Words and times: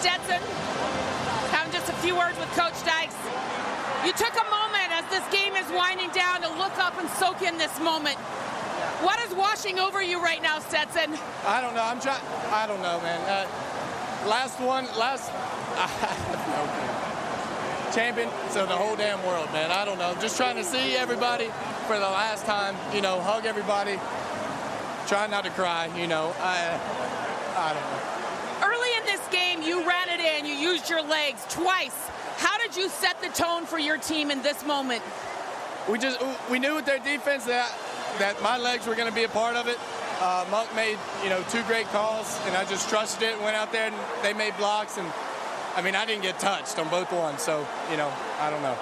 Stetson, 0.00 0.40
having 1.52 1.72
just 1.72 1.90
a 1.90 1.92
few 2.00 2.16
words 2.16 2.38
with 2.38 2.48
Coach 2.56 2.72
Dykes. 2.88 3.14
You 4.04 4.12
took 4.12 4.32
a 4.32 4.48
moment 4.48 4.88
as 4.96 5.04
this 5.12 5.24
game 5.28 5.54
is 5.56 5.68
winding 5.72 6.08
down 6.10 6.40
to 6.40 6.48
look 6.56 6.78
up 6.78 6.98
and 6.98 7.08
soak 7.20 7.42
in 7.42 7.58
this 7.58 7.78
moment. 7.80 8.16
What 9.04 9.20
is 9.28 9.34
washing 9.34 9.78
over 9.78 10.02
you 10.02 10.22
right 10.22 10.40
now, 10.42 10.58
Stetson? 10.58 11.12
I 11.44 11.60
don't 11.60 11.74
know. 11.74 11.82
I'm 11.82 12.00
trying. 12.00 12.22
I 12.48 12.66
don't 12.66 12.80
know, 12.80 12.98
man. 13.02 13.20
Uh, 13.28 13.46
last 14.26 14.58
one, 14.60 14.86
last. 14.96 15.30
Champion 17.94 18.30
so 18.50 18.64
the 18.64 18.76
whole 18.76 18.96
damn 18.96 19.22
world, 19.26 19.52
man. 19.52 19.70
I 19.70 19.84
don't 19.84 19.98
know. 19.98 20.14
Just 20.20 20.36
trying 20.36 20.56
to 20.56 20.64
see 20.64 20.96
everybody 20.96 21.50
for 21.86 21.96
the 21.98 22.08
last 22.08 22.46
time. 22.46 22.74
You 22.94 23.02
know, 23.02 23.20
hug 23.20 23.44
everybody. 23.44 23.98
Try 25.08 25.26
not 25.26 25.44
to 25.44 25.50
cry. 25.50 25.90
You 25.94 26.06
know, 26.06 26.32
I. 26.40 26.80
I 27.56 27.74
don't 27.74 27.82
know. 27.82 28.00
Early 28.62 28.90
in 28.98 29.04
this 29.06 29.26
game, 29.28 29.59
you 29.70 29.86
ran 29.86 30.08
it 30.08 30.18
in. 30.18 30.44
You 30.44 30.54
used 30.54 30.90
your 30.90 31.00
legs 31.00 31.46
twice. 31.48 31.94
How 32.38 32.58
did 32.58 32.76
you 32.76 32.88
set 32.88 33.20
the 33.20 33.28
tone 33.28 33.66
for 33.66 33.78
your 33.78 33.98
team 33.98 34.32
in 34.32 34.42
this 34.42 34.66
moment? 34.66 35.00
We 35.88 35.96
just 35.96 36.20
we 36.50 36.58
knew 36.58 36.74
with 36.74 36.86
their 36.86 36.98
defense 36.98 37.44
that 37.44 37.72
that 38.18 38.42
my 38.42 38.58
legs 38.58 38.88
were 38.88 38.96
going 38.96 39.08
to 39.08 39.14
be 39.14 39.22
a 39.24 39.28
part 39.28 39.54
of 39.54 39.68
it. 39.68 39.78
Uh, 40.20 40.44
Monk 40.50 40.74
made 40.74 40.98
you 41.22 41.30
know 41.30 41.42
two 41.50 41.62
great 41.64 41.86
calls, 41.86 42.36
and 42.46 42.56
I 42.56 42.64
just 42.64 42.88
trusted 42.88 43.28
it 43.28 43.40
went 43.40 43.54
out 43.54 43.70
there 43.70 43.86
and 43.86 43.96
they 44.24 44.32
made 44.32 44.56
blocks. 44.56 44.98
And 44.98 45.06
I 45.76 45.82
mean, 45.82 45.94
I 45.94 46.04
didn't 46.04 46.22
get 46.22 46.40
touched 46.40 46.76
on 46.80 46.88
both 46.88 47.12
ones, 47.12 47.40
so 47.40 47.64
you 47.92 47.96
know, 47.96 48.12
I 48.40 48.50
don't 48.50 48.62
know. 48.62 48.76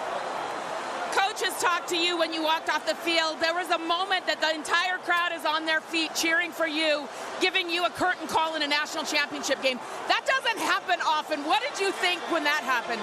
Coach 1.39 1.53
has 1.53 1.63
talked 1.63 1.89
to 1.91 1.97
you 1.97 2.19
when 2.19 2.33
you 2.33 2.43
walked 2.43 2.69
off 2.69 2.87
the 2.87 2.95
field. 2.95 3.39
There 3.41 3.55
was 3.55 3.71
a 3.71 3.79
moment 3.79 4.27
that 4.27 4.41
the 4.41 4.51
entire 4.51 4.99
crowd 4.99 5.31
is 5.33 5.45
on 5.45 5.67
their 5.67 5.81
feet 5.81 6.11
cheering 6.15 6.51
for 6.51 6.67
you, 6.67 7.07
giving 7.41 7.71
you 7.71 7.85
a 7.85 7.91
curtain 7.91 8.27
call 8.27 8.57
in 8.57 8.63
a 8.63 8.67
national 8.67 9.05
championship 9.05 9.63
game. 9.63 9.79
That 10.09 10.27
doesn't 10.27 10.59
happen 10.59 10.99
often. 11.07 11.45
What 11.45 11.63
did 11.63 11.79
you 11.79 11.93
think 11.93 12.21
when 12.33 12.43
that 12.43 12.63
happened? 12.67 13.03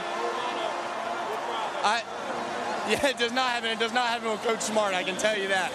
I, 1.79 2.03
yeah, 2.91 3.07
it 3.07 3.17
does 3.17 3.31
not 3.31 3.51
happen. 3.51 3.69
It 3.69 3.79
does 3.79 3.93
not 3.93 4.07
happen 4.07 4.29
with 4.29 4.43
Coach 4.43 4.61
Smart. 4.61 4.93
I 4.93 5.03
can 5.03 5.15
tell 5.15 5.37
you 5.37 5.47
that. 5.47 5.71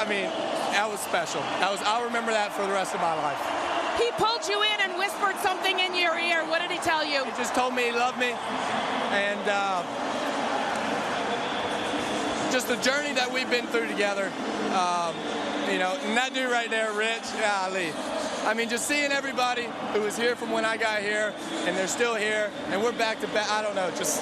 I 0.00 0.08
mean, 0.08 0.32
that 0.72 0.88
was 0.88 1.00
special. 1.00 1.42
That 1.60 1.70
was. 1.70 1.80
I'll 1.84 2.04
remember 2.04 2.32
that 2.32 2.52
for 2.52 2.64
the 2.64 2.72
rest 2.72 2.94
of 2.94 3.00
my 3.02 3.12
life. 3.12 3.40
He 4.00 4.08
pulled 4.16 4.48
you 4.48 4.62
in 4.62 4.88
and 4.88 4.96
whispered 4.96 5.36
something 5.44 5.80
in 5.80 5.94
your 5.94 6.16
ear. 6.16 6.48
What 6.48 6.62
did 6.62 6.70
he 6.70 6.78
tell 6.78 7.04
you? 7.04 7.24
He 7.24 7.30
just 7.36 7.54
told 7.54 7.74
me 7.74 7.84
he 7.84 7.92
loved 7.92 8.18
me, 8.18 8.32
and 9.12 9.44
uh, 9.44 9.84
just 12.52 12.68
the 12.68 12.76
journey 12.76 13.14
that 13.14 13.32
we've 13.32 13.48
been 13.48 13.66
through 13.68 13.88
together. 13.88 14.30
Um, 14.76 15.16
you 15.72 15.78
know, 15.78 15.96
and 16.04 16.14
that 16.18 16.32
dude 16.34 16.50
right 16.50 16.68
there, 16.68 16.92
Rich, 16.92 17.24
Ali. 17.42 17.92
I 18.44 18.52
mean, 18.52 18.68
just 18.68 18.86
seeing 18.86 19.10
everybody 19.10 19.68
who 19.94 20.02
was 20.02 20.18
here 20.18 20.36
from 20.36 20.50
when 20.50 20.66
I 20.66 20.76
got 20.76 21.00
here, 21.00 21.32
and 21.64 21.74
they're 21.74 21.88
still 21.88 22.14
here, 22.14 22.50
and 22.68 22.82
we're 22.82 22.92
back 22.92 23.20
to 23.20 23.28
back. 23.28 23.50
I 23.50 23.62
don't 23.62 23.74
know, 23.74 23.90
just. 23.96 24.20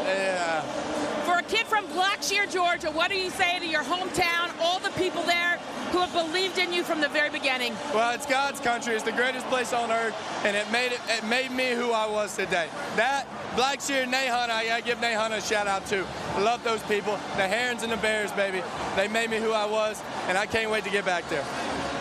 For 1.25 1.39
a 1.39 1.43
kid 1.43 1.67
from 1.67 1.87
Blackshear, 1.89 2.51
Georgia, 2.53 2.93
what 2.93 3.11
do 3.11 3.17
you 3.17 3.31
say 3.31 3.59
to 3.59 3.67
your 3.67 3.83
hometown, 3.83 4.53
all 4.61 4.79
the 4.79 4.91
people 4.91 5.23
there 5.25 5.59
who 5.91 5.99
have 5.99 6.13
believed 6.13 6.59
in 6.59 6.73
you 6.73 6.83
from 6.83 7.01
the 7.01 7.09
very 7.09 7.31
beginning? 7.31 7.75
Well, 7.95 8.15
it's 8.15 8.27
God's 8.27 8.61
country. 8.61 8.95
It's 8.95 9.05
the 9.05 9.13
greatest 9.13 9.47
place 9.47 9.73
on 9.73 9.91
earth, 9.91 10.15
and 10.45 10.57
it 10.57 10.71
made 10.71 10.93
it. 10.93 11.01
It 11.09 11.25
made 11.25 11.51
me 11.51 11.71
who 11.71 11.93
I 11.93 12.07
was 12.07 12.35
today. 12.37 12.69
That 12.97 13.27
Blackshear, 13.57 14.07
Nahunta, 14.07 14.51
I 14.51 14.67
gotta 14.67 14.83
give 14.83 14.99
Nahunta 14.99 15.39
a 15.39 15.41
shout 15.41 15.67
out 15.67 15.87
too. 15.87 16.07
I 16.37 16.41
love 16.41 16.63
those 16.63 16.83
people. 16.85 17.19
The 17.37 17.49
Herons 17.49 17.83
and 17.83 17.93
the 17.93 17.97
Bears, 17.97 18.33
baby. 18.33 18.63
They 18.97 19.09
made 19.09 19.31
me 19.31 19.39
who 19.39 19.53
I 19.53 19.67
was, 19.67 20.03
and 20.29 20.39
I 20.39 20.47
can't 20.47 20.71
wait 20.71 20.85
to 20.85 20.91
get 20.91 21.05
back 21.05 21.29
there. 21.29 21.45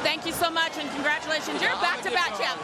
Thank 0.03 0.25
you 0.25 0.31
so 0.31 0.49
much, 0.49 0.77
and 0.77 0.89
congratulations. 0.91 1.61
You're 1.61 1.71
back-to-back 1.81 2.37
champ. 2.37 2.59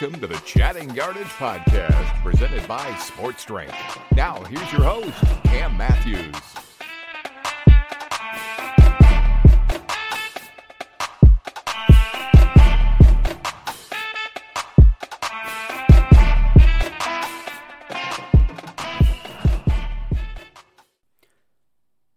Welcome 0.00 0.20
to 0.20 0.26
the 0.28 0.40
Chatting 0.46 0.88
Yardage 0.94 1.26
Podcast, 1.26 2.22
presented 2.22 2.66
by 2.66 2.94
Sports 2.94 3.44
Drink. 3.44 3.70
Now, 4.16 4.42
here's 4.44 4.72
your 4.72 4.82
host, 4.82 5.12
Cam 5.44 5.76
Matthews. 5.76 6.69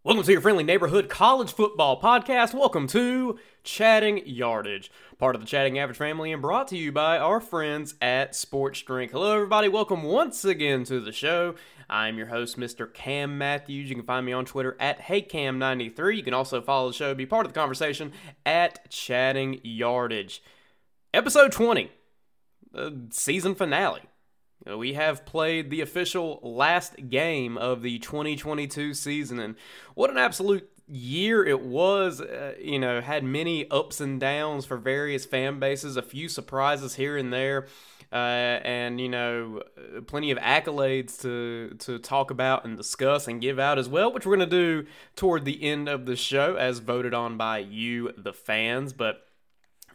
Welcome 0.06 0.26
to 0.26 0.34
your 0.34 0.42
friendly 0.42 0.66
neighborhood 0.66 1.08
college 1.08 1.54
football 1.54 2.02
podcast. 2.02 2.54
Welcome 2.54 2.88
to 2.88 3.40
Chatting 3.64 4.22
Yardage, 4.26 4.92
part 5.18 5.34
of 5.34 5.40
the 5.40 5.48
Chatting 5.48 5.80
Average 5.80 5.98
family, 5.98 6.34
and 6.34 6.42
brought 6.42 6.68
to 6.68 6.78
you 6.78 6.92
by 6.92 7.18
our 7.18 7.40
friends 7.40 7.96
at 8.02 8.36
Sports 8.36 8.82
Drink. 8.82 9.14
Hello, 9.14 9.34
everybody. 9.34 9.70
Welcome 9.70 10.04
once 10.04 10.44
again 10.44 10.84
to 10.84 11.00
the 11.00 11.14
show. 11.14 11.56
I'm 11.90 12.18
your 12.18 12.28
host, 12.28 12.60
Mr. 12.60 12.94
Cam 12.94 13.38
Matthews. 13.38 13.88
You 13.88 13.96
can 13.96 14.04
find 14.04 14.26
me 14.26 14.34
on 14.34 14.44
Twitter 14.44 14.76
at 14.78 15.00
HeyCam93. 15.00 16.18
You 16.18 16.24
can 16.24 16.34
also 16.34 16.62
follow 16.62 16.90
the 16.90 16.94
show, 16.94 17.16
be 17.16 17.26
part 17.26 17.46
of 17.46 17.54
the 17.54 17.58
conversation 17.58 18.12
at 18.46 18.90
Chatting 18.90 19.62
Yardage. 19.64 20.44
Episode 21.14 21.54
20, 21.54 21.90
the 22.74 23.08
season 23.12 23.56
finale. 23.56 24.02
Uh, 24.70 24.78
we 24.78 24.94
have 24.94 25.26
played 25.26 25.70
the 25.70 25.82
official 25.82 26.40
last 26.42 27.10
game 27.10 27.58
of 27.58 27.82
the 27.82 28.00
2022 28.00 28.94
season, 28.94 29.40
and 29.40 29.56
what 29.96 30.10
an 30.10 30.18
absolute 30.18 30.70
year 30.88 31.44
it 31.44 31.62
was. 31.62 32.22
Uh, 32.22 32.54
you 32.60 32.80
know, 32.80 33.02
had 33.02 33.24
many 33.24 33.70
ups 33.70 34.00
and 34.00 34.20
downs 34.20 34.66
for 34.66 34.78
various 34.78 35.26
fan 35.26 35.60
bases, 35.60 35.98
a 35.98 36.02
few 36.02 36.30
surprises 36.30 36.96
here 36.96 37.18
and 37.18 37.34
there. 37.34 37.68
Uh, 38.12 38.60
and 38.64 39.02
you 39.02 39.10
know, 39.10 39.64
uh, 39.76 40.02
plenty 40.02 40.30
of 40.30 40.38
accolades 40.38 41.20
to 41.20 41.76
to 41.80 41.98
talk 41.98 42.30
about 42.30 42.64
and 42.64 42.78
discuss 42.78 43.28
and 43.28 43.42
give 43.42 43.58
out 43.58 43.80
as 43.80 43.90
well, 43.90 44.14
which 44.14 44.24
we're 44.26 44.36
going 44.36 44.48
to 44.48 44.56
do 44.56 44.88
toward 45.16 45.46
the 45.46 45.64
end 45.64 45.90
of 45.90 46.06
the 46.06 46.16
show, 46.16 46.56
as 46.56 46.78
voted 46.78 47.16
on 47.16 47.38
by 47.38 47.58
you, 47.58 48.12
the 48.16 48.32
fans. 48.32 48.94
But 48.94 49.26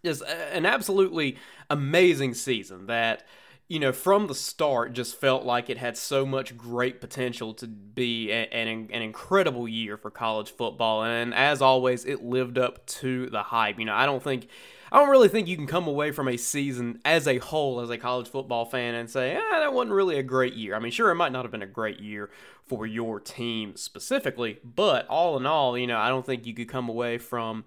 just 0.05 0.23
an 0.23 0.67
absolutely 0.67 1.39
amazing 1.71 2.35
season 2.35 2.87
that 2.87 3.25
you 3.69 3.79
know, 3.79 3.93
from 3.93 4.29
the 4.29 4.35
start, 4.35 4.95
just 4.95 5.21
felt 5.21 5.45
like 5.45 5.69
it 5.69 5.77
had 5.77 5.97
so 5.99 6.25
much 6.25 6.57
great 6.57 7.03
potential 7.03 7.53
to 7.53 7.67
be 7.67 8.33
an, 8.33 8.89
an, 8.91 9.03
incredible 9.03 9.69
year 9.69 9.99
for 9.99 10.11
college 10.11 10.51
football. 10.51 11.05
And 11.05 11.35
as 11.35 11.61
always, 11.61 12.07
it 12.07 12.25
lived 12.25 12.57
up 12.57 12.87
to 12.87 13.27
the 13.27 13.43
hype. 13.43 13.79
You 13.79 13.85
know, 13.85 13.95
I 13.95 14.07
don't 14.07 14.23
think, 14.23 14.49
I 14.91 14.99
don't 14.99 15.11
really 15.11 15.29
think 15.29 15.49
you 15.49 15.57
can 15.57 15.67
come 15.67 15.87
away 15.87 16.13
from 16.13 16.29
a 16.29 16.39
season 16.39 17.01
as 17.05 17.29
a 17.29 17.37
whole 17.37 17.81
as 17.81 17.91
a 17.91 17.99
college 17.99 18.29
football 18.29 18.65
fan 18.65 18.95
and 18.95 19.11
say, 19.11 19.37
eh, 19.37 19.41
that 19.51 19.75
wasn't 19.75 19.93
really 19.93 20.19
a 20.19 20.23
great 20.23 20.55
year. 20.55 20.75
I 20.75 20.79
mean, 20.79 20.93
sure, 20.93 21.11
it 21.11 21.17
might 21.17 21.33
not 21.33 21.45
have 21.45 21.53
been 21.53 21.61
a 21.61 21.67
great 21.67 22.01
year 22.01 22.31
for 22.67 22.87
your 22.87 23.21
team 23.21 23.77
specifically, 23.77 24.61
but 24.65 25.07
all 25.09 25.37
in 25.37 25.45
all, 25.45 25.77
you 25.77 25.87
know, 25.87 25.99
I 25.99 26.09
don't 26.09 26.25
think 26.25 26.47
you 26.47 26.55
could 26.55 26.71
come 26.71 26.89
away 26.89 27.19
from 27.19 27.65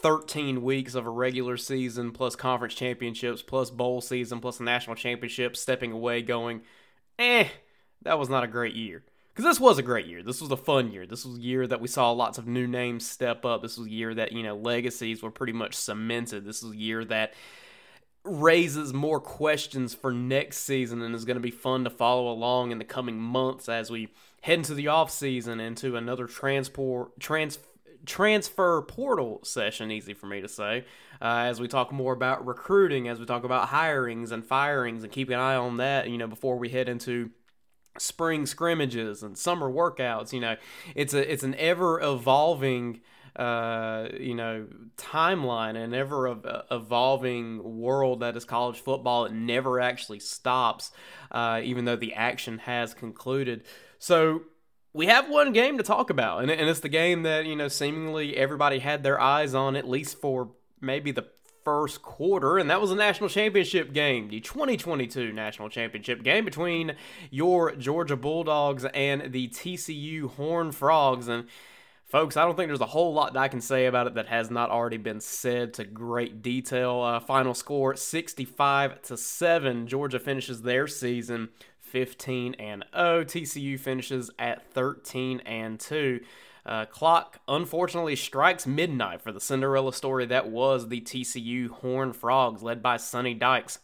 13 0.00 0.62
weeks 0.62 0.94
of 0.94 1.06
a 1.06 1.10
regular 1.10 1.56
season 1.56 2.12
plus 2.12 2.36
conference 2.36 2.74
championships 2.74 3.42
plus 3.42 3.70
bowl 3.70 4.00
season 4.00 4.40
plus 4.40 4.60
a 4.60 4.62
national 4.62 4.96
championship 4.96 5.56
stepping 5.56 5.92
away 5.92 6.22
going 6.22 6.62
eh 7.18 7.48
that 8.02 8.18
was 8.18 8.28
not 8.28 8.44
a 8.44 8.48
great 8.48 8.74
year. 8.74 9.02
Because 9.28 9.44
this 9.44 9.60
was 9.60 9.78
a 9.78 9.82
great 9.82 10.06
year. 10.06 10.22
This 10.22 10.40
was 10.40 10.50
a 10.50 10.56
fun 10.56 10.90
year. 10.90 11.06
This 11.06 11.24
was 11.24 11.38
a 11.38 11.42
year 11.42 11.66
that 11.66 11.80
we 11.80 11.88
saw 11.88 12.10
lots 12.10 12.38
of 12.38 12.46
new 12.48 12.66
names 12.66 13.08
step 13.08 13.44
up. 13.44 13.62
This 13.62 13.78
was 13.78 13.86
a 13.86 13.90
year 13.90 14.14
that 14.14 14.32
you 14.32 14.42
know 14.42 14.56
legacies 14.56 15.22
were 15.22 15.30
pretty 15.30 15.52
much 15.52 15.74
cemented. 15.74 16.44
This 16.44 16.62
was 16.62 16.72
a 16.72 16.76
year 16.76 17.04
that 17.04 17.34
raises 18.24 18.92
more 18.92 19.20
questions 19.20 19.94
for 19.94 20.12
next 20.12 20.58
season 20.58 21.02
and 21.02 21.14
is 21.14 21.24
going 21.24 21.36
to 21.36 21.40
be 21.40 21.52
fun 21.52 21.84
to 21.84 21.90
follow 21.90 22.30
along 22.30 22.72
in 22.72 22.78
the 22.78 22.84
coming 22.84 23.18
months 23.18 23.68
as 23.68 23.90
we 23.90 24.08
head 24.42 24.58
into 24.58 24.74
the 24.74 24.88
off 24.88 25.10
season 25.10 25.60
into 25.60 25.96
another 25.96 26.26
transport 26.26 27.18
trans 27.20 27.58
transfer 28.06 28.82
portal 28.82 29.40
session, 29.44 29.90
easy 29.90 30.14
for 30.14 30.26
me 30.26 30.40
to 30.40 30.48
say, 30.48 30.84
uh, 31.20 31.46
as 31.46 31.60
we 31.60 31.68
talk 31.68 31.92
more 31.92 32.12
about 32.12 32.46
recruiting, 32.46 33.08
as 33.08 33.18
we 33.18 33.26
talk 33.26 33.44
about 33.44 33.68
hirings 33.68 34.30
and 34.32 34.44
firings, 34.44 35.02
and 35.02 35.12
keep 35.12 35.28
an 35.28 35.38
eye 35.38 35.56
on 35.56 35.78
that, 35.78 36.08
you 36.08 36.18
know, 36.18 36.26
before 36.26 36.58
we 36.58 36.68
head 36.68 36.88
into 36.88 37.30
spring 37.98 38.46
scrimmages 38.46 39.22
and 39.22 39.36
summer 39.36 39.70
workouts. 39.70 40.32
You 40.32 40.40
know, 40.40 40.56
it's 40.94 41.14
a 41.14 41.32
it's 41.32 41.42
an 41.42 41.54
ever 41.56 42.00
evolving. 42.00 43.00
Uh, 43.36 44.08
you 44.18 44.34
know, 44.34 44.66
timeline 44.96 45.76
and 45.76 45.94
ever 45.94 46.36
evolving 46.72 47.78
world 47.78 48.18
that 48.18 48.36
is 48.36 48.44
college 48.44 48.80
football. 48.80 49.26
It 49.26 49.32
never 49.32 49.78
actually 49.78 50.18
stops, 50.18 50.90
uh, 51.30 51.60
even 51.62 51.84
though 51.84 51.94
the 51.94 52.14
action 52.14 52.58
has 52.58 52.94
concluded. 52.94 53.62
So 54.00 54.42
we 54.92 55.06
have 55.06 55.28
one 55.28 55.52
game 55.52 55.78
to 55.78 55.84
talk 55.84 56.10
about, 56.10 56.42
and, 56.42 56.50
and 56.50 56.68
it's 56.68 56.80
the 56.80 56.88
game 56.88 57.22
that 57.22 57.46
you 57.46 57.56
know 57.56 57.68
seemingly 57.68 58.36
everybody 58.36 58.78
had 58.78 59.02
their 59.02 59.20
eyes 59.20 59.54
on 59.54 59.76
at 59.76 59.88
least 59.88 60.20
for 60.20 60.50
maybe 60.80 61.10
the 61.10 61.26
first 61.64 62.00
quarter, 62.00 62.56
and 62.56 62.70
that 62.70 62.80
was 62.80 62.90
a 62.90 62.96
national 62.96 63.28
championship 63.28 63.92
game, 63.92 64.28
the 64.28 64.40
2022 64.40 65.32
national 65.32 65.68
championship 65.68 66.22
game 66.22 66.44
between 66.44 66.96
your 67.30 67.76
Georgia 67.76 68.16
Bulldogs 68.16 68.86
and 68.86 69.32
the 69.32 69.48
TCU 69.48 70.30
Horn 70.30 70.72
Frogs. 70.72 71.28
And 71.28 71.46
folks, 72.06 72.38
I 72.38 72.44
don't 72.46 72.56
think 72.56 72.70
there's 72.70 72.80
a 72.80 72.86
whole 72.86 73.12
lot 73.12 73.34
that 73.34 73.40
I 73.40 73.48
can 73.48 73.60
say 73.60 73.84
about 73.84 74.06
it 74.06 74.14
that 74.14 74.28
has 74.28 74.50
not 74.50 74.70
already 74.70 74.96
been 74.96 75.20
said 75.20 75.74
to 75.74 75.84
great 75.84 76.40
detail. 76.40 77.02
Uh, 77.02 77.20
final 77.20 77.52
score 77.52 77.94
65 77.94 79.02
to 79.02 79.18
7. 79.18 79.86
Georgia 79.86 80.18
finishes 80.18 80.62
their 80.62 80.86
season 80.86 81.50
15 81.88 82.54
and 82.54 82.84
0. 82.94 83.24
TCU 83.24 83.78
finishes 83.78 84.30
at 84.38 84.70
13 84.72 85.40
and 85.40 85.80
2. 85.80 86.20
Uh, 86.66 86.84
clock 86.84 87.40
unfortunately 87.48 88.14
strikes 88.14 88.66
midnight 88.66 89.22
for 89.22 89.32
the 89.32 89.40
Cinderella 89.40 89.92
story 89.92 90.26
that 90.26 90.50
was 90.50 90.88
the 90.88 91.00
TCU 91.00 91.68
Horned 91.68 92.14
Frogs, 92.14 92.62
led 92.62 92.82
by 92.82 92.98
Sonny 92.98 93.32
Dykes. 93.32 93.78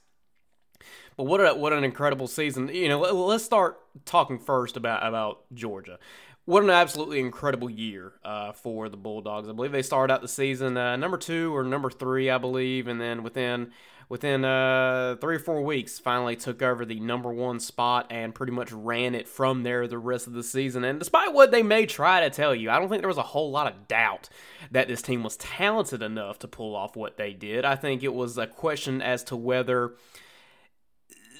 But 1.16 1.24
what 1.24 1.40
a, 1.40 1.54
what 1.54 1.72
an 1.72 1.84
incredible 1.84 2.26
season! 2.26 2.68
You 2.68 2.88
know, 2.88 3.00
let, 3.00 3.36
us 3.36 3.44
start 3.44 3.80
talking 4.04 4.38
first 4.38 4.76
about 4.76 5.06
about 5.06 5.44
Georgia. 5.54 5.98
What 6.44 6.62
an 6.62 6.70
absolutely 6.70 7.20
incredible 7.20 7.70
year 7.70 8.12
uh, 8.22 8.52
for 8.52 8.90
the 8.90 8.98
Bulldogs. 8.98 9.48
I 9.48 9.52
believe 9.52 9.72
they 9.72 9.80
started 9.80 10.12
out 10.12 10.20
the 10.20 10.28
season 10.28 10.76
uh, 10.76 10.96
number 10.96 11.16
two 11.16 11.56
or 11.56 11.64
number 11.64 11.88
three, 11.88 12.28
I 12.28 12.36
believe, 12.36 12.86
and 12.86 13.00
then 13.00 13.22
within 13.22 13.70
within 14.08 14.44
uh, 14.44 15.16
three 15.20 15.36
or 15.36 15.40
four 15.40 15.62
weeks, 15.62 15.98
finally 15.98 16.36
took 16.36 16.62
over 16.62 16.84
the 16.84 17.00
number 17.00 17.32
one 17.32 17.60
spot 17.60 18.06
and 18.10 18.34
pretty 18.34 18.52
much 18.52 18.72
ran 18.72 19.14
it 19.14 19.28
from 19.28 19.62
there 19.62 19.86
the 19.86 19.98
rest 19.98 20.26
of 20.26 20.32
the 20.32 20.42
season. 20.42 20.84
And 20.84 20.98
despite 20.98 21.32
what 21.32 21.50
they 21.50 21.62
may 21.62 21.86
try 21.86 22.20
to 22.20 22.30
tell 22.30 22.54
you, 22.54 22.70
I 22.70 22.78
don't 22.78 22.88
think 22.88 23.02
there 23.02 23.08
was 23.08 23.18
a 23.18 23.22
whole 23.22 23.50
lot 23.50 23.66
of 23.66 23.88
doubt 23.88 24.28
that 24.70 24.88
this 24.88 25.02
team 25.02 25.22
was 25.22 25.36
talented 25.36 26.02
enough 26.02 26.38
to 26.40 26.48
pull 26.48 26.74
off 26.74 26.96
what 26.96 27.16
they 27.16 27.32
did. 27.32 27.64
I 27.64 27.76
think 27.76 28.02
it 28.02 28.14
was 28.14 28.38
a 28.38 28.46
question 28.46 29.02
as 29.02 29.22
to 29.24 29.36
whether 29.36 29.92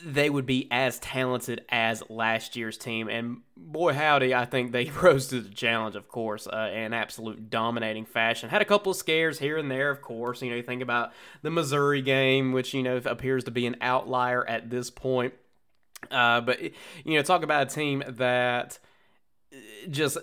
they 0.04 0.28
would 0.28 0.44
be 0.44 0.68
as 0.70 0.98
talented 0.98 1.64
as 1.70 2.02
last 2.10 2.56
year's 2.56 2.76
team. 2.76 3.08
And 3.08 3.38
boy, 3.56 3.94
howdy, 3.94 4.34
I 4.34 4.44
think 4.44 4.72
they 4.72 4.90
rose 5.02 5.28
to 5.28 5.40
the 5.40 5.48
challenge, 5.48 5.96
of 5.96 6.08
course, 6.08 6.46
uh, 6.46 6.70
in 6.72 6.92
absolute 6.92 7.48
dominating 7.48 8.04
fashion. 8.04 8.50
Had 8.50 8.60
a 8.60 8.66
couple 8.66 8.90
of 8.90 8.98
scares 8.98 9.38
here 9.38 9.56
and 9.56 9.70
there, 9.70 9.90
of 9.90 10.02
course. 10.02 10.42
You 10.42 10.50
know, 10.50 10.56
you 10.56 10.62
think 10.62 10.82
about 10.82 11.12
the 11.42 11.50
Missouri 11.50 12.02
game, 12.02 12.52
which, 12.52 12.74
you 12.74 12.82
know, 12.82 13.00
appears 13.04 13.44
to 13.44 13.50
be 13.50 13.66
an 13.66 13.76
outlier 13.80 14.46
at 14.46 14.68
this 14.68 14.90
point. 14.90 15.32
Uh, 16.10 16.42
but, 16.42 16.60
you 16.60 16.72
know, 17.06 17.22
talk 17.22 17.42
about 17.42 17.62
a 17.62 17.74
team 17.74 18.02
that 18.06 18.78
just 19.88 20.18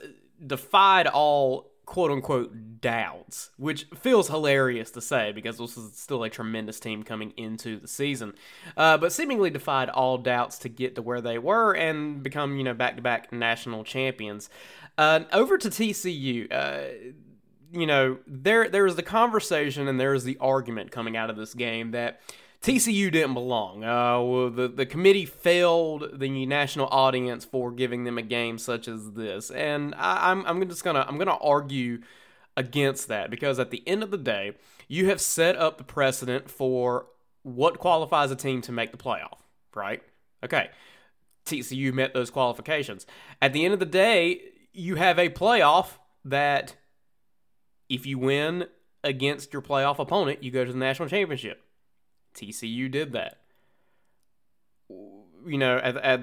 defied 0.46 1.08
all 1.08 1.71
quote 1.92 2.10
unquote 2.10 2.80
doubts, 2.80 3.50
which 3.58 3.86
feels 3.94 4.30
hilarious 4.30 4.92
to 4.92 5.02
say 5.02 5.34
because 5.34 5.58
this 5.58 5.76
is 5.76 5.94
still 5.98 6.24
a 6.24 6.30
tremendous 6.30 6.80
team 6.80 7.04
coming 7.04 7.34
into 7.36 7.78
the 7.78 7.88
season, 7.88 8.34
uh, 8.78 8.98
but 8.98 9.12
seemingly 9.12 9.50
defied 9.50 9.90
all 9.90 10.18
doubts 10.18 10.58
to 10.58 10.70
get 10.70 10.96
to 10.96 11.02
where 11.02 11.20
they 11.20 11.38
were 11.38 11.74
and 11.74 12.24
become 12.24 12.56
you 12.56 12.64
know 12.64 12.74
back 12.74 12.96
to 12.96 13.02
back 13.02 13.34
national 13.34 13.84
champions. 13.84 14.50
Uh, 14.98 15.26
over 15.34 15.58
to 15.58 15.68
TCU. 15.68 16.50
Uh, 16.50 17.12
you 17.74 17.86
know, 17.86 18.20
there 18.26 18.70
there 18.70 18.86
is 18.86 18.96
the 18.96 19.04
conversation 19.04 19.90
and 19.90 20.00
there 20.00 20.14
is 20.14 20.24
the 20.24 20.38
argument 20.40 20.92
coming 20.92 21.18
out 21.18 21.30
of 21.30 21.36
this 21.36 21.54
game 21.54 21.92
that 21.92 22.22
TCU 22.62 23.12
didn't 23.12 23.34
belong. 23.34 23.84
Uh, 23.84 24.22
well, 24.22 24.50
the 24.50 24.68
the 24.68 24.86
committee 24.86 25.26
failed 25.26 26.20
the 26.20 26.46
national 26.46 26.88
audience 26.88 27.44
for 27.44 27.72
giving 27.72 28.04
them 28.04 28.18
a 28.18 28.22
game 28.22 28.58
such 28.60 28.88
as 28.88 29.14
this, 29.14 29.50
and 29.50 29.96
I, 29.96 30.32
I'm 30.32 30.46
I'm 30.46 30.68
just 30.70 30.84
gonna 30.84 31.04
I'm 31.08 31.18
gonna 31.18 31.38
argue 31.38 32.02
against 32.56 33.08
that 33.08 33.32
because 33.32 33.58
at 33.60 33.72
the 33.72 33.82
end 33.88 34.04
of 34.04 34.12
the 34.12 34.18
day, 34.18 34.54
you 34.88 35.08
have 35.08 35.20
set 35.20 35.56
up 35.56 35.78
the 35.78 35.84
precedent 35.84 36.50
for 36.50 37.08
what 37.44 37.80
qualifies 37.80 38.30
a 38.30 38.36
team 38.36 38.62
to 38.62 38.72
make 38.72 38.92
the 38.92 38.98
playoff, 38.98 39.40
right? 39.74 40.04
Okay. 40.44 40.70
TCU 41.46 41.92
met 41.92 42.14
those 42.14 42.30
qualifications. 42.30 43.08
At 43.42 43.54
the 43.54 43.66
end 43.66 43.74
of 43.74 43.80
the 43.80 43.86
day, 43.86 44.42
you 44.74 44.96
have 44.96 45.18
a 45.18 45.30
playoff 45.30 45.94
that 46.24 46.76
if 47.90 48.06
you 48.06 48.20
win 48.20 48.68
against 49.04 49.52
your 49.52 49.64
playoff 49.64 49.98
opponent, 49.98 50.44
you 50.44 50.52
go 50.52 50.64
to 50.64 50.72
the 50.72 50.78
national 50.78 51.10
championship. 51.10 51.64
TCU 52.34 52.90
did 52.90 53.14
that. 53.14 53.38
You 54.90 55.58
know, 55.58 55.78
at, 55.78 55.98
at, 55.98 56.22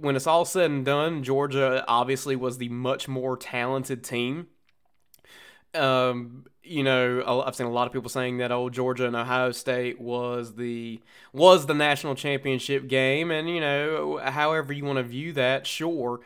when 0.00 0.16
it's 0.16 0.26
all 0.26 0.44
said 0.44 0.70
and 0.70 0.84
done, 0.84 1.22
Georgia 1.22 1.84
obviously 1.86 2.36
was 2.36 2.58
the 2.58 2.68
much 2.68 3.08
more 3.08 3.36
talented 3.36 4.02
team. 4.02 4.46
Um, 5.74 6.46
you 6.62 6.82
know, 6.82 7.42
I've 7.44 7.54
seen 7.54 7.66
a 7.66 7.70
lot 7.70 7.86
of 7.86 7.92
people 7.92 8.08
saying 8.08 8.38
that 8.38 8.50
old 8.50 8.70
oh, 8.70 8.74
Georgia 8.74 9.06
and 9.06 9.16
Ohio 9.16 9.52
State 9.52 10.00
was 10.00 10.54
the 10.54 11.00
was 11.32 11.66
the 11.66 11.74
national 11.74 12.14
championship 12.14 12.88
game, 12.88 13.30
and 13.30 13.50
you 13.50 13.60
know, 13.60 14.18
however 14.22 14.72
you 14.72 14.84
want 14.84 14.96
to 14.96 15.02
view 15.02 15.32
that, 15.34 15.66
sure. 15.66 16.20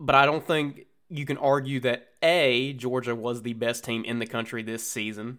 But 0.00 0.14
I 0.14 0.24
don't 0.24 0.46
think 0.46 0.86
you 1.10 1.26
can 1.26 1.36
argue 1.36 1.80
that 1.80 2.08
a 2.22 2.72
Georgia 2.74 3.14
was 3.14 3.42
the 3.42 3.52
best 3.52 3.84
team 3.84 4.04
in 4.04 4.18
the 4.18 4.26
country 4.26 4.62
this 4.62 4.86
season 4.88 5.38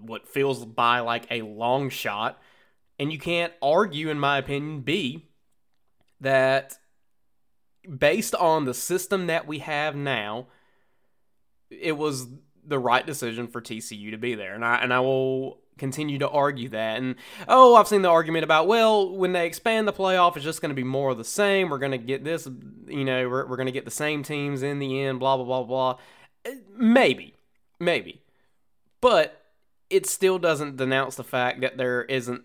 what 0.00 0.28
feels 0.28 0.64
by 0.64 1.00
like 1.00 1.26
a 1.30 1.42
long 1.42 1.90
shot. 1.90 2.40
And 2.98 3.12
you 3.12 3.18
can't 3.18 3.52
argue, 3.60 4.08
in 4.08 4.18
my 4.18 4.38
opinion, 4.38 4.80
B, 4.82 5.28
that 6.20 6.78
based 7.98 8.34
on 8.34 8.64
the 8.64 8.74
system 8.74 9.26
that 9.26 9.46
we 9.46 9.58
have 9.60 9.96
now, 9.96 10.46
it 11.70 11.96
was 11.96 12.28
the 12.66 12.78
right 12.78 13.06
decision 13.06 13.46
for 13.46 13.60
TCU 13.60 14.10
to 14.10 14.18
be 14.18 14.34
there. 14.34 14.54
And 14.54 14.64
I 14.64 14.76
and 14.76 14.92
I 14.92 15.00
will 15.00 15.60
continue 15.76 16.18
to 16.18 16.28
argue 16.28 16.68
that. 16.70 16.98
And 16.98 17.16
oh, 17.48 17.74
I've 17.74 17.88
seen 17.88 18.02
the 18.02 18.08
argument 18.08 18.44
about 18.44 18.66
well, 18.68 19.10
when 19.10 19.32
they 19.32 19.46
expand 19.46 19.88
the 19.88 19.92
playoff, 19.92 20.36
it's 20.36 20.44
just 20.44 20.60
going 20.60 20.70
to 20.70 20.74
be 20.74 20.84
more 20.84 21.10
of 21.10 21.18
the 21.18 21.24
same. 21.24 21.68
We're 21.68 21.78
going 21.78 21.92
to 21.92 21.98
get 21.98 22.24
this, 22.24 22.48
you 22.86 23.04
know, 23.04 23.28
we're, 23.28 23.46
we're 23.46 23.56
going 23.56 23.66
to 23.66 23.72
get 23.72 23.84
the 23.84 23.90
same 23.90 24.22
teams 24.22 24.62
in 24.62 24.78
the 24.78 25.00
end. 25.02 25.20
Blah 25.20 25.36
blah 25.36 25.44
blah 25.44 25.62
blah. 25.64 25.98
Maybe, 26.76 27.34
maybe, 27.80 28.22
but 29.00 29.43
it 29.90 30.06
still 30.06 30.38
doesn't 30.38 30.76
denounce 30.76 31.16
the 31.16 31.24
fact 31.24 31.60
that 31.60 31.76
there 31.76 32.04
isn't 32.04 32.42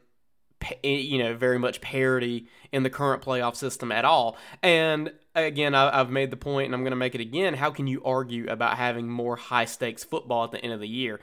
eh, 0.83 0.89
you 0.89 1.17
know 1.17 1.35
very 1.35 1.59
much 1.59 1.81
parity 1.81 2.47
in 2.71 2.83
the 2.83 2.89
current 2.89 3.21
playoff 3.21 3.55
system 3.55 3.91
at 3.91 4.05
all. 4.05 4.37
And 4.61 5.11
again 5.35 5.75
I, 5.75 5.97
have 5.97 6.09
made 6.09 6.31
the 6.31 6.37
point 6.37 6.65
and 6.65 6.75
i'm 6.75 6.81
going 6.81 6.91
to 6.91 6.97
make 6.97 7.15
it 7.15 7.21
again 7.21 7.53
how 7.53 7.69
can 7.71 7.87
you 7.87 8.03
argue 8.03 8.49
about 8.49 8.75
having 8.75 9.07
more 9.07 9.37
high 9.37 9.65
stakes 9.65 10.03
football 10.03 10.43
at 10.43 10.51
the 10.51 10.63
end 10.63 10.73
of 10.73 10.79
the 10.79 10.87
year? 10.87 11.19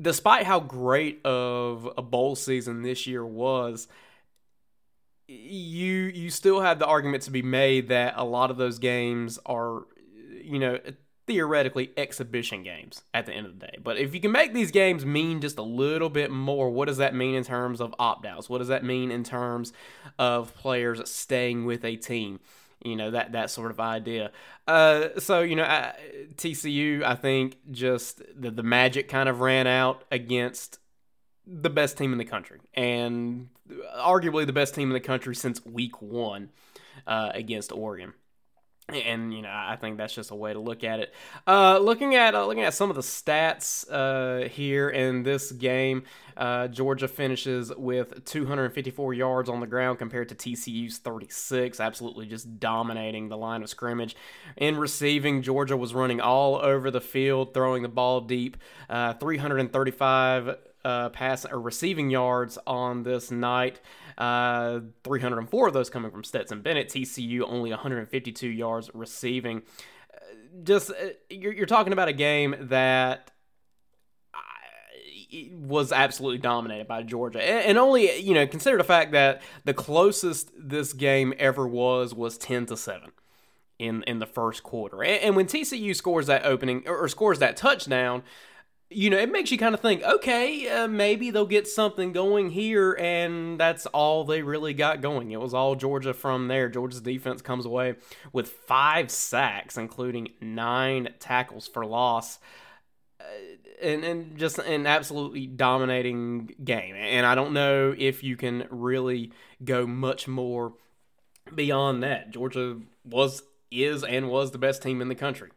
Despite 0.00 0.44
how 0.44 0.60
great 0.60 1.24
of 1.24 1.88
a 1.96 2.02
bowl 2.02 2.36
season 2.36 2.82
this 2.82 3.06
year 3.06 3.24
was 3.24 3.88
you 5.30 5.94
you 6.06 6.28
still 6.30 6.60
have 6.60 6.80
the 6.80 6.86
argument 6.86 7.22
to 7.22 7.30
be 7.30 7.42
made 7.42 7.88
that 7.88 8.14
a 8.16 8.24
lot 8.24 8.50
of 8.50 8.56
those 8.56 8.80
games 8.80 9.38
are 9.46 9.84
you 10.42 10.58
know 10.58 10.78
theoretically 11.26 11.92
exhibition 11.96 12.62
games 12.62 13.02
at 13.14 13.26
the 13.26 13.32
end 13.32 13.46
of 13.46 13.58
the 13.58 13.66
day. 13.66 13.78
But 13.82 13.98
if 13.98 14.14
you 14.14 14.20
can 14.20 14.32
make 14.32 14.52
these 14.52 14.70
games 14.70 15.06
mean 15.06 15.40
just 15.40 15.58
a 15.58 15.62
little 15.62 16.10
bit 16.10 16.30
more, 16.30 16.70
what 16.70 16.88
does 16.88 16.96
that 16.96 17.14
mean 17.14 17.34
in 17.34 17.44
terms 17.44 17.80
of 17.80 17.94
opt 17.98 18.26
outs? 18.26 18.48
What 18.48 18.58
does 18.58 18.68
that 18.68 18.84
mean 18.84 19.10
in 19.10 19.24
terms 19.24 19.72
of 20.18 20.54
players 20.54 21.08
staying 21.08 21.66
with 21.66 21.84
a 21.84 21.96
team? 21.96 22.40
You 22.82 22.96
know, 22.96 23.10
that, 23.10 23.32
that 23.32 23.50
sort 23.50 23.70
of 23.70 23.78
idea. 23.78 24.32
Uh, 24.66 25.08
so, 25.18 25.40
you 25.42 25.54
know, 25.54 25.64
uh, 25.64 25.92
TCU, 26.36 27.02
I 27.02 27.14
think 27.14 27.58
just 27.70 28.22
the, 28.34 28.50
the 28.50 28.62
magic 28.62 29.08
kind 29.08 29.28
of 29.28 29.40
ran 29.40 29.66
out 29.66 30.04
against 30.10 30.78
the 31.46 31.70
best 31.70 31.98
team 31.98 32.12
in 32.12 32.18
the 32.18 32.24
country 32.24 32.60
and 32.74 33.48
arguably 33.98 34.46
the 34.46 34.52
best 34.52 34.74
team 34.74 34.88
in 34.88 34.94
the 34.94 35.00
country 35.00 35.34
since 35.34 35.64
week 35.66 36.00
one 36.00 36.50
uh, 37.06 37.30
against 37.34 37.72
Oregon 37.72 38.14
and 38.94 39.32
you 39.32 39.42
know 39.42 39.50
I 39.50 39.76
think 39.80 39.98
that's 39.98 40.14
just 40.14 40.30
a 40.30 40.34
way 40.34 40.52
to 40.52 40.58
look 40.58 40.84
at 40.84 41.00
it. 41.00 41.14
Uh, 41.46 41.78
looking 41.78 42.14
at 42.14 42.34
uh, 42.34 42.46
looking 42.46 42.64
at 42.64 42.74
some 42.74 42.90
of 42.90 42.96
the 42.96 43.02
stats 43.02 43.84
uh, 43.90 44.48
here 44.48 44.88
in 44.88 45.22
this 45.22 45.52
game, 45.52 46.04
uh, 46.36 46.68
Georgia 46.68 47.08
finishes 47.08 47.72
with 47.76 48.24
254 48.24 49.14
yards 49.14 49.48
on 49.48 49.60
the 49.60 49.66
ground 49.66 49.98
compared 49.98 50.28
to 50.30 50.34
TCU's 50.34 50.98
36. 50.98 51.80
Absolutely 51.80 52.26
just 52.26 52.58
dominating 52.58 53.28
the 53.28 53.36
line 53.36 53.62
of 53.62 53.68
scrimmage. 53.68 54.16
In 54.56 54.76
receiving, 54.76 55.42
Georgia 55.42 55.76
was 55.76 55.94
running 55.94 56.20
all 56.20 56.56
over 56.56 56.90
the 56.90 57.00
field, 57.00 57.54
throwing 57.54 57.82
the 57.82 57.88
ball 57.88 58.20
deep. 58.20 58.56
Uh, 58.88 59.14
335 59.14 60.56
uh, 60.84 61.08
pass 61.10 61.44
or 61.44 61.60
receiving 61.60 62.10
yards 62.10 62.58
on 62.66 63.02
this 63.02 63.30
night. 63.30 63.80
Uh, 64.20 64.80
304 65.02 65.68
of 65.68 65.72
those 65.72 65.88
coming 65.88 66.10
from 66.10 66.22
Stetson 66.22 66.60
Bennett. 66.60 66.90
TCU 66.90 67.40
only 67.42 67.70
152 67.70 68.48
yards 68.48 68.90
receiving. 68.92 69.62
Uh, 70.12 70.18
just 70.62 70.90
uh, 70.90 70.94
you're, 71.30 71.54
you're 71.54 71.66
talking 71.66 71.94
about 71.94 72.08
a 72.08 72.12
game 72.12 72.54
that 72.60 73.30
was 75.52 75.92
absolutely 75.92 76.38
dominated 76.38 76.86
by 76.86 77.02
Georgia. 77.02 77.42
And 77.42 77.78
only, 77.78 78.20
you 78.20 78.34
know, 78.34 78.46
consider 78.46 78.76
the 78.76 78.84
fact 78.84 79.12
that 79.12 79.40
the 79.64 79.72
closest 79.72 80.50
this 80.58 80.92
game 80.92 81.32
ever 81.38 81.66
was 81.66 82.14
was 82.14 82.36
10 82.36 82.66
to 82.66 82.76
7 82.76 83.12
in 83.78 84.02
in 84.02 84.18
the 84.18 84.26
first 84.26 84.62
quarter. 84.62 85.02
And 85.02 85.34
when 85.34 85.46
TCU 85.46 85.96
scores 85.96 86.26
that 86.26 86.44
opening 86.44 86.82
or 86.86 87.08
scores 87.08 87.38
that 87.38 87.56
touchdown, 87.56 88.22
you 88.92 89.08
know, 89.08 89.18
it 89.18 89.30
makes 89.30 89.52
you 89.52 89.58
kind 89.58 89.72
of 89.72 89.80
think, 89.80 90.02
okay, 90.02 90.68
uh, 90.68 90.88
maybe 90.88 91.30
they'll 91.30 91.46
get 91.46 91.68
something 91.68 92.12
going 92.12 92.50
here, 92.50 92.94
and 92.98 93.58
that's 93.58 93.86
all 93.86 94.24
they 94.24 94.42
really 94.42 94.74
got 94.74 95.00
going. 95.00 95.30
It 95.30 95.40
was 95.40 95.54
all 95.54 95.76
Georgia 95.76 96.12
from 96.12 96.48
there. 96.48 96.68
Georgia's 96.68 97.00
defense 97.00 97.40
comes 97.40 97.64
away 97.64 97.94
with 98.32 98.48
five 98.48 99.10
sacks, 99.10 99.78
including 99.78 100.30
nine 100.40 101.10
tackles 101.20 101.68
for 101.68 101.86
loss. 101.86 102.40
Uh, 103.20 103.24
and, 103.80 104.04
and 104.04 104.36
just 104.36 104.58
an 104.58 104.86
absolutely 104.86 105.46
dominating 105.46 106.54
game. 106.62 106.96
And 106.96 107.24
I 107.24 107.34
don't 107.34 107.52
know 107.52 107.94
if 107.96 108.24
you 108.24 108.36
can 108.36 108.66
really 108.70 109.32
go 109.64 109.86
much 109.86 110.26
more 110.26 110.74
beyond 111.54 112.02
that. 112.02 112.30
Georgia 112.30 112.80
was, 113.04 113.42
is, 113.70 114.02
and 114.02 114.28
was 114.28 114.50
the 114.50 114.58
best 114.58 114.82
team 114.82 115.00
in 115.00 115.08
the 115.08 115.14
country 115.14 115.50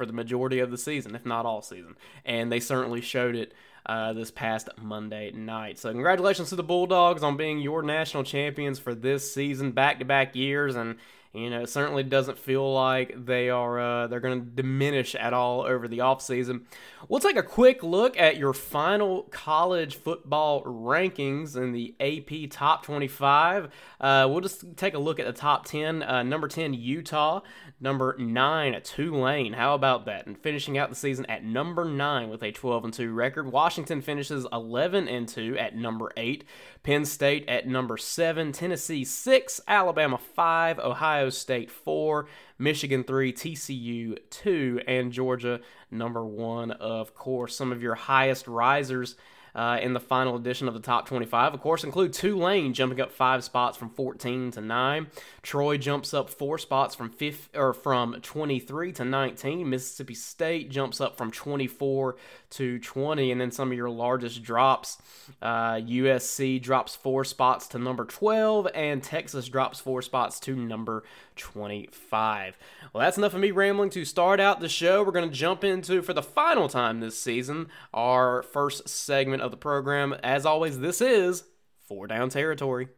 for 0.00 0.06
the 0.06 0.14
majority 0.14 0.60
of 0.60 0.70
the 0.70 0.78
season, 0.78 1.14
if 1.14 1.26
not 1.26 1.44
all 1.44 1.60
season. 1.60 1.94
And 2.24 2.50
they 2.50 2.58
certainly 2.58 3.02
showed 3.02 3.36
it 3.36 3.52
uh, 3.84 4.14
this 4.14 4.30
past 4.30 4.70
Monday 4.80 5.30
night. 5.30 5.78
So, 5.78 5.92
congratulations 5.92 6.48
to 6.48 6.56
the 6.56 6.62
Bulldogs 6.62 7.22
on 7.22 7.36
being 7.36 7.58
your 7.58 7.82
national 7.82 8.24
champions 8.24 8.78
for 8.78 8.94
this 8.94 9.30
season, 9.30 9.72
back 9.72 9.98
to 9.98 10.06
back 10.06 10.34
years. 10.34 10.74
And 10.74 10.96
you 11.32 11.48
know, 11.48 11.60
it 11.60 11.68
certainly 11.68 12.02
doesn't 12.02 12.38
feel 12.38 12.72
like 12.72 13.14
they 13.24 13.50
are 13.50 13.78
uh, 13.78 14.06
they're 14.08 14.18
going 14.18 14.40
to 14.40 14.50
diminish 14.50 15.14
at 15.14 15.32
all 15.32 15.60
over 15.62 15.86
the 15.86 15.98
offseason. 15.98 16.62
We'll 17.08 17.20
take 17.20 17.36
a 17.36 17.42
quick 17.42 17.84
look 17.84 18.18
at 18.18 18.36
your 18.36 18.52
final 18.52 19.22
college 19.30 19.94
football 19.94 20.64
rankings 20.64 21.56
in 21.56 21.70
the 21.70 21.94
AP 22.00 22.50
Top 22.50 22.84
25. 22.84 23.68
Uh, 24.00 24.26
we'll 24.28 24.40
just 24.40 24.76
take 24.76 24.94
a 24.94 24.98
look 24.98 25.20
at 25.20 25.26
the 25.26 25.32
top 25.32 25.66
10. 25.66 26.02
Uh, 26.02 26.24
number 26.24 26.48
10, 26.48 26.74
Utah. 26.74 27.42
Number 27.80 28.16
9, 28.18 28.80
Tulane. 28.82 29.52
How 29.54 29.74
about 29.74 30.04
that? 30.06 30.26
And 30.26 30.36
finishing 30.36 30.76
out 30.76 30.90
the 30.90 30.96
season 30.96 31.24
at 31.26 31.44
number 31.44 31.84
9 31.84 32.28
with 32.28 32.42
a 32.42 32.52
12 32.52 32.84
and 32.84 32.92
2 32.92 33.12
record. 33.12 33.50
Washington 33.50 34.02
finishes 34.02 34.46
11 34.52 35.08
and 35.08 35.28
2 35.28 35.56
at 35.56 35.76
number 35.76 36.10
8. 36.16 36.44
Penn 36.82 37.04
State 37.04 37.48
at 37.48 37.66
number 37.66 37.96
7. 37.96 38.52
Tennessee 38.52 39.04
6. 39.04 39.60
Alabama 39.68 40.18
5. 40.18 40.78
Ohio 40.78 41.30
State 41.30 41.70
4. 41.70 42.26
Michigan 42.58 43.04
3. 43.04 43.32
TCU 43.32 44.18
2. 44.30 44.80
And 44.86 45.12
Georgia 45.12 45.60
number 45.90 46.24
1, 46.24 46.70
of 46.72 47.14
course. 47.14 47.54
Some 47.54 47.72
of 47.72 47.82
your 47.82 47.94
highest 47.94 48.46
risers 48.46 49.16
uh, 49.54 49.78
in 49.80 49.92
the 49.92 50.00
final 50.00 50.36
edition 50.36 50.68
of 50.68 50.74
the 50.74 50.80
top 50.80 51.06
25. 51.06 51.54
Of 51.54 51.60
course, 51.60 51.84
include 51.84 52.12
Tulane 52.12 52.74
jumping 52.74 53.00
up 53.00 53.12
five 53.12 53.44
spots 53.44 53.76
from 53.76 53.90
14 53.90 54.52
to 54.52 54.60
9. 54.60 55.06
Troy 55.42 55.76
jumps 55.76 56.14
up 56.14 56.30
four 56.30 56.58
spots 56.58 56.94
from 56.94 57.10
fifth 57.10 57.48
or 57.54 57.72
from 57.72 58.20
23 58.20 58.92
to 58.92 59.04
19. 59.04 59.68
Mississippi 59.68 60.14
State 60.14 60.70
jumps 60.70 61.00
up 61.00 61.16
from 61.16 61.30
24 61.30 62.16
to 62.50 62.78
20, 62.78 63.32
and 63.32 63.40
then 63.40 63.50
some 63.50 63.70
of 63.70 63.76
your 63.76 63.90
largest 63.90 64.42
drops. 64.42 64.98
Uh, 65.40 65.74
USC 65.74 66.60
drops 66.60 66.96
four 66.96 67.24
spots 67.24 67.66
to 67.68 67.78
number 67.78 68.04
12, 68.04 68.68
and 68.74 69.02
Texas 69.02 69.48
drops 69.48 69.80
four 69.80 70.02
spots 70.02 70.40
to 70.40 70.54
number 70.54 71.04
25. 71.36 72.58
Well, 72.92 73.02
that's 73.02 73.18
enough 73.18 73.34
of 73.34 73.40
me 73.40 73.50
rambling 73.50 73.90
to 73.90 74.04
start 74.04 74.40
out 74.40 74.60
the 74.60 74.68
show. 74.68 75.02
We're 75.02 75.12
going 75.12 75.30
to 75.30 75.34
jump 75.34 75.64
into, 75.64 76.02
for 76.02 76.12
the 76.12 76.22
final 76.22 76.68
time 76.68 77.00
this 77.00 77.18
season, 77.18 77.68
our 77.94 78.42
first 78.42 78.88
segment 78.88 79.42
of 79.42 79.50
the 79.50 79.56
program. 79.56 80.14
As 80.22 80.44
always, 80.44 80.80
this 80.80 81.00
is 81.00 81.44
Four 81.86 82.06
Down 82.06 82.28
Territory. 82.28 82.88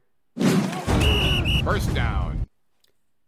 First 1.65 1.95
down. 1.95 2.49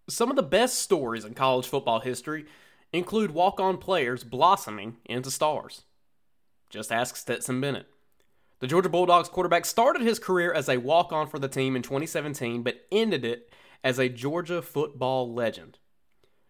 Some 0.08 0.28
of 0.28 0.36
the 0.36 0.42
best 0.42 0.80
stories 0.80 1.24
in 1.24 1.34
college 1.34 1.66
football 1.66 2.00
history 2.00 2.44
include 2.92 3.30
walk 3.30 3.58
on 3.60 3.78
players 3.78 4.24
blossoming 4.24 4.96
into 5.06 5.30
stars. 5.30 5.82
Just 6.74 6.90
ask 6.90 7.14
Stetson 7.14 7.60
Bennett. 7.60 7.86
The 8.58 8.66
Georgia 8.66 8.88
Bulldogs 8.88 9.28
quarterback 9.28 9.64
started 9.64 10.02
his 10.02 10.18
career 10.18 10.52
as 10.52 10.68
a 10.68 10.78
walk 10.78 11.12
on 11.12 11.28
for 11.28 11.38
the 11.38 11.46
team 11.46 11.76
in 11.76 11.82
2017, 11.82 12.64
but 12.64 12.84
ended 12.90 13.24
it 13.24 13.48
as 13.84 14.00
a 14.00 14.08
Georgia 14.08 14.60
football 14.60 15.32
legend. 15.32 15.78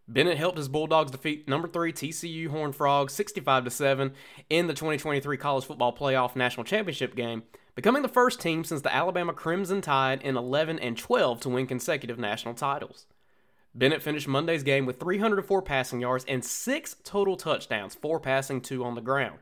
Bennett 0.09 0.39
helped 0.39 0.57
his 0.57 0.69
Bulldogs 0.69 1.11
defeat 1.11 1.47
number 1.47 1.69
3 1.69 1.93
TCU 1.93 2.49
Horned 2.49 2.75
Frogs 2.75 3.13
65 3.13 3.71
7 3.71 4.15
in 4.49 4.67
the 4.67 4.73
2023 4.73 5.37
College 5.37 5.67
Football 5.67 5.95
Playoff 5.95 6.35
National 6.35 6.65
Championship 6.65 7.15
game, 7.15 7.43
becoming 7.75 8.01
the 8.01 8.09
first 8.09 8.41
team 8.41 8.65
since 8.65 8.81
the 8.81 8.95
Alabama 8.95 9.35
Crimson 9.35 9.83
Tide 9.83 10.23
in 10.23 10.39
11 10.39 10.79
and 10.79 10.97
12 10.97 11.41
to 11.41 11.51
win 11.51 11.67
consecutive 11.67 12.19
national 12.19 12.55
titles. 12.55 13.05
Bennett 13.75 14.03
finished 14.03 14.29
Monday's 14.29 14.63
game 14.63 14.87
with 14.87 15.01
304 15.01 15.61
passing 15.61 16.01
yards 16.01 16.25
and 16.27 16.43
6 16.43 16.97
total 17.05 17.37
touchdowns, 17.37 17.95
4 17.95 18.21
passing, 18.21 18.63
2 18.63 18.83
on 18.83 18.95
the 18.95 19.03
ground. 19.03 19.41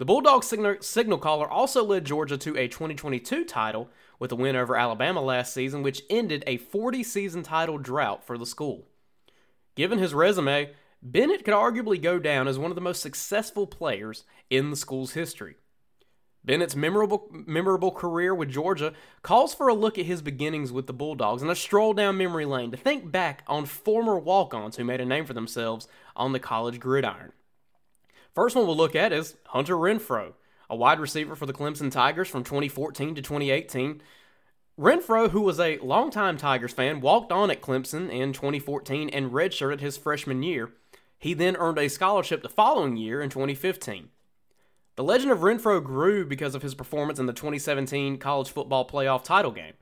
The 0.00 0.06
Bulldogs 0.06 0.46
signal, 0.46 0.76
signal 0.80 1.18
caller 1.18 1.46
also 1.46 1.84
led 1.84 2.06
Georgia 2.06 2.38
to 2.38 2.56
a 2.56 2.68
2022 2.68 3.44
title 3.44 3.90
with 4.18 4.32
a 4.32 4.34
win 4.34 4.56
over 4.56 4.74
Alabama 4.74 5.20
last 5.20 5.52
season, 5.52 5.82
which 5.82 6.04
ended 6.08 6.42
a 6.46 6.56
40 6.56 7.02
season 7.02 7.42
title 7.42 7.76
drought 7.76 8.24
for 8.24 8.38
the 8.38 8.46
school. 8.46 8.86
Given 9.74 9.98
his 9.98 10.14
resume, 10.14 10.70
Bennett 11.02 11.44
could 11.44 11.52
arguably 11.52 12.00
go 12.00 12.18
down 12.18 12.48
as 12.48 12.58
one 12.58 12.70
of 12.70 12.76
the 12.76 12.80
most 12.80 13.02
successful 13.02 13.66
players 13.66 14.24
in 14.48 14.70
the 14.70 14.76
school's 14.76 15.12
history. 15.12 15.56
Bennett's 16.42 16.74
memorable, 16.74 17.28
memorable 17.30 17.90
career 17.90 18.34
with 18.34 18.48
Georgia 18.48 18.94
calls 19.20 19.52
for 19.52 19.68
a 19.68 19.74
look 19.74 19.98
at 19.98 20.06
his 20.06 20.22
beginnings 20.22 20.72
with 20.72 20.86
the 20.86 20.94
Bulldogs 20.94 21.42
and 21.42 21.50
a 21.50 21.54
stroll 21.54 21.92
down 21.92 22.16
memory 22.16 22.46
lane 22.46 22.70
to 22.70 22.78
think 22.78 23.12
back 23.12 23.42
on 23.46 23.66
former 23.66 24.18
walk 24.18 24.54
ons 24.54 24.76
who 24.76 24.84
made 24.84 25.02
a 25.02 25.04
name 25.04 25.26
for 25.26 25.34
themselves 25.34 25.86
on 26.16 26.32
the 26.32 26.40
college 26.40 26.80
gridiron. 26.80 27.32
First 28.34 28.54
one 28.54 28.66
we'll 28.66 28.76
look 28.76 28.94
at 28.94 29.12
is 29.12 29.36
Hunter 29.46 29.74
Renfrow, 29.74 30.34
a 30.68 30.76
wide 30.76 31.00
receiver 31.00 31.34
for 31.34 31.46
the 31.46 31.52
Clemson 31.52 31.90
Tigers 31.90 32.28
from 32.28 32.44
2014 32.44 33.16
to 33.16 33.22
2018. 33.22 34.00
Renfrow, 34.78 35.30
who 35.30 35.40
was 35.40 35.58
a 35.58 35.78
longtime 35.78 36.36
Tigers 36.36 36.72
fan, 36.72 37.00
walked 37.00 37.32
on 37.32 37.50
at 37.50 37.60
Clemson 37.60 38.08
in 38.08 38.32
2014 38.32 39.08
and 39.08 39.32
redshirted 39.32 39.80
his 39.80 39.96
freshman 39.96 40.42
year. 40.44 40.70
He 41.18 41.34
then 41.34 41.56
earned 41.56 41.78
a 41.78 41.88
scholarship 41.88 42.42
the 42.42 42.48
following 42.48 42.96
year 42.96 43.20
in 43.20 43.30
2015. 43.30 44.10
The 44.94 45.04
legend 45.04 45.32
of 45.32 45.40
Renfrow 45.40 45.82
grew 45.82 46.24
because 46.24 46.54
of 46.54 46.62
his 46.62 46.74
performance 46.74 47.18
in 47.18 47.26
the 47.26 47.32
2017 47.32 48.18
college 48.18 48.50
football 48.50 48.86
playoff 48.86 49.24
title 49.24 49.50
game. 49.50 49.74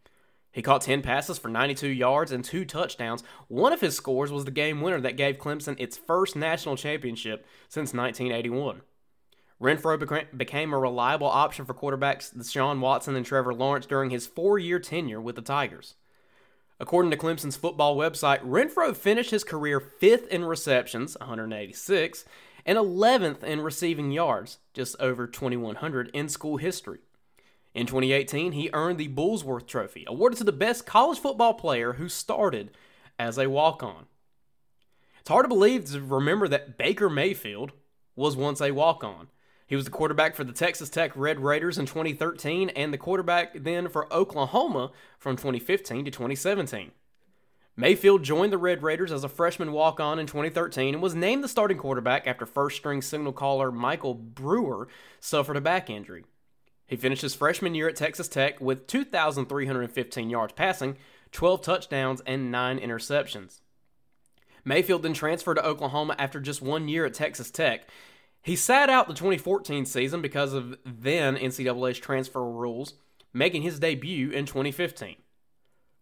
He 0.59 0.63
caught 0.63 0.81
10 0.81 1.03
passes 1.03 1.39
for 1.39 1.47
92 1.47 1.87
yards 1.87 2.33
and 2.33 2.45
two 2.45 2.65
touchdowns. 2.65 3.23
One 3.47 3.73
of 3.73 3.81
his 3.81 3.95
scores 3.95 4.33
was 4.33 4.45
the 4.45 4.51
game 4.51 4.81
winner 4.81 5.01
that 5.03 5.17
gave 5.17 5.39
Clemson 5.39 5.77
its 5.79 5.97
first 5.97 6.35
national 6.35 6.77
championship 6.77 7.47
since 7.69 7.95
1981. 7.95 8.81
Renfrow 9.63 10.37
became 10.37 10.73
a 10.73 10.79
reliable 10.81 11.29
option 11.29 11.65
for 11.65 11.75
quarterbacks 11.75 12.37
Deshaun 12.37 12.81
Watson 12.81 13.15
and 13.15 13.25
Trevor 13.25 13.55
Lawrence 13.55 13.87
during 13.87 14.11
his 14.11 14.27
four 14.27 14.59
year 14.59 14.81
tenure 14.81 15.21
with 15.21 15.37
the 15.37 15.43
Tigers. 15.43 15.95
According 16.81 17.13
to 17.13 17.17
Clemson's 17.17 17.57
football 17.57 17.97
website, 17.97 18.41
Renfrow 18.41 18.97
finished 18.97 19.31
his 19.31 19.45
career 19.45 19.79
fifth 19.79 20.27
in 20.27 20.45
receptions, 20.45 21.17
186, 21.21 22.25
and 22.67 22.77
11th 22.77 23.45
in 23.45 23.61
receiving 23.61 24.11
yards, 24.11 24.59
just 24.75 24.97
over 24.99 25.29
2,100 25.29 26.11
in 26.13 26.29
school 26.29 26.57
history. 26.57 26.99
In 27.75 27.87
2018, 27.87 28.53
he 28.53 28.71
earned 28.73 28.99
the 28.99 29.09
Burlsworth 29.09 29.67
Trophy, 29.67 30.05
awarded 30.07 30.39
to 30.39 30.45
the 30.45 30.53
best 30.53 30.87
college 30.87 31.19
football 31.19 31.55
player 31.55 31.95
who 31.95 32.09
started 32.09 32.71
as 33.19 33.39
a 33.39 33.49
walk 33.49 33.83
on. 33.83 34.07
It's 35.21 35.29
hard 35.29 35.45
to 35.45 35.49
believe 35.49 35.85
to 35.87 36.01
remember 36.01 36.49
that 36.49 36.79
Baker 36.79 37.11
Mayfield 37.11 37.73
was 38.17 38.37
once 38.37 38.61
a 38.61 38.71
walk 38.71 39.05
on. 39.05 39.29
He 39.67 39.77
was 39.77 39.85
the 39.85 39.91
quarterback 39.91 40.35
for 40.35 40.45
the 40.45 40.53
Texas 40.53 40.89
Tech 40.89 41.13
Red 41.15 41.41
Raiders 41.41 41.77
in 41.77 41.85
2013 41.85 42.71
and 42.71 42.93
the 42.93 42.99
quarterback 42.99 43.63
then 43.63 43.89
for 43.89 44.13
Oklahoma 44.13 44.93
from 45.19 45.37
2015 45.37 46.07
to 46.07 46.11
2017. 46.11 46.93
Mayfield 47.77 48.25
joined 48.25 48.53
the 48.53 48.59
Red 48.59 48.83
Raiders 48.83 49.13
as 49.13 49.23
a 49.23 49.29
freshman 49.29 49.73
walk 49.73 50.01
on 50.01 50.19
in 50.19 50.27
2013 50.27 50.95
and 50.95 51.03
was 51.03 51.15
named 51.15 51.45
the 51.45 51.49
starting 51.49 51.77
quarterback 51.77 52.27
after 52.27 52.47
first 52.47 52.79
string 52.79 53.03
signal 53.03 53.33
caller 53.33 53.71
Michael 53.71 54.15
Brewer 54.15 54.89
suffered 55.21 55.57
a 55.57 55.61
back 55.61 55.91
injury. 55.91 56.25
He 56.89 56.97
finished 56.97 57.23
his 57.23 57.35
freshman 57.35 57.75
year 57.75 57.89
at 57.89 57.97
Texas 57.97 58.29
Tech 58.29 58.61
with 58.61 58.87
2,315 58.87 60.31
yards 60.31 60.55
passing, 60.55 60.97
12 61.31 61.61
touchdowns, 61.61 62.23
and 62.27 62.51
9 62.51 62.81
interceptions. 62.81 63.61
Mayfield 64.65 65.03
then 65.03 65.13
transferred 65.13 65.55
to 65.55 65.65
Oklahoma 65.67 66.17
after 66.19 66.41
just 66.41 66.63
one 66.63 66.89
year 66.89 67.05
at 67.05 67.15
Texas 67.15 67.51
Tech. 67.51 67.89
He 68.43 68.57
sat 68.57 68.89
out 68.89 69.07
the 69.07 69.15
2014 69.15 69.85
season 69.85 70.23
because 70.23 70.55
of 70.55 70.79
then 70.85 71.37
NCAA's 71.37 71.99
transfer 71.99 72.45
rules, 72.45 72.95
making 73.35 73.63
his 73.63 73.79
debut 73.79 74.31
in 74.31 74.47
2015. 74.47 75.17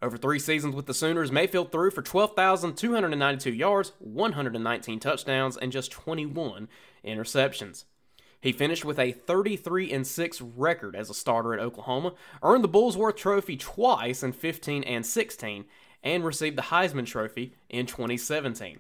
Over 0.02 0.16
three 0.16 0.38
seasons 0.38 0.76
with 0.76 0.86
the 0.86 0.94
Sooners, 0.94 1.32
Mayfield 1.32 1.72
threw 1.72 1.90
for 1.90 2.02
12,292 2.02 3.52
yards, 3.52 3.92
119 3.98 5.00
touchdowns, 5.00 5.56
and 5.56 5.72
just 5.72 5.90
21 5.90 6.68
interceptions. 7.04 7.84
He 8.46 8.52
finished 8.52 8.84
with 8.84 9.00
a 9.00 9.10
33 9.10 9.90
and 9.90 10.06
6 10.06 10.40
record 10.40 10.94
as 10.94 11.10
a 11.10 11.14
starter 11.14 11.52
at 11.52 11.58
Oklahoma, 11.58 12.14
earned 12.44 12.62
the 12.62 12.68
Burlsworth 12.68 13.16
Trophy 13.16 13.56
twice 13.56 14.22
in 14.22 14.30
15 14.30 14.84
and 14.84 15.04
16, 15.04 15.64
and 16.04 16.24
received 16.24 16.56
the 16.56 16.62
Heisman 16.62 17.06
Trophy 17.06 17.56
in 17.68 17.86
2017. 17.86 18.78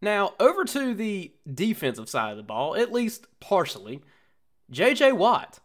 Now, 0.00 0.34
over 0.38 0.64
to 0.66 0.94
the 0.94 1.32
defensive 1.52 2.08
side 2.08 2.30
of 2.30 2.36
the 2.36 2.44
ball, 2.44 2.76
at 2.76 2.92
least 2.92 3.26
partially, 3.40 4.00
J.J. 4.70 5.10
Watt, 5.10 5.58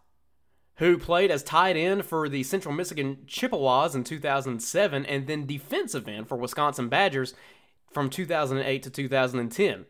who 0.78 0.98
played 0.98 1.30
as 1.30 1.44
tight 1.44 1.78
end 1.78 2.04
for 2.04 2.28
the 2.28 2.42
Central 2.42 2.74
Michigan 2.74 3.26
Chippewas 3.28 3.94
in 3.94 4.04
2007 4.04 5.06
and 5.06 5.28
then 5.28 5.46
defensive 5.46 6.08
end 6.08 6.28
for 6.28 6.38
Wisconsin 6.38 6.90
Badgers 6.90 7.36
from 7.92 8.10
2008 8.10 8.82
to 8.82 8.90
2010. 8.90 9.86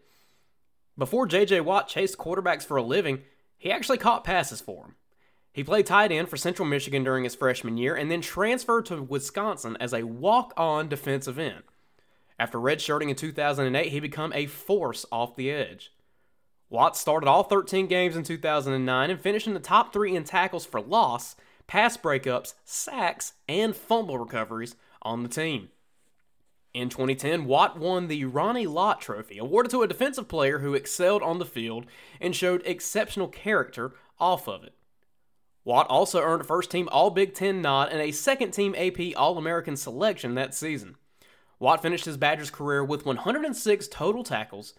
Before 0.97 1.25
J.J. 1.25 1.61
Watt 1.61 1.87
chased 1.87 2.17
quarterbacks 2.17 2.63
for 2.63 2.77
a 2.77 2.83
living, 2.83 3.23
he 3.57 3.71
actually 3.71 3.97
caught 3.97 4.23
passes 4.23 4.61
for 4.61 4.85
him. 4.85 4.95
He 5.51 5.63
played 5.63 5.85
tight 5.85 6.11
end 6.11 6.29
for 6.29 6.37
Central 6.37 6.67
Michigan 6.67 7.03
during 7.03 7.23
his 7.23 7.35
freshman 7.35 7.77
year 7.77 7.95
and 7.95 8.11
then 8.11 8.21
transferred 8.21 8.85
to 8.87 9.01
Wisconsin 9.01 9.77
as 9.79 9.93
a 9.93 10.03
walk 10.03 10.53
on 10.57 10.89
defensive 10.89 11.39
end. 11.39 11.63
After 12.39 12.57
redshirting 12.57 13.09
in 13.09 13.15
2008, 13.15 13.91
he 13.91 13.99
became 13.99 14.33
a 14.33 14.47
force 14.47 15.05
off 15.11 15.35
the 15.35 15.51
edge. 15.51 15.91
Watts 16.69 16.99
started 16.99 17.27
all 17.27 17.43
13 17.43 17.85
games 17.85 18.15
in 18.15 18.23
2009 18.23 19.09
and 19.09 19.21
finished 19.21 19.45
in 19.45 19.53
the 19.53 19.59
top 19.59 19.93
three 19.93 20.15
in 20.15 20.23
tackles 20.23 20.65
for 20.65 20.81
loss, 20.81 21.35
pass 21.67 21.97
breakups, 21.97 22.55
sacks, 22.65 23.33
and 23.47 23.75
fumble 23.75 24.17
recoveries 24.17 24.75
on 25.03 25.21
the 25.21 25.29
team. 25.29 25.69
In 26.73 26.89
2010, 26.89 27.45
Watt 27.45 27.77
won 27.77 28.07
the 28.07 28.25
Ronnie 28.25 28.65
Lott 28.65 28.99
Trophy, 28.99 29.37
awarded 29.37 29.69
to 29.71 29.83
a 29.83 29.87
defensive 29.87 30.27
player 30.27 30.59
who 30.59 30.73
excelled 30.73 31.21
on 31.21 31.37
the 31.37 31.45
field 31.45 31.85
and 32.19 32.35
showed 32.35 32.65
exceptional 32.65 33.27
character 33.27 33.93
off 34.19 34.47
of 34.47 34.63
it. 34.63 34.73
Watt 35.63 35.87
also 35.87 36.19
earned 36.19 36.41
a 36.41 36.45
first 36.45 36.71
team 36.71 36.89
All 36.91 37.11
Big 37.11 37.35
Ten 37.35 37.61
nod 37.61 37.89
and 37.91 38.01
a 38.01 38.11
second 38.11 38.51
team 38.51 38.73
AP 38.75 39.15
All 39.15 39.37
American 39.37 39.77
selection 39.77 40.33
that 40.33 40.55
season. 40.55 40.95
Watt 41.59 41.81
finished 41.81 42.05
his 42.05 42.17
Badgers 42.17 42.49
career 42.49 42.83
with 42.83 43.05
106 43.05 43.87
total 43.89 44.23
tackles, 44.23 44.73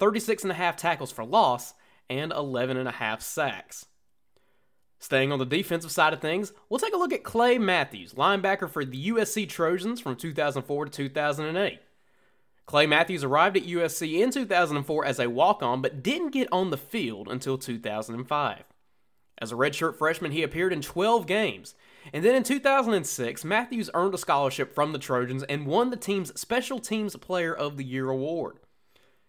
36.5 0.00 0.76
tackles 0.76 1.12
for 1.12 1.24
loss, 1.24 1.74
and 2.10 2.32
11.5 2.32 3.22
sacks. 3.22 3.86
Staying 4.98 5.30
on 5.30 5.38
the 5.38 5.44
defensive 5.44 5.90
side 5.90 6.12
of 6.12 6.20
things, 6.20 6.52
we'll 6.68 6.80
take 6.80 6.94
a 6.94 6.98
look 6.98 7.12
at 7.12 7.22
Clay 7.22 7.58
Matthews, 7.58 8.14
linebacker 8.14 8.68
for 8.68 8.84
the 8.84 9.10
USC 9.10 9.48
Trojans 9.48 10.00
from 10.00 10.16
2004 10.16 10.86
to 10.86 10.90
2008. 10.90 11.80
Clay 12.66 12.86
Matthews 12.86 13.22
arrived 13.22 13.56
at 13.56 13.66
USC 13.66 14.20
in 14.20 14.30
2004 14.30 15.04
as 15.04 15.20
a 15.20 15.30
walk 15.30 15.62
on, 15.62 15.80
but 15.80 16.02
didn't 16.02 16.32
get 16.32 16.48
on 16.50 16.70
the 16.70 16.76
field 16.76 17.28
until 17.28 17.56
2005. 17.56 18.64
As 19.38 19.52
a 19.52 19.54
redshirt 19.54 19.96
freshman, 19.96 20.32
he 20.32 20.42
appeared 20.42 20.72
in 20.72 20.80
12 20.80 21.26
games. 21.26 21.74
And 22.12 22.24
then 22.24 22.34
in 22.34 22.42
2006, 22.42 23.44
Matthews 23.44 23.90
earned 23.94 24.14
a 24.14 24.18
scholarship 24.18 24.74
from 24.74 24.92
the 24.92 24.98
Trojans 24.98 25.42
and 25.44 25.66
won 25.66 25.90
the 25.90 25.96
team's 25.96 26.38
Special 26.40 26.78
Teams 26.78 27.14
Player 27.16 27.54
of 27.54 27.76
the 27.76 27.84
Year 27.84 28.08
award. 28.08 28.58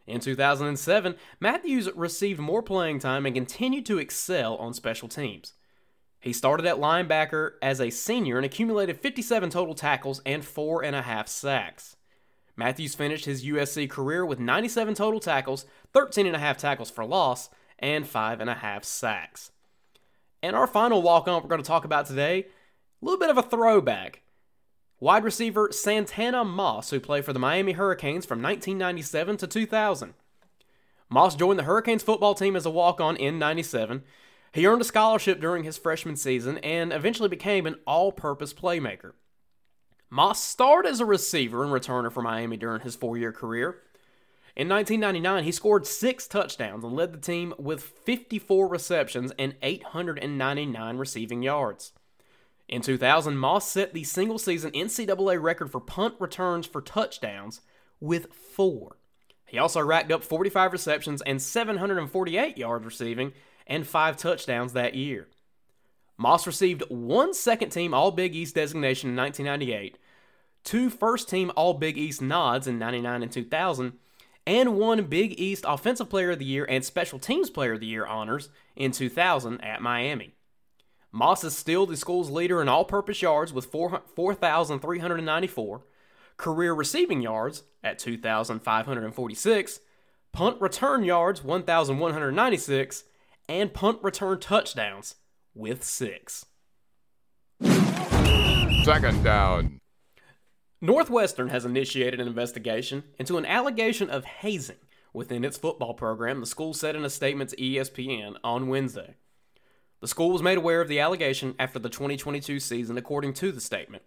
In 0.07 0.21
2007, 0.21 1.15
Matthews 1.39 1.89
received 1.93 2.39
more 2.39 2.63
playing 2.63 2.99
time 2.99 3.25
and 3.25 3.35
continued 3.35 3.85
to 3.87 3.99
excel 3.99 4.55
on 4.55 4.73
special 4.73 5.09
teams. 5.09 5.53
He 6.19 6.33
started 6.33 6.65
at 6.65 6.77
linebacker 6.77 7.51
as 7.61 7.79
a 7.79 7.89
senior 7.89 8.37
and 8.37 8.45
accumulated 8.45 8.99
57 8.99 9.49
total 9.49 9.75
tackles 9.75 10.21
and 10.25 10.43
four 10.43 10.83
and 10.83 10.95
a 10.95 11.03
half 11.03 11.27
sacks. 11.27 11.95
Matthews 12.55 12.95
finished 12.95 13.25
his 13.25 13.45
USC 13.45 13.89
career 13.89 14.25
with 14.25 14.39
97 14.39 14.95
total 14.95 15.19
tackles, 15.19 15.65
13 15.93 16.25
and 16.25 16.35
a 16.35 16.39
half 16.39 16.57
tackles 16.57 16.89
for 16.89 17.05
loss, 17.05 17.49
and 17.77 18.07
five 18.07 18.41
and 18.41 18.49
a 18.49 18.55
half 18.55 18.83
sacks. 18.83 19.51
And 20.41 20.55
our 20.55 20.67
final 20.67 21.01
walk 21.01 21.27
on 21.27 21.43
we're 21.43 21.49
going 21.49 21.61
to 21.61 21.67
talk 21.67 21.85
about 21.85 22.07
today, 22.07 22.47
a 23.01 23.05
little 23.05 23.19
bit 23.19 23.29
of 23.29 23.37
a 23.37 23.43
throwback. 23.43 24.23
Wide 24.99 25.23
receiver 25.23 25.71
Santana 25.71 26.43
Moss, 26.43 26.89
who 26.89 26.99
played 26.99 27.23
for 27.23 27.33
the 27.33 27.39
Miami 27.39 27.73
Hurricanes 27.73 28.25
from 28.25 28.41
1997 28.41 29.37
to 29.37 29.47
2000. 29.47 30.15
Moss 31.09 31.35
joined 31.35 31.59
the 31.59 31.63
Hurricanes 31.63 32.01
football 32.01 32.33
team 32.33 32.55
as 32.55 32.65
a 32.65 32.71
walk 32.71 32.99
on 32.99 33.15
in 33.15 33.37
97. 33.37 34.03
He 34.57 34.65
earned 34.65 34.81
a 34.81 34.85
scholarship 34.85 35.39
during 35.39 35.65
his 35.65 35.77
freshman 35.77 36.15
season 36.15 36.57
and 36.63 36.91
eventually 36.91 37.29
became 37.29 37.67
an 37.67 37.75
all 37.85 38.11
purpose 38.11 38.55
playmaker. 38.55 39.11
Moss 40.09 40.43
starred 40.43 40.87
as 40.87 40.99
a 40.99 41.05
receiver 41.05 41.63
and 41.63 41.71
returner 41.71 42.11
for 42.11 42.23
Miami 42.23 42.57
during 42.57 42.81
his 42.81 42.95
four 42.95 43.19
year 43.19 43.31
career. 43.31 43.83
In 44.55 44.67
1999, 44.67 45.43
he 45.43 45.51
scored 45.51 45.85
six 45.85 46.27
touchdowns 46.27 46.83
and 46.83 46.93
led 46.93 47.13
the 47.13 47.19
team 47.19 47.53
with 47.59 47.83
54 47.83 48.67
receptions 48.67 49.31
and 49.37 49.53
899 49.61 50.97
receiving 50.97 51.43
yards. 51.43 51.93
In 52.67 52.81
2000, 52.81 53.37
Moss 53.37 53.69
set 53.69 53.93
the 53.93 54.05
single 54.05 54.39
season 54.39 54.71
NCAA 54.71 55.39
record 55.39 55.69
for 55.69 55.79
punt 55.79 56.15
returns 56.17 56.65
for 56.65 56.81
touchdowns 56.81 57.61
with 57.99 58.33
four. 58.33 58.97
He 59.45 59.59
also 59.59 59.81
racked 59.81 60.11
up 60.11 60.23
45 60.23 60.71
receptions 60.71 61.21
and 61.21 61.39
748 61.39 62.57
yards 62.57 62.85
receiving 62.85 63.33
and 63.67 63.85
five 63.85 64.17
touchdowns 64.17 64.73
that 64.73 64.95
year. 64.95 65.27
Moss 66.17 66.47
received 66.47 66.83
one 66.89 67.33
second 67.33 67.69
team 67.69 67.93
All 67.93 68.11
Big 68.11 68.35
East 68.35 68.55
designation 68.55 69.11
in 69.11 69.15
1998, 69.15 69.99
two 70.63 70.89
first 70.89 71.29
team 71.29 71.51
All 71.55 71.75
Big 71.75 71.97
East 71.97 72.21
nods 72.21 72.65
in 72.65 72.79
99 72.79 73.21
and 73.21 73.31
2000, 73.31 73.93
and 74.47 74.77
one 74.77 75.03
Big 75.03 75.39
East 75.39 75.65
Offensive 75.67 76.09
Player 76.09 76.31
of 76.31 76.39
the 76.39 76.45
Year 76.45 76.65
and 76.67 76.83
Special 76.83 77.19
Teams 77.19 77.51
Player 77.51 77.73
of 77.73 77.81
the 77.81 77.85
Year 77.85 78.07
honors 78.07 78.49
in 78.75 78.91
2000 78.91 79.61
at 79.61 79.81
Miami. 79.81 80.33
Moss 81.11 81.43
is 81.43 81.55
still 81.55 81.85
the 81.85 81.97
school's 81.97 82.29
leader 82.29 82.61
in 82.61 82.69
all 82.69 82.85
purpose 82.85 83.21
yards 83.21 83.53
with 83.53 83.65
4,394, 83.65 85.81
career 86.37 86.73
receiving 86.73 87.21
yards 87.21 87.63
at 87.83 87.99
2,546, 87.99 89.79
punt 90.31 90.61
return 90.61 91.03
yards 91.03 91.43
1,196, 91.43 93.03
and 93.49 93.73
punt 93.73 93.99
return 94.01 94.39
touchdowns 94.39 95.15
with 95.53 95.83
six. 95.83 96.45
Second 98.83 99.23
down. 99.23 99.79
Northwestern 100.79 101.49
has 101.49 101.65
initiated 101.65 102.19
an 102.19 102.27
investigation 102.27 103.03
into 103.17 103.37
an 103.37 103.45
allegation 103.45 104.09
of 104.09 104.25
hazing 104.25 104.77
within 105.11 105.43
its 105.43 105.57
football 105.57 105.93
program, 105.93 106.39
the 106.39 106.45
school 106.45 106.73
said 106.73 106.95
in 106.95 107.03
a 107.03 107.09
statement 107.09 107.49
to 107.49 107.55
ESPN 107.57 108.35
on 108.43 108.67
Wednesday. 108.67 109.15
The 109.99 110.07
school 110.07 110.29
was 110.29 110.43
made 110.43 110.59
aware 110.59 110.79
of 110.79 110.87
the 110.87 110.99
allegation 110.99 111.55
after 111.57 111.79
the 111.79 111.89
2022 111.89 112.59
season, 112.59 112.97
according 112.97 113.33
to 113.33 113.51
the 113.51 113.59
statement. 113.59 114.03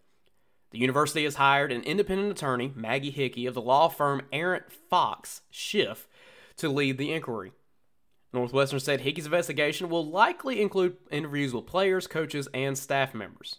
The 0.70 0.78
university 0.78 1.24
has 1.24 1.34
hired 1.34 1.72
an 1.72 1.82
independent 1.82 2.30
attorney, 2.30 2.72
Maggie 2.76 3.10
Hickey, 3.10 3.46
of 3.46 3.54
the 3.54 3.60
law 3.60 3.88
firm 3.88 4.22
Arent 4.32 4.70
Fox 4.88 5.42
Schiff, 5.50 6.06
to 6.58 6.68
lead 6.68 6.96
the 6.96 7.12
inquiry. 7.12 7.52
Northwestern 8.32 8.80
said 8.80 9.00
Hickey's 9.00 9.26
investigation 9.26 9.88
will 9.88 10.08
likely 10.08 10.60
include 10.60 10.96
interviews 11.10 11.52
with 11.52 11.66
players, 11.66 12.06
coaches, 12.06 12.48
and 12.54 12.78
staff 12.78 13.14
members. 13.14 13.56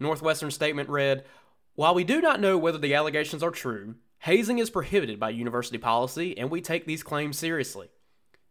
Northwestern's 0.00 0.54
statement 0.54 0.88
read 0.88 1.24
while 1.74 1.94
we 1.94 2.04
do 2.04 2.20
not 2.20 2.40
know 2.40 2.58
whether 2.58 2.78
the 2.78 2.94
allegations 2.94 3.42
are 3.42 3.50
true, 3.50 3.94
hazing 4.18 4.58
is 4.58 4.70
prohibited 4.70 5.20
by 5.20 5.30
university 5.30 5.78
policy, 5.78 6.36
and 6.36 6.50
we 6.50 6.60
take 6.60 6.84
these 6.84 7.02
claims 7.02 7.38
seriously. 7.38 7.88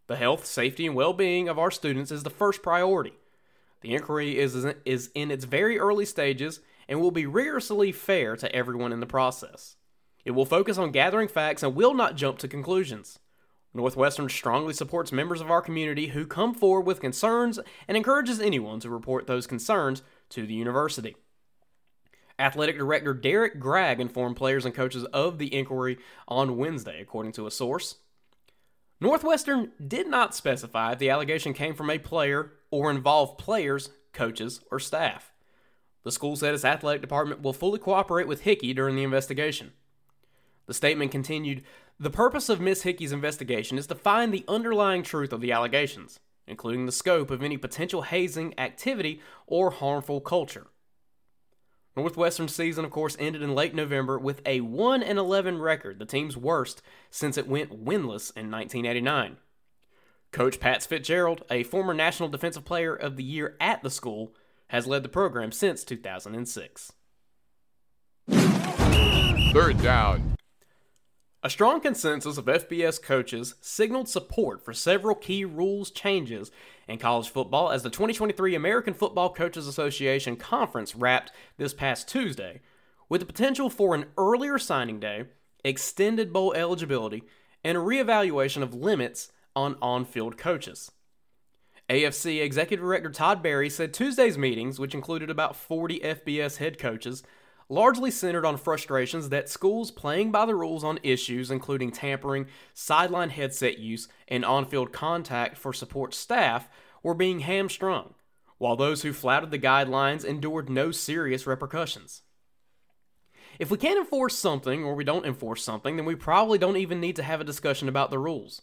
The 0.08 0.16
health, 0.16 0.46
safety, 0.46 0.88
and 0.88 0.96
well 0.96 1.14
being 1.14 1.48
of 1.48 1.60
our 1.60 1.70
students 1.70 2.12
is 2.12 2.24
the 2.24 2.30
first 2.30 2.64
priority. 2.64 3.14
The 3.82 3.94
inquiry 3.94 4.38
is, 4.38 4.56
is 4.86 5.12
in 5.14 5.32
its 5.32 5.46
very 5.46 5.78
early 5.78 6.06
stages 6.06 6.62
and 6.88 7.00
will 7.00 7.12
be 7.12 7.26
rigorously 7.26 7.92
fair 7.92 8.36
to 8.36 8.54
everyone 8.54 8.92
in 8.92 9.00
the 9.00 9.06
process. 9.06 9.76
It 10.26 10.32
will 10.32 10.46
focus 10.46 10.78
on 10.78 10.92
gathering 10.92 11.28
facts 11.28 11.62
and 11.62 11.76
will 11.76 11.94
not 11.94 12.16
jump 12.16 12.40
to 12.40 12.48
conclusions. 12.48 13.20
Northwestern 13.74 14.30
strongly 14.30 14.74
supports 14.74 15.12
members 15.12 15.42
of 15.42 15.52
our 15.52 15.62
community 15.62 16.08
who 16.08 16.26
come 16.26 16.54
forward 16.54 16.88
with 16.88 17.02
concerns 17.02 17.60
and 17.88 17.96
encourages 17.96 18.40
anyone 18.40 18.80
to 18.80 18.90
report 18.90 19.28
those 19.28 19.46
concerns 19.46 20.02
to 20.30 20.46
the 20.46 20.54
university. 20.54 21.16
Athletic 22.40 22.78
Director 22.78 23.14
Derrick 23.14 23.60
Gragg 23.60 24.00
informed 24.00 24.38
players 24.38 24.66
and 24.66 24.74
coaches 24.74 25.04
of 25.06 25.38
the 25.38 25.54
inquiry 25.54 25.98
on 26.28 26.58
Wednesday, 26.58 27.02
according 27.02 27.34
to 27.34 27.46
a 27.46 27.52
source. 27.52 27.98
Northwestern 29.02 29.72
did 29.86 30.08
not 30.08 30.36
specify 30.36 30.94
if 30.94 31.00
the 31.00 31.10
allegation 31.10 31.54
came 31.54 31.76
from 31.76 31.90
a 31.90 32.00
player 32.00 32.54
or 32.72 32.90
involved 32.90 33.38
players, 33.38 33.90
coaches, 34.14 34.62
or 34.72 34.80
staff. 34.80 35.32
The 36.04 36.12
school 36.12 36.36
said 36.36 36.54
its 36.54 36.66
athletic 36.66 37.02
department 37.02 37.42
will 37.42 37.54
fully 37.54 37.80
cooperate 37.80 38.28
with 38.28 38.42
Hickey 38.42 38.74
during 38.74 38.96
the 38.96 39.04
investigation. 39.04 39.74
The 40.66 40.74
statement 40.74 41.12
continued 41.12 41.64
The 42.02 42.10
purpose 42.10 42.48
of 42.48 42.62
Miss 42.62 42.84
Hickey's 42.84 43.12
investigation 43.12 43.78
is 43.78 43.88
to 43.88 43.96
find 43.96 44.34
the 44.34 44.46
underlying 44.48 45.04
truth 45.04 45.34
of 45.34 45.42
the 45.42 45.52
allegations, 45.52 46.22
including 46.48 46.86
the 46.86 46.94
scope 46.94 47.30
of 47.30 47.44
any 47.44 47.58
potential 47.58 48.04
hazing 48.04 48.58
activity 48.58 49.20
or 49.46 49.70
harmful 49.70 50.22
culture. 50.22 50.68
Northwestern's 51.98 52.56
season, 52.56 52.86
of 52.86 52.92
course, 52.92 53.18
ended 53.20 53.42
in 53.42 53.54
late 53.54 53.76
November 53.76 54.18
with 54.18 54.42
a 54.46 54.62
1 54.62 55.04
11 55.04 55.60
record, 55.60 56.00
the 56.00 56.06
team's 56.06 56.38
worst 56.38 56.82
since 57.12 57.38
it 57.38 57.50
went 57.50 57.84
winless 57.84 58.32
in 58.38 58.50
1989. 58.50 59.36
Coach 60.32 60.62
Pat 60.62 60.82
Fitzgerald, 60.84 61.44
a 61.52 61.64
former 61.64 61.94
National 61.94 62.30
Defensive 62.30 62.64
Player 62.64 62.96
of 62.96 63.18
the 63.18 63.24
Year 63.24 63.58
at 63.60 63.84
the 63.84 63.90
school, 63.90 64.34
has 64.70 64.88
led 64.88 65.04
the 65.04 65.10
program 65.10 65.52
since 65.52 65.84
2006. 65.84 66.94
Third 69.52 69.82
down. 69.82 70.29
A 71.42 71.50
strong 71.50 71.80
consensus 71.80 72.38
of 72.38 72.46
FBS 72.46 73.02
coaches 73.02 73.56
signaled 73.62 74.10
support 74.10 74.62
for 74.62 74.74
several 74.74 75.16
key 75.16 75.46
rules 75.46 75.90
changes 75.90 76.52
in 76.86 76.98
college 76.98 77.30
football 77.30 77.72
as 77.72 77.82
the 77.82 77.90
2023 77.90 78.56
American 78.56 78.94
Football 78.94 79.34
Coaches 79.34 79.66
Association 79.66 80.36
Conference 80.36 80.98
wrapped 80.98 81.32
this 81.56 81.74
past 81.74 82.10
Tuesday, 82.10 82.60
with 83.08 83.22
the 83.22 83.26
potential 83.26 83.70
for 83.70 83.96
an 83.96 84.08
earlier 84.18 84.60
signing 84.60 85.00
day, 85.00 85.28
extended 85.64 86.34
bowl 86.34 86.54
eligibility, 86.54 87.24
and 87.64 87.78
a 87.78 87.82
reevaluation 87.82 88.62
of 88.62 88.74
limits 88.74 89.32
on 89.56 89.78
on 89.82 90.04
field 90.04 90.38
coaches. 90.38 90.92
AFC 91.90 92.42
Executive 92.42 92.84
Director 92.84 93.12
Todd 93.12 93.42
Berry 93.42 93.70
said 93.70 93.94
Tuesday's 93.94 94.38
meetings, 94.38 94.78
which 94.78 94.94
included 94.94 95.30
about 95.30 95.56
40 95.56 96.02
FBS 96.02 96.58
head 96.58 96.78
coaches, 96.78 97.24
largely 97.70 98.10
centered 98.10 98.46
on 98.46 98.58
frustrations 98.58 99.30
that 99.30 99.48
schools 99.48 99.92
playing 99.92 100.32
by 100.32 100.46
the 100.46 100.56
rules 100.56 100.84
on 100.84 101.00
issues 101.04 101.52
including 101.52 101.92
tampering, 101.92 102.48
sideline 102.74 103.30
headset 103.30 103.78
use, 103.78 104.08
and 104.28 104.44
on 104.44 104.66
field 104.66 104.92
contact 104.92 105.56
for 105.56 105.72
support 105.72 106.14
staff 106.14 106.68
were 107.04 107.14
being 107.14 107.42
hamstrung, 107.42 108.16
while 108.58 108.76
those 108.76 109.04
who 109.04 109.14
flouted 109.14 109.52
the 109.52 109.60
guidelines 109.60 110.26
endured 110.26 110.70
no 110.70 110.92
serious 110.92 111.46
repercussions. 111.46 112.24
If 113.60 113.70
we 113.70 113.78
can't 113.78 114.00
enforce 114.00 114.36
something 114.36 114.84
or 114.84 114.96
we 114.96 115.04
don't 115.04 115.26
enforce 115.26 115.64
something, 115.64 115.96
then 115.96 116.06
we 116.06 116.16
probably 116.16 116.58
don't 116.58 116.78
even 116.78 117.00
need 117.00 117.18
to 117.18 117.24
have 117.24 117.42
a 117.42 117.46
discussion 117.46 117.90
about 117.90 118.10
the 118.10 118.20
rules. 118.20 118.62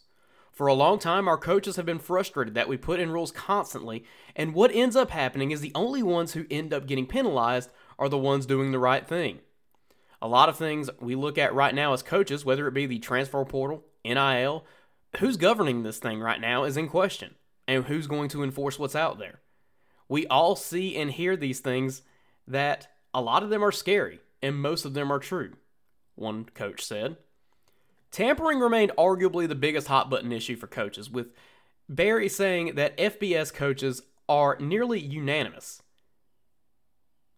For 0.51 0.65
a 0.65 0.73
long 0.73 0.97
time, 0.97 1.27
our 1.27 1.37
coaches 1.37 1.75
have 1.75 1.85
been 1.85 1.99
frustrated 1.99 2.55
that 2.55 2.67
we 2.67 2.77
put 2.77 2.99
in 2.99 3.11
rules 3.11 3.31
constantly, 3.31 4.05
and 4.35 4.55
what 4.55 4.73
ends 4.73 4.95
up 4.95 5.11
happening 5.11 5.51
is 5.51 5.61
the 5.61 5.71
only 5.75 6.01
ones 6.01 6.33
who 6.33 6.47
end 6.49 6.73
up 6.73 6.87
getting 6.87 7.05
penalized 7.05 7.69
are 7.99 8.09
the 8.09 8.17
ones 8.17 8.45
doing 8.45 8.71
the 8.71 8.79
right 8.79 9.07
thing. 9.07 9.39
A 10.21 10.27
lot 10.27 10.49
of 10.49 10.57
things 10.57 10.89
we 10.99 11.15
look 11.15 11.37
at 11.37 11.53
right 11.53 11.75
now 11.75 11.93
as 11.93 12.01
coaches, 12.01 12.43
whether 12.43 12.67
it 12.67 12.73
be 12.73 12.85
the 12.85 12.99
transfer 12.99 13.43
portal, 13.45 13.83
NIL, 14.03 14.65
who's 15.17 15.37
governing 15.37 15.83
this 15.83 15.99
thing 15.99 16.19
right 16.19 16.41
now 16.41 16.63
is 16.63 16.77
in 16.77 16.89
question, 16.89 17.35
and 17.67 17.85
who's 17.85 18.07
going 18.07 18.29
to 18.29 18.43
enforce 18.43 18.79
what's 18.79 18.95
out 18.95 19.19
there. 19.19 19.41
We 20.09 20.25
all 20.27 20.55
see 20.55 20.95
and 20.95 21.11
hear 21.11 21.35
these 21.35 21.59
things 21.59 22.01
that 22.47 22.87
a 23.13 23.21
lot 23.21 23.43
of 23.43 23.49
them 23.49 23.63
are 23.63 23.71
scary, 23.71 24.19
and 24.41 24.55
most 24.55 24.85
of 24.85 24.93
them 24.93 25.11
are 25.11 25.19
true, 25.19 25.53
one 26.15 26.45
coach 26.45 26.83
said. 26.83 27.17
Tampering 28.11 28.59
remained 28.59 28.93
arguably 28.97 29.47
the 29.47 29.55
biggest 29.55 29.87
hot 29.87 30.09
button 30.09 30.31
issue 30.31 30.55
for 30.55 30.67
coaches, 30.67 31.09
with 31.09 31.27
Berry 31.89 32.29
saying 32.29 32.75
that 32.75 32.97
FBS 32.97 33.53
coaches 33.53 34.01
are 34.27 34.57
nearly 34.59 34.99
unanimous 34.99 35.81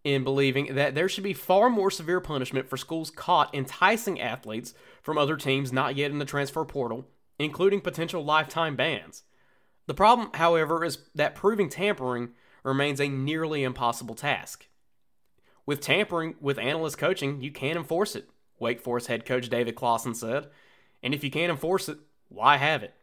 in 0.03 0.23
believing 0.23 0.75
that 0.75 0.95
there 0.95 1.09
should 1.09 1.23
be 1.23 1.33
far 1.33 1.69
more 1.69 1.91
severe 1.91 2.21
punishment 2.21 2.69
for 2.69 2.77
schools 2.77 3.11
caught 3.11 3.53
enticing 3.53 4.19
athletes 4.19 4.73
from 5.01 5.17
other 5.17 5.35
teams 5.35 5.73
not 5.73 5.95
yet 5.95 6.11
in 6.11 6.19
the 6.19 6.25
transfer 6.25 6.63
portal, 6.63 7.07
including 7.37 7.81
potential 7.81 8.23
lifetime 8.23 8.75
bans. 8.75 9.23
The 9.87 9.93
problem, 9.93 10.29
however, 10.35 10.85
is 10.85 10.99
that 11.15 11.35
proving 11.35 11.69
tampering 11.69 12.29
remains 12.63 13.01
a 13.01 13.09
nearly 13.09 13.63
impossible 13.63 14.15
task. 14.15 14.67
With 15.65 15.81
tampering 15.81 16.35
with 16.39 16.57
analyst 16.57 16.97
coaching, 16.97 17.41
you 17.41 17.51
can't 17.51 17.77
enforce 17.77 18.15
it, 18.15 18.29
Wake 18.59 18.81
Forest 18.81 19.07
head 19.07 19.25
coach 19.25 19.49
David 19.49 19.75
Clawson 19.75 20.15
said. 20.15 20.47
And 21.01 21.13
if 21.13 21.23
you 21.23 21.31
can't 21.31 21.51
enforce 21.51 21.89
it, 21.89 21.97
why 22.27 22.57
have 22.57 22.83
it? 22.83 22.93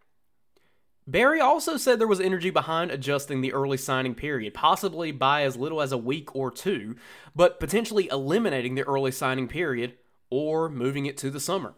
Berry 1.08 1.40
also 1.40 1.76
said 1.76 1.98
there 2.00 2.08
was 2.08 2.20
energy 2.20 2.50
behind 2.50 2.90
adjusting 2.90 3.40
the 3.40 3.52
early 3.52 3.76
signing 3.76 4.14
period, 4.14 4.54
possibly 4.54 5.12
by 5.12 5.42
as 5.42 5.56
little 5.56 5.80
as 5.80 5.92
a 5.92 5.98
week 5.98 6.34
or 6.34 6.50
two, 6.50 6.96
but 7.34 7.60
potentially 7.60 8.08
eliminating 8.10 8.74
the 8.74 8.82
early 8.82 9.12
signing 9.12 9.46
period 9.46 9.94
or 10.30 10.68
moving 10.68 11.06
it 11.06 11.16
to 11.18 11.30
the 11.30 11.38
summer. 11.38 11.74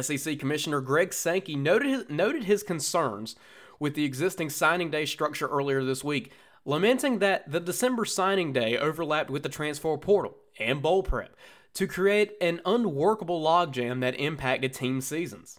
SEC 0.00 0.38
Commissioner 0.38 0.80
Greg 0.80 1.12
Sankey 1.12 1.56
noted 1.56 1.88
his, 1.88 2.08
noted 2.08 2.44
his 2.44 2.62
concerns 2.62 3.34
with 3.80 3.94
the 3.94 4.04
existing 4.04 4.48
signing 4.48 4.90
day 4.90 5.04
structure 5.04 5.48
earlier 5.48 5.82
this 5.82 6.04
week, 6.04 6.30
lamenting 6.64 7.18
that 7.18 7.50
the 7.50 7.60
December 7.60 8.04
signing 8.04 8.52
day 8.52 8.78
overlapped 8.78 9.30
with 9.30 9.42
the 9.42 9.48
transfer 9.48 9.96
portal 9.96 10.36
and 10.60 10.80
bowl 10.80 11.02
prep 11.02 11.34
to 11.74 11.88
create 11.88 12.32
an 12.40 12.60
unworkable 12.64 13.42
logjam 13.42 14.00
that 14.00 14.18
impacted 14.18 14.72
team 14.72 15.00
seasons. 15.00 15.58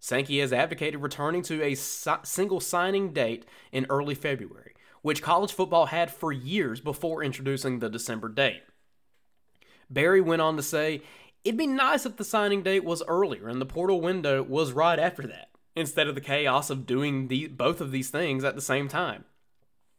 Sankey 0.00 0.40
has 0.40 0.52
advocated 0.52 1.02
returning 1.02 1.42
to 1.42 1.62
a 1.62 1.74
si- 1.74 2.10
single 2.24 2.58
signing 2.58 3.12
date 3.12 3.44
in 3.70 3.86
early 3.90 4.14
February, 4.14 4.74
which 5.02 5.22
college 5.22 5.52
football 5.52 5.86
had 5.86 6.10
for 6.10 6.32
years 6.32 6.80
before 6.80 7.22
introducing 7.22 7.78
the 7.78 7.90
December 7.90 8.30
date. 8.30 8.62
Berry 9.90 10.22
went 10.22 10.42
on 10.42 10.56
to 10.56 10.62
say, 10.62 11.02
It'd 11.44 11.58
be 11.58 11.66
nice 11.66 12.04
if 12.04 12.16
the 12.16 12.24
signing 12.24 12.62
date 12.62 12.84
was 12.84 13.02
earlier 13.06 13.48
and 13.48 13.60
the 13.60 13.66
portal 13.66 14.00
window 14.00 14.42
was 14.42 14.72
right 14.72 14.98
after 14.98 15.26
that, 15.26 15.50
instead 15.76 16.06
of 16.06 16.14
the 16.14 16.20
chaos 16.20 16.70
of 16.70 16.86
doing 16.86 17.28
the, 17.28 17.48
both 17.48 17.80
of 17.80 17.92
these 17.92 18.10
things 18.10 18.42
at 18.42 18.54
the 18.54 18.60
same 18.60 18.88
time. 18.88 19.24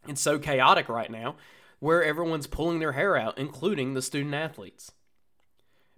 It's 0.07 0.21
so 0.21 0.39
chaotic 0.39 0.89
right 0.89 1.11
now, 1.11 1.35
where 1.79 2.03
everyone's 2.03 2.47
pulling 2.47 2.79
their 2.79 2.93
hair 2.93 3.17
out, 3.17 3.37
including 3.37 3.93
the 3.93 4.01
student 4.01 4.33
athletes. 4.33 4.91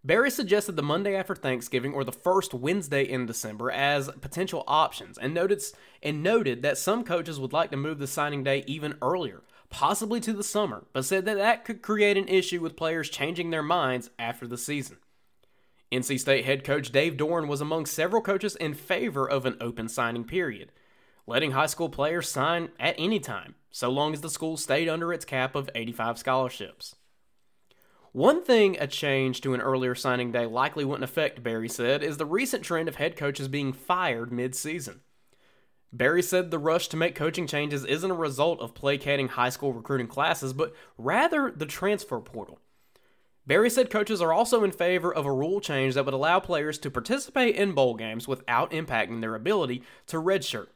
Berry 0.05 0.29
suggested 0.29 0.75
the 0.75 0.83
Monday 0.83 1.15
after 1.15 1.33
Thanksgiving 1.33 1.93
or 1.93 2.03
the 2.03 2.11
first 2.11 2.53
Wednesday 2.53 3.03
in 3.03 3.25
December 3.25 3.71
as 3.71 4.09
potential 4.19 4.65
options 4.67 5.17
and 5.17 5.33
noted, 5.33 5.63
and 6.01 6.21
noted 6.21 6.61
that 6.61 6.77
some 6.77 7.05
coaches 7.05 7.39
would 7.39 7.53
like 7.53 7.71
to 7.71 7.77
move 7.77 7.99
the 7.99 8.07
signing 8.07 8.43
day 8.43 8.65
even 8.67 8.97
earlier, 9.01 9.43
possibly 9.69 10.19
to 10.19 10.33
the 10.33 10.43
summer, 10.43 10.85
but 10.91 11.05
said 11.05 11.23
that 11.23 11.37
that 11.37 11.63
could 11.63 11.81
create 11.81 12.17
an 12.17 12.27
issue 12.27 12.59
with 12.59 12.75
players 12.75 13.09
changing 13.09 13.49
their 13.49 13.63
minds 13.63 14.09
after 14.19 14.45
the 14.45 14.57
season. 14.57 14.97
NC 15.89 16.19
State 16.19 16.43
head 16.43 16.65
coach 16.65 16.91
Dave 16.91 17.15
Doeren 17.15 17.47
was 17.47 17.61
among 17.61 17.85
several 17.85 18.21
coaches 18.21 18.57
in 18.57 18.73
favor 18.73 19.29
of 19.29 19.45
an 19.45 19.55
open 19.61 19.87
signing 19.87 20.25
period, 20.25 20.73
letting 21.25 21.51
high 21.51 21.67
school 21.67 21.87
players 21.87 22.27
sign 22.27 22.69
at 22.77 22.95
any 22.97 23.21
time, 23.21 23.55
so 23.71 23.89
long 23.89 24.11
as 24.11 24.19
the 24.19 24.29
school 24.29 24.57
stayed 24.57 24.89
under 24.89 25.13
its 25.13 25.23
cap 25.23 25.55
of 25.55 25.69
85 25.73 26.17
scholarships. 26.17 26.95
One 28.13 28.43
thing 28.43 28.77
a 28.79 28.85
change 28.85 29.41
to 29.41 29.55
an 29.55 29.61
earlier 29.61 29.95
signing 29.95 30.31
day 30.31 30.45
likely 30.45 30.85
wouldn't 30.85 31.03
affect, 31.03 31.41
Berry 31.41 31.67
said, 31.67 32.03
is 32.03 32.17
the 32.17 32.27
recent 32.27 32.63
trend 32.63 32.87
of 32.87 32.95
head 32.95 33.17
coaches 33.17 33.47
being 33.47 33.73
fired 33.73 34.31
mid 34.31 34.53
season. 34.53 35.01
Berry 35.91 36.21
said 36.21 36.51
the 36.51 36.59
rush 36.59 36.87
to 36.89 36.97
make 36.97 37.15
coaching 37.15 37.47
changes 37.47 37.83
isn't 37.83 38.11
a 38.11 38.15
result 38.15 38.59
of 38.61 38.75
placating 38.75 39.29
high 39.29 39.49
school 39.49 39.73
recruiting 39.73 40.05
classes, 40.05 40.53
but 40.53 40.75
rather 40.95 41.51
the 41.55 41.65
transfer 41.65 42.19
portal. 42.19 42.59
Berry 43.47 43.71
said 43.71 43.89
coaches 43.89 44.21
are 44.21 44.31
also 44.31 44.63
in 44.63 44.71
favor 44.71 45.11
of 45.11 45.25
a 45.25 45.33
rule 45.33 45.59
change 45.59 45.95
that 45.95 46.05
would 46.05 46.13
allow 46.13 46.39
players 46.39 46.77
to 46.79 46.91
participate 46.91 47.55
in 47.55 47.73
bowl 47.73 47.95
games 47.95 48.27
without 48.27 48.69
impacting 48.71 49.21
their 49.21 49.33
ability 49.33 49.81
to 50.05 50.17
redshirt, 50.17 50.67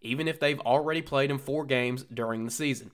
even 0.00 0.28
if 0.28 0.38
they've 0.38 0.60
already 0.60 1.02
played 1.02 1.32
in 1.32 1.38
four 1.38 1.64
games 1.64 2.04
during 2.04 2.44
the 2.44 2.52
season. 2.52 2.92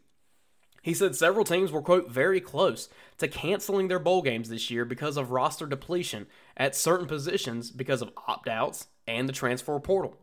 He 0.82 0.94
said 0.94 1.14
several 1.14 1.44
teams 1.44 1.70
were, 1.70 1.82
quote, 1.82 2.10
very 2.10 2.40
close 2.40 2.88
to 3.18 3.28
canceling 3.28 3.88
their 3.88 3.98
bowl 3.98 4.22
games 4.22 4.48
this 4.48 4.70
year 4.70 4.84
because 4.84 5.16
of 5.16 5.30
roster 5.30 5.66
depletion 5.66 6.26
at 6.56 6.74
certain 6.74 7.06
positions 7.06 7.70
because 7.70 8.00
of 8.00 8.12
opt 8.26 8.48
outs 8.48 8.86
and 9.06 9.28
the 9.28 9.32
transfer 9.32 9.78
portal. 9.78 10.16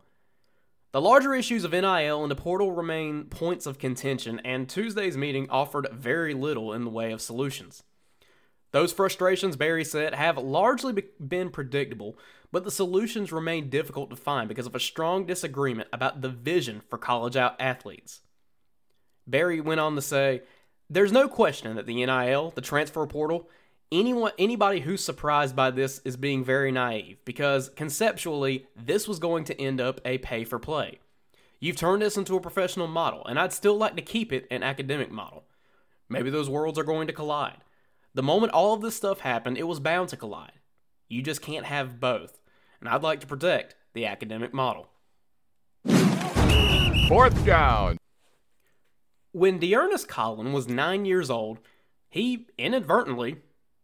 The 0.90 1.00
larger 1.00 1.34
issues 1.34 1.64
of 1.64 1.72
NIL 1.72 2.22
and 2.22 2.30
the 2.30 2.34
portal 2.34 2.72
remain 2.72 3.24
points 3.24 3.66
of 3.66 3.78
contention, 3.78 4.40
and 4.44 4.68
Tuesday's 4.68 5.16
meeting 5.18 5.48
offered 5.50 5.86
very 5.92 6.34
little 6.34 6.72
in 6.72 6.84
the 6.84 6.90
way 6.90 7.12
of 7.12 7.20
solutions. 7.20 7.82
Those 8.70 8.92
frustrations, 8.92 9.56
Berry 9.56 9.84
said, 9.84 10.14
have 10.14 10.38
largely 10.38 11.04
been 11.24 11.50
predictable, 11.50 12.18
but 12.50 12.64
the 12.64 12.70
solutions 12.70 13.32
remain 13.32 13.70
difficult 13.70 14.10
to 14.10 14.16
find 14.16 14.48
because 14.48 14.66
of 14.66 14.74
a 14.74 14.80
strong 14.80 15.24
disagreement 15.24 15.88
about 15.92 16.20
the 16.20 16.30
vision 16.30 16.82
for 16.88 16.98
college 16.98 17.36
athletes. 17.36 18.20
Berry 19.28 19.60
went 19.60 19.78
on 19.78 19.94
to 19.94 20.02
say, 20.02 20.42
"There's 20.88 21.12
no 21.12 21.28
question 21.28 21.76
that 21.76 21.86
the 21.86 22.04
NIL, 22.04 22.50
the 22.50 22.60
transfer 22.60 23.06
portal, 23.06 23.48
anyone 23.92 24.32
anybody 24.38 24.80
who's 24.80 25.04
surprised 25.04 25.54
by 25.54 25.70
this 25.70 26.00
is 26.04 26.16
being 26.16 26.42
very 26.44 26.72
naive 26.72 27.18
because 27.24 27.68
conceptually 27.70 28.66
this 28.74 29.06
was 29.06 29.18
going 29.18 29.44
to 29.44 29.60
end 29.60 29.80
up 29.80 30.00
a 30.04 30.18
pay 30.18 30.44
for 30.44 30.58
play. 30.58 30.98
You've 31.60 31.76
turned 31.76 32.02
this 32.02 32.16
into 32.16 32.36
a 32.36 32.40
professional 32.40 32.86
model, 32.86 33.24
and 33.26 33.38
I'd 33.38 33.52
still 33.52 33.76
like 33.76 33.96
to 33.96 34.02
keep 34.02 34.32
it 34.32 34.46
an 34.50 34.62
academic 34.62 35.10
model. 35.10 35.44
Maybe 36.08 36.30
those 36.30 36.48
worlds 36.48 36.78
are 36.78 36.84
going 36.84 37.06
to 37.08 37.12
collide. 37.12 37.58
The 38.14 38.22
moment 38.22 38.52
all 38.52 38.72
of 38.74 38.80
this 38.80 38.96
stuff 38.96 39.20
happened, 39.20 39.58
it 39.58 39.66
was 39.66 39.80
bound 39.80 40.08
to 40.10 40.16
collide. 40.16 40.52
You 41.08 41.20
just 41.20 41.42
can't 41.42 41.66
have 41.66 42.00
both, 42.00 42.40
and 42.80 42.88
I'd 42.88 43.02
like 43.02 43.20
to 43.20 43.26
protect 43.26 43.74
the 43.92 44.06
academic 44.06 44.54
model." 44.54 44.88
Fourth 47.08 47.44
down. 47.44 47.98
When 49.38 49.60
D'Ernest 49.60 50.08
Collin 50.08 50.52
was 50.52 50.66
nine 50.66 51.04
years 51.04 51.30
old, 51.30 51.60
he 52.10 52.48
inadvertently 52.58 53.36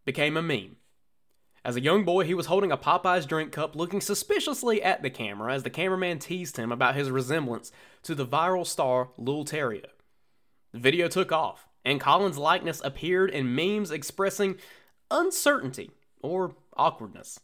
became 0.04 0.36
a 0.36 0.42
meme. 0.42 0.78
As 1.64 1.76
a 1.76 1.80
young 1.80 2.04
boy, 2.04 2.24
he 2.24 2.34
was 2.34 2.46
holding 2.46 2.72
a 2.72 2.76
Popeyes 2.76 3.24
drink 3.24 3.52
cup 3.52 3.76
looking 3.76 4.00
suspiciously 4.00 4.82
at 4.82 5.02
the 5.02 5.10
camera 5.10 5.54
as 5.54 5.62
the 5.62 5.70
cameraman 5.70 6.18
teased 6.18 6.56
him 6.56 6.72
about 6.72 6.96
his 6.96 7.08
resemblance 7.08 7.70
to 8.02 8.16
the 8.16 8.26
viral 8.26 8.66
star 8.66 9.10
Lil 9.16 9.44
Terrio. 9.44 9.86
The 10.72 10.80
video 10.80 11.06
took 11.06 11.30
off, 11.30 11.68
and 11.84 12.00
Collin's 12.00 12.36
likeness 12.36 12.82
appeared 12.84 13.30
in 13.30 13.54
memes 13.54 13.92
expressing 13.92 14.56
uncertainty 15.08 15.92
or 16.20 16.56
awkwardness. 16.76 17.38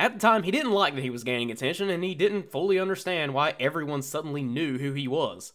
At 0.00 0.14
the 0.14 0.18
time, 0.18 0.42
he 0.42 0.50
didn't 0.50 0.72
like 0.72 0.96
that 0.96 1.04
he 1.04 1.10
was 1.10 1.22
gaining 1.22 1.52
attention, 1.52 1.88
and 1.88 2.02
he 2.02 2.16
didn't 2.16 2.50
fully 2.50 2.80
understand 2.80 3.32
why 3.32 3.54
everyone 3.60 4.02
suddenly 4.02 4.42
knew 4.42 4.78
who 4.78 4.92
he 4.92 5.06
was. 5.06 5.52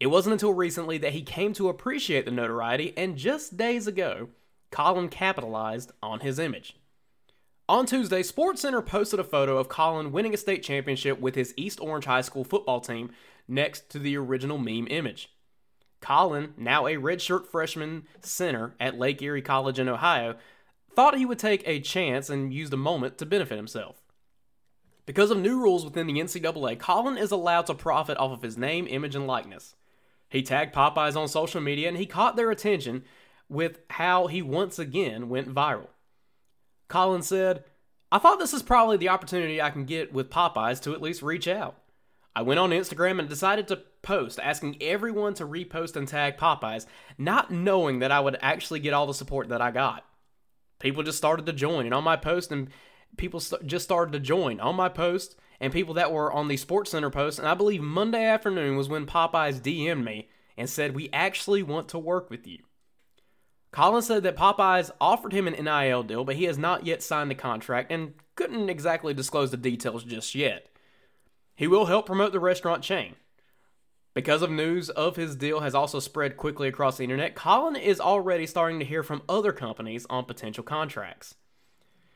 It 0.00 0.06
wasn't 0.06 0.32
until 0.32 0.54
recently 0.54 0.96
that 0.98 1.12
he 1.12 1.22
came 1.22 1.52
to 1.52 1.68
appreciate 1.68 2.24
the 2.24 2.30
notoriety, 2.30 2.94
and 2.96 3.18
just 3.18 3.58
days 3.58 3.86
ago, 3.86 4.30
Colin 4.70 5.10
capitalized 5.10 5.92
on 6.02 6.20
his 6.20 6.38
image. 6.38 6.76
On 7.68 7.84
Tuesday, 7.84 8.22
SportsCenter 8.22 8.84
posted 8.84 9.20
a 9.20 9.24
photo 9.24 9.58
of 9.58 9.68
Colin 9.68 10.10
winning 10.10 10.32
a 10.32 10.38
state 10.38 10.62
championship 10.62 11.20
with 11.20 11.34
his 11.34 11.52
East 11.56 11.80
Orange 11.80 12.06
High 12.06 12.22
School 12.22 12.44
football 12.44 12.80
team 12.80 13.10
next 13.46 13.90
to 13.90 13.98
the 13.98 14.16
original 14.16 14.56
meme 14.56 14.88
image. 14.88 15.30
Colin, 16.00 16.54
now 16.56 16.86
a 16.86 16.94
redshirt 16.94 17.46
freshman 17.46 18.04
center 18.22 18.74
at 18.80 18.98
Lake 18.98 19.20
Erie 19.20 19.42
College 19.42 19.78
in 19.78 19.88
Ohio, 19.88 20.36
thought 20.96 21.18
he 21.18 21.26
would 21.26 21.38
take 21.38 21.62
a 21.66 21.78
chance 21.78 22.30
and 22.30 22.54
use 22.54 22.70
the 22.70 22.76
moment 22.76 23.18
to 23.18 23.26
benefit 23.26 23.56
himself. 23.56 24.02
Because 25.04 25.30
of 25.30 25.38
new 25.38 25.60
rules 25.60 25.84
within 25.84 26.06
the 26.06 26.14
NCAA, 26.14 26.78
Colin 26.78 27.18
is 27.18 27.30
allowed 27.30 27.66
to 27.66 27.74
profit 27.74 28.16
off 28.16 28.32
of 28.32 28.42
his 28.42 28.56
name, 28.56 28.86
image, 28.88 29.14
and 29.14 29.26
likeness. 29.26 29.74
He 30.30 30.42
tagged 30.42 30.74
Popeyes 30.74 31.16
on 31.16 31.28
social 31.28 31.60
media 31.60 31.88
and 31.88 31.98
he 31.98 32.06
caught 32.06 32.36
their 32.36 32.50
attention 32.50 33.04
with 33.48 33.80
how 33.90 34.28
he 34.28 34.40
once 34.40 34.78
again 34.78 35.28
went 35.28 35.52
viral. 35.52 35.88
Colin 36.88 37.22
said, 37.22 37.64
I 38.12 38.18
thought 38.18 38.38
this 38.38 38.54
is 38.54 38.62
probably 38.62 38.96
the 38.96 39.08
opportunity 39.08 39.60
I 39.60 39.70
can 39.70 39.84
get 39.84 40.12
with 40.12 40.30
Popeyes 40.30 40.80
to 40.82 40.94
at 40.94 41.02
least 41.02 41.22
reach 41.22 41.46
out. 41.46 41.76
I 42.34 42.42
went 42.42 42.60
on 42.60 42.70
Instagram 42.70 43.18
and 43.18 43.28
decided 43.28 43.68
to 43.68 43.82
post 44.02 44.38
asking 44.42 44.80
everyone 44.80 45.34
to 45.34 45.46
repost 45.46 45.96
and 45.96 46.06
tag 46.06 46.36
Popeyes, 46.36 46.86
not 47.18 47.50
knowing 47.50 47.98
that 47.98 48.12
I 48.12 48.20
would 48.20 48.38
actually 48.40 48.80
get 48.80 48.94
all 48.94 49.06
the 49.06 49.14
support 49.14 49.48
that 49.48 49.60
I 49.60 49.70
got. 49.70 50.04
People 50.78 51.02
just 51.02 51.18
started 51.18 51.46
to 51.46 51.52
join, 51.52 51.86
and 51.86 51.94
on 51.94 52.04
my 52.04 52.16
post, 52.16 52.52
and 52.52 52.70
people 53.16 53.40
st- 53.40 53.66
just 53.66 53.84
started 53.84 54.12
to 54.12 54.20
join 54.20 54.60
on 54.60 54.76
my 54.76 54.88
post, 54.88 55.36
and 55.60 55.72
people 55.72 55.94
that 55.94 56.12
were 56.12 56.32
on 56.32 56.48
the 56.48 56.56
Sports 56.56 56.90
Center 56.90 57.10
post, 57.10 57.38
and 57.38 57.46
I 57.46 57.54
believe 57.54 57.82
Monday 57.82 58.24
afternoon 58.24 58.76
was 58.76 58.88
when 58.88 59.06
Popeyes 59.06 59.60
DM'd 59.60 60.04
me 60.04 60.28
and 60.56 60.68
said, 60.68 60.94
We 60.94 61.10
actually 61.12 61.62
want 61.62 61.88
to 61.88 61.98
work 61.98 62.30
with 62.30 62.46
you. 62.46 62.58
Colin 63.72 64.02
said 64.02 64.22
that 64.24 64.36
Popeyes 64.36 64.90
offered 65.00 65.32
him 65.32 65.46
an 65.46 65.64
NIL 65.64 66.02
deal, 66.02 66.24
but 66.24 66.36
he 66.36 66.44
has 66.44 66.58
not 66.58 66.86
yet 66.86 67.02
signed 67.02 67.30
the 67.30 67.36
contract 67.36 67.92
and 67.92 68.14
couldn't 68.34 68.68
exactly 68.68 69.14
disclose 69.14 69.50
the 69.50 69.56
details 69.56 70.02
just 70.02 70.34
yet. 70.34 70.66
He 71.54 71.66
will 71.66 71.86
help 71.86 72.06
promote 72.06 72.32
the 72.32 72.40
restaurant 72.40 72.82
chain. 72.82 73.14
Because 74.12 74.42
of 74.42 74.50
news 74.50 74.90
of 74.90 75.14
his 75.14 75.36
deal 75.36 75.60
has 75.60 75.74
also 75.74 76.00
spread 76.00 76.36
quickly 76.36 76.66
across 76.66 76.96
the 76.96 77.04
internet, 77.04 77.36
Colin 77.36 77.76
is 77.76 78.00
already 78.00 78.46
starting 78.46 78.80
to 78.80 78.84
hear 78.84 79.04
from 79.04 79.22
other 79.28 79.52
companies 79.52 80.04
on 80.10 80.24
potential 80.24 80.64
contracts. 80.64 81.36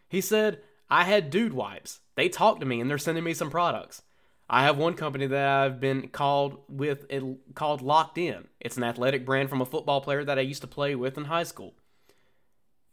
He 0.09 0.21
said, 0.21 0.61
I 0.95 1.03
had 1.03 1.31
dude 1.31 1.55
wipes. 1.55 1.99
They 2.15 2.29
talked 2.29 2.61
to 2.61 2.67
me 2.67 2.81
and 2.81 2.89
they're 2.89 2.99
sending 2.99 3.25
me 3.25 3.35
some 3.35 3.51
products. 3.51 4.03
I 4.49 4.63
have 4.63 4.79
one 4.79 4.95
company 4.95 5.27
that 5.27 5.49
I've 5.49 5.81
been 5.81 6.07
called 6.07 6.59
with 6.69 7.05
it 7.11 7.21
called 7.57 7.83
Locked 7.83 8.17
In. 8.17 8.47
It's 8.61 8.77
an 8.77 8.85
athletic 8.85 9.27
brand 9.27 9.51
from 9.51 9.61
a 9.61 9.67
football 9.67 10.01
player 10.01 10.25
that 10.25 10.39
I 10.39 10.43
used 10.43 10.61
to 10.61 10.69
play 10.69 10.95
with 10.95 11.19
in 11.19 11.25
high 11.25 11.43
school. 11.43 11.75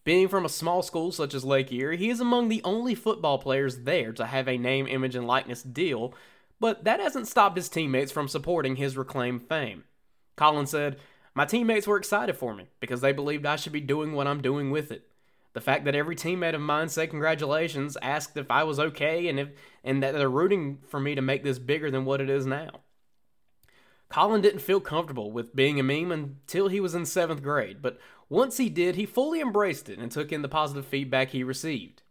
Being 0.03 0.29
from 0.29 0.45
a 0.45 0.49
small 0.49 0.81
school 0.81 1.11
such 1.11 1.35
as 1.35 1.45
Lake 1.45 1.71
Erie, 1.71 1.95
he 1.95 2.09
is 2.09 2.19
among 2.19 2.49
the 2.49 2.63
only 2.63 2.95
football 2.95 3.37
players 3.37 3.83
there 3.83 4.13
to 4.13 4.25
have 4.25 4.47
a 4.47 4.57
name, 4.57 4.87
image, 4.87 5.13
and 5.13 5.27
likeness 5.27 5.61
deal, 5.61 6.15
but 6.59 6.85
that 6.85 6.99
hasn't 6.99 7.27
stopped 7.27 7.55
his 7.55 7.69
teammates 7.69 8.11
from 8.11 8.27
supporting 8.27 8.77
his 8.77 8.97
reclaimed 8.97 9.47
fame. 9.47 9.83
Colin 10.35 10.65
said, 10.65 10.97
My 11.35 11.45
teammates 11.45 11.85
were 11.85 11.97
excited 11.97 12.35
for 12.35 12.55
me 12.55 12.65
because 12.79 13.01
they 13.01 13.11
believed 13.11 13.45
I 13.45 13.57
should 13.57 13.73
be 13.73 13.79
doing 13.79 14.13
what 14.13 14.25
I'm 14.25 14.41
doing 14.41 14.71
with 14.71 14.91
it. 14.91 15.07
The 15.53 15.61
fact 15.61 15.85
that 15.85 15.95
every 15.95 16.15
teammate 16.15 16.55
of 16.55 16.61
mine 16.61 16.87
said 16.89 17.09
congratulations, 17.09 17.97
asked 18.01 18.37
if 18.37 18.49
I 18.49 18.63
was 18.63 18.79
okay, 18.79 19.27
and 19.27 19.39
if 19.39 19.49
and 19.83 20.01
that 20.01 20.13
they're 20.13 20.29
rooting 20.29 20.79
for 20.87 20.99
me 20.99 21.15
to 21.15 21.21
make 21.21 21.43
this 21.43 21.59
bigger 21.59 21.91
than 21.91 22.05
what 22.05 22.21
it 22.21 22.29
is 22.29 22.45
now. 22.45 22.81
Colin 24.09 24.41
didn't 24.41 24.59
feel 24.59 24.81
comfortable 24.81 25.31
with 25.31 25.55
being 25.55 25.79
a 25.79 25.83
meme 25.83 26.11
until 26.11 26.67
he 26.67 26.79
was 26.79 26.95
in 26.95 27.05
seventh 27.05 27.41
grade, 27.41 27.81
but 27.81 27.97
once 28.27 28.57
he 28.57 28.69
did, 28.69 28.95
he 28.95 29.05
fully 29.05 29.41
embraced 29.41 29.89
it 29.89 29.99
and 29.99 30.11
took 30.11 30.31
in 30.31 30.41
the 30.41 30.49
positive 30.49 30.85
feedback 30.85 31.29
he 31.29 31.43
received. 31.43 32.01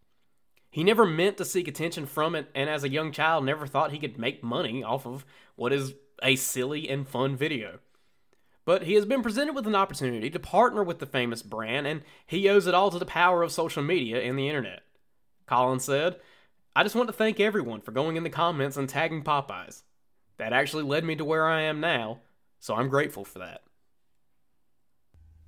He 0.71 0.85
never 0.85 1.05
meant 1.05 1.37
to 1.39 1.45
seek 1.45 1.67
attention 1.67 2.07
from 2.07 2.35
it, 2.35 2.49
and 2.55 2.71
as 2.71 2.85
a 2.85 2.89
young 2.89 3.11
child, 3.11 3.45
never 3.45 3.67
thought 3.67 3.93
he 3.93 3.99
could 3.99 4.19
make 4.19 4.43
money 4.43 4.83
off 4.83 5.07
of 5.07 5.27
what 5.57 5.73
is 5.73 5.95
a 6.23 6.37
silly 6.37 6.89
and 6.89 7.09
fun 7.09 7.37
video. 7.37 7.81
But 8.71 8.85
he 8.85 8.95
has 8.95 9.05
been 9.05 9.21
presented 9.25 9.57
with 9.57 9.67
an 9.67 9.75
opportunity 9.75 10.31
to 10.31 10.39
partner 10.39 10.85
with 10.85 11.01
the 11.01 11.05
famous 11.05 11.43
brand, 11.43 11.89
and 11.89 12.03
he 12.25 12.49
owes 12.49 12.69
it 12.69 12.73
all 12.73 12.89
to 12.93 13.01
the 13.01 13.05
power 13.05 13.43
of 13.43 13.51
social 13.51 13.83
media 13.83 14.23
and 14.23 14.39
the 14.39 14.47
internet. 14.47 14.83
Colin 15.47 15.81
said, 15.81 16.21
I 16.77 16.85
just 16.85 16.95
want 16.95 17.09
to 17.09 17.13
thank 17.13 17.41
everyone 17.41 17.81
for 17.81 17.91
going 17.91 18.17
in 18.17 18.23
the 18.23 18.31
comments 18.31 18.77
and 18.77 18.89
tagging 18.89 19.25
Popeyes. 19.25 19.83
That 20.37 20.53
actually 20.53 20.85
led 20.85 21.03
me 21.03 21.17
to 21.17 21.25
where 21.25 21.49
I 21.49 21.63
am 21.63 21.81
now, 21.81 22.21
so 22.61 22.77
I'm 22.77 22.89
grateful 22.89 23.25
for 23.25 23.41
that. 23.41 23.63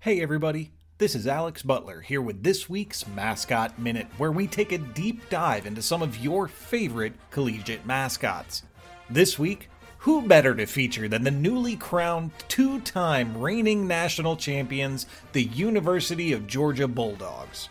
Hey, 0.00 0.20
everybody. 0.20 0.72
This 0.98 1.14
is 1.14 1.28
Alex 1.28 1.62
Butler 1.62 2.00
here 2.00 2.20
with 2.20 2.42
this 2.42 2.68
week's 2.68 3.06
Mascot 3.06 3.78
Minute, 3.78 4.08
where 4.18 4.32
we 4.32 4.48
take 4.48 4.72
a 4.72 4.78
deep 4.78 5.30
dive 5.30 5.66
into 5.66 5.80
some 5.80 6.02
of 6.02 6.18
your 6.18 6.48
favorite 6.48 7.14
collegiate 7.30 7.86
mascots. 7.86 8.64
This 9.08 9.38
week, 9.38 9.68
who 10.02 10.20
better 10.20 10.52
to 10.52 10.66
feature 10.66 11.06
than 11.06 11.22
the 11.22 11.30
newly 11.30 11.76
crowned 11.76 12.32
two 12.48 12.80
time 12.80 13.38
reigning 13.38 13.86
national 13.86 14.34
champions, 14.36 15.06
the 15.32 15.44
University 15.44 16.32
of 16.32 16.48
Georgia 16.48 16.88
Bulldogs? 16.88 17.68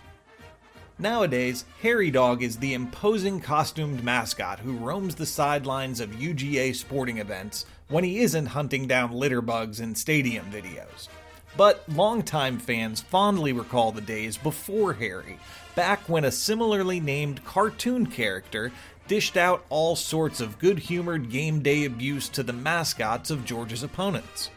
Nowadays, 0.98 1.66
Hairy 1.82 2.10
Dawg 2.10 2.42
is 2.42 2.58
the 2.58 2.74
imposing 2.74 3.42
costumed 3.42 4.02
mascot 4.02 4.60
who 4.60 4.78
roams 4.78 5.16
the 5.16 5.26
sidelines 5.26 6.00
of 6.00 6.12
UGA 6.12 6.74
sporting 6.74 7.18
events 7.18 7.66
when 7.90 8.06
he 8.06 8.20
isn't 8.20 8.46
hunting 8.46 8.88
down 8.88 9.12
litter 9.12 9.42
bugs 9.42 9.82
in 9.82 9.94
stadium 9.94 10.46
videos. 10.52 11.10
But 11.58 11.84
longtime 11.90 12.60
fans 12.60 13.02
fondly 13.02 13.52
recall 13.52 13.92
the 13.92 14.00
days 14.00 14.38
before 14.38 14.94
Harry, 14.94 15.38
back 15.76 16.08
when 16.08 16.24
a 16.24 16.32
similarly 16.32 17.02
named 17.02 17.44
cartoon 17.44 18.06
character 18.06 18.72
dished 19.08 19.38
out 19.38 19.66
all 19.70 19.96
sorts 19.96 20.42
of 20.42 20.60
good 20.60 20.80
humored 20.80 21.30
game 21.30 21.62
day 21.62 21.86
abuse 21.86 22.30
to 22.30 22.44
the 22.44 22.54
mascots 22.54 23.30
of 23.30 23.46
Georgia's 23.46 23.84
opponents. 23.84 24.50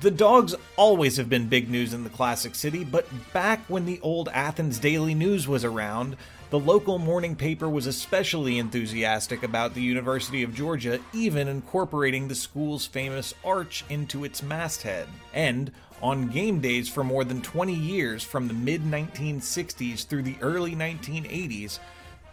The 0.00 0.10
dogs 0.10 0.54
always 0.76 1.16
have 1.16 1.30
been 1.30 1.48
big 1.48 1.70
news 1.70 1.94
in 1.94 2.04
the 2.04 2.10
classic 2.10 2.54
city, 2.54 2.84
but 2.84 3.06
back 3.32 3.60
when 3.68 3.86
the 3.86 3.98
old 4.02 4.28
Athens 4.28 4.78
Daily 4.78 5.14
News 5.14 5.48
was 5.48 5.64
around, 5.64 6.18
the 6.50 6.58
local 6.58 6.98
morning 6.98 7.34
paper 7.34 7.68
was 7.68 7.86
especially 7.86 8.58
enthusiastic 8.58 9.42
about 9.42 9.72
the 9.72 9.82
University 9.82 10.42
of 10.42 10.54
Georgia, 10.54 11.00
even 11.14 11.48
incorporating 11.48 12.28
the 12.28 12.34
school's 12.34 12.86
famous 12.86 13.32
arch 13.42 13.84
into 13.88 14.24
its 14.24 14.42
masthead. 14.42 15.08
And 15.32 15.72
on 16.02 16.28
game 16.28 16.60
days 16.60 16.88
for 16.88 17.02
more 17.02 17.24
than 17.24 17.40
20 17.40 17.74
years, 17.74 18.22
from 18.22 18.48
the 18.48 18.54
mid 18.54 18.82
1960s 18.82 20.06
through 20.06 20.22
the 20.22 20.36
early 20.40 20.76
1980s, 20.76 21.78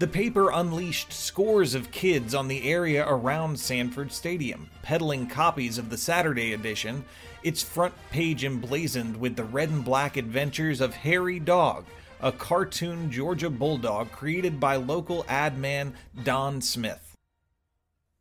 the 0.04 0.08
paper 0.10 0.52
unleashed 0.52 1.14
scores 1.14 1.74
of 1.74 1.90
kids 1.90 2.36
on 2.36 2.50
the 2.50 2.70
area 2.70 3.08
around 3.08 3.58
Sanford 3.58 4.12
Stadium, 4.12 4.70
peddling 4.82 5.28
copies 5.28 5.78
of 5.78 5.90
the 5.90 5.98
Saturday 5.98 6.52
edition, 6.52 7.06
its 7.42 7.64
front 7.64 7.94
page 8.12 8.44
emblazoned 8.44 9.16
with 9.16 9.38
the 9.38 9.46
red 9.46 9.70
and 9.70 9.86
black 9.86 10.18
adventures 10.18 10.82
of 10.82 10.94
Harry 10.94 11.40
Dog, 11.40 11.86
a 12.20 12.34
cartoon 12.34 13.10
Georgia 13.10 13.50
bulldog 13.50 14.12
created 14.12 14.60
by 14.60 14.76
local 14.76 15.24
ad 15.30 15.58
man 15.58 15.94
Don 16.26 16.60
Smith. 16.60 17.03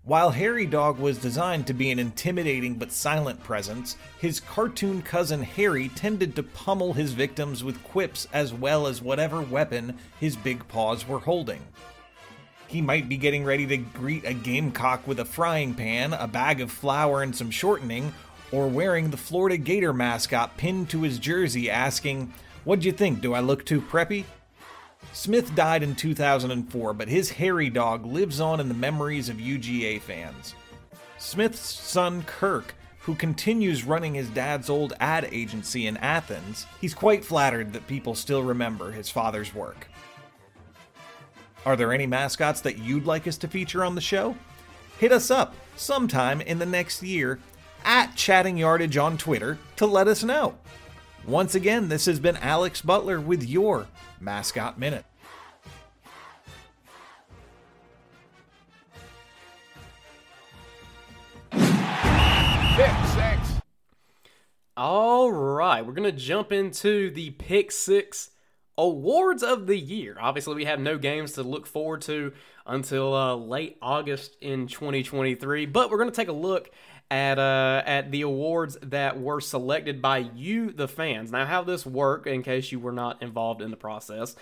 While 0.05 0.31
Hairy 0.31 0.67
Dawg 0.67 0.99
was 0.99 1.17
designed 1.17 1.69
to 1.69 1.75
be 1.75 1.93
an 1.93 2.01
intimidating 2.01 2.75
but 2.75 2.91
silent 2.91 3.41
presence, 3.45 3.97
his 4.19 4.41
cartoon 4.41 5.01
cousin 5.01 5.45
Harry 5.45 5.91
tended 5.91 6.35
to 6.35 6.43
pummel 6.43 6.93
his 6.93 7.13
victims 7.13 7.63
with 7.63 7.85
quips 7.85 8.27
as 8.33 8.53
well 8.53 8.89
as 8.89 9.01
whatever 9.01 9.41
weapon 9.41 9.97
his 10.19 10.35
big 10.35 10.67
paws 10.67 11.07
were 11.07 11.21
holding. 11.21 11.63
He 12.67 12.83
might 12.83 13.09
be 13.09 13.17
getting 13.17 13.45
ready 13.45 13.65
to 13.69 13.77
greet 13.77 14.25
a 14.25 14.35
gamecock 14.35 15.07
with 15.07 15.21
a 15.21 15.25
frying 15.25 15.73
pan, 15.73 16.15
a 16.15 16.27
bag 16.27 16.61
of 16.61 16.73
flour, 16.73 17.23
and 17.23 17.37
some 17.37 17.53
shortening, 17.53 18.13
or 18.51 18.67
wearing 18.67 19.11
the 19.11 19.17
Florida 19.17 19.57
Gator 19.57 19.93
mascot 19.93 20.57
pinned 20.57 20.91
to 20.91 21.03
his 21.03 21.21
jersey 21.21 21.71
asking, 21.71 22.35
What'd 22.65 22.85
you 22.85 22.93
think? 22.93 23.21
Do 23.21 23.35
I 23.35 23.41
look 23.41 23.65
too 23.65 23.81
preppy? 23.81 24.25
Smith 25.13 25.55
died 25.55 25.83
in 25.83 25.95
2004, 25.95 26.95
but 26.95 27.09
his 27.09 27.31
hairy 27.31 27.69
dog 27.69 28.07
lives 28.07 28.41
on 28.41 28.61
in 28.61 28.69
the 28.69 28.75
memories 28.75 29.29
of 29.29 29.37
UGA 29.37 30.01
fans. 30.01 30.55
Smith's 31.19 31.61
son 31.61 32.23
Kirk, 32.23 32.75
who 33.01 33.15
continues 33.15 33.85
running 33.85 34.15
his 34.15 34.29
dad's 34.31 34.71
old 34.71 34.95
ad 35.01 35.29
agency 35.31 35.87
in 35.87 35.97
Athens, 35.99 36.67
he's 36.81 36.95
quite 36.95 37.25
flattered 37.25 37.73
that 37.73 37.87
people 37.87 38.15
still 38.15 38.43
remember 38.43 38.91
his 38.91 39.11
father's 39.11 39.55
work. 39.55 39.89
Are 41.65 41.77
there 41.77 41.93
any 41.93 42.07
mascots 42.07 42.61
that 42.63 42.79
you'd 42.79 43.07
like 43.07 43.29
us 43.29 43.37
to 43.39 43.49
feature 43.49 43.85
on 43.85 43.95
the 43.95 44.01
show? 44.01 44.35
Hit 44.99 45.13
us 45.13 45.31
up 45.31 45.55
sometime 45.77 46.41
in 46.41 46.59
the 46.59 46.67
next 46.67 47.03
year 47.03 47.39
at 47.85 48.17
Chatting 48.17 48.57
Yardage 48.57 48.97
on 48.97 49.17
Twitter 49.17 49.59
to 49.77 49.87
let 49.87 50.09
us 50.09 50.25
know. 50.25 50.55
Once 51.27 51.55
again, 51.55 51.89
this 51.89 52.07
has 52.07 52.19
been 52.19 52.37
Alex 52.39 52.83
Butler 52.83 53.21
with 53.21 53.45
your 53.45 53.87
Mascot 54.23 54.79
Minute. 54.79 55.05
Pick 61.51 62.91
six. 63.07 63.61
All 64.77 65.31
right, 65.31 65.85
we're 65.85 65.93
going 65.93 66.11
to 66.11 66.13
jump 66.13 66.53
into 66.53 67.11
the 67.11 67.31
pick 67.31 67.71
six 67.73 68.31
awards 68.79 69.43
of 69.43 69.67
the 69.67 69.77
year. 69.77 70.17
Obviously, 70.21 70.55
we 70.55 70.65
have 70.65 70.81
no 70.81 70.97
games 70.97 71.33
to 71.33 71.43
look 71.43 71.67
forward 71.67 72.01
to 72.03 72.33
until 72.65 73.15
uh, 73.15 73.35
late 73.35 73.77
August 73.83 74.37
in 74.41 74.69
2023, 74.69 75.67
but 75.67 75.91
we're 75.91 75.99
going 75.99 76.11
to 76.11 76.17
take 76.17 76.29
a 76.29 76.33
look 76.33 76.71
at 77.13 77.39
uh, 77.39 77.83
at 77.85 78.11
the 78.11 78.23
awards 78.23 78.79
that 78.83 79.21
were 79.21 79.41
selected 79.41 80.01
by 80.01 80.19
you, 80.35 80.73
the 80.73 80.89
fans. 80.89 81.31
Now, 81.31 81.45
how 81.45 81.63
this 81.63 81.85
work, 81.85 82.27
in 82.27 82.43
case 82.43 82.73
you 82.73 82.81
were 82.81 82.93
not 82.93 83.23
involved 83.23 83.61
in 83.61 83.71
the 83.71 83.77
process, 83.77 84.35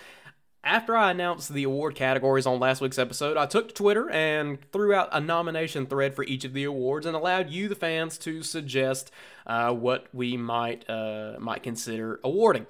after 0.63 0.95
I 0.95 1.11
announced 1.11 1.53
the 1.53 1.63
award 1.63 1.95
categories 1.95 2.45
on 2.45 2.59
last 2.59 2.79
week's 2.79 2.97
episode, 2.97 3.35
I 3.35 3.45
took 3.45 3.67
to 3.67 3.73
Twitter 3.73 4.09
and 4.09 4.57
threw 4.71 4.93
out 4.93 5.09
a 5.11 5.19
nomination 5.19 5.85
thread 5.85 6.15
for 6.15 6.23
each 6.23 6.45
of 6.45 6.53
the 6.53 6.63
awards 6.63 7.05
and 7.05 7.13
allowed 7.13 7.49
you, 7.49 7.67
the 7.67 7.75
fans, 7.75 8.17
to 8.19 8.41
suggest 8.41 9.11
uh, 9.45 9.73
what 9.73 10.07
we 10.13 10.37
might 10.37 10.89
uh, 10.89 11.35
might 11.39 11.63
consider 11.63 12.21
awarding. 12.23 12.67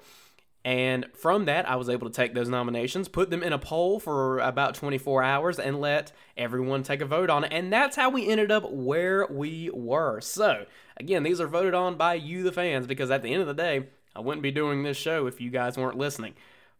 And 0.64 1.06
from 1.14 1.46
that, 1.46 1.68
I 1.68 1.74
was 1.74 1.88
able 1.88 2.08
to 2.08 2.14
take 2.14 2.34
those 2.34 2.48
nominations, 2.48 3.08
put 3.08 3.30
them 3.30 3.42
in 3.42 3.52
a 3.52 3.58
poll 3.58 3.98
for 3.98 4.38
about 4.38 4.74
24 4.74 5.22
hours, 5.22 5.58
and 5.58 5.80
let 5.80 6.12
everyone 6.36 6.84
take 6.84 7.00
a 7.00 7.06
vote 7.06 7.30
on 7.30 7.44
it. 7.44 7.52
And 7.52 7.72
that's 7.72 7.96
how 7.96 8.10
we 8.10 8.28
ended 8.28 8.52
up 8.52 8.70
where 8.70 9.26
we 9.28 9.70
were. 9.72 10.20
So, 10.20 10.66
again, 10.96 11.24
these 11.24 11.40
are 11.40 11.48
voted 11.48 11.74
on 11.74 11.96
by 11.96 12.14
you, 12.14 12.44
the 12.44 12.52
fans, 12.52 12.86
because 12.86 13.10
at 13.10 13.22
the 13.22 13.32
end 13.32 13.42
of 13.42 13.48
the 13.48 13.54
day, 13.54 13.88
I 14.14 14.20
wouldn't 14.20 14.42
be 14.42 14.52
doing 14.52 14.84
this 14.84 14.96
show 14.96 15.26
if 15.26 15.40
you 15.40 15.50
guys 15.50 15.76
weren't 15.76 15.98
listening. 15.98 16.34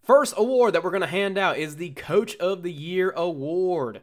First 0.04 0.34
award 0.36 0.74
that 0.74 0.84
we're 0.84 0.90
going 0.90 1.00
to 1.00 1.06
hand 1.08 1.36
out 1.36 1.58
is 1.58 1.76
the 1.76 1.90
Coach 1.90 2.36
of 2.36 2.62
the 2.62 2.72
Year 2.72 3.12
Award. 3.16 4.00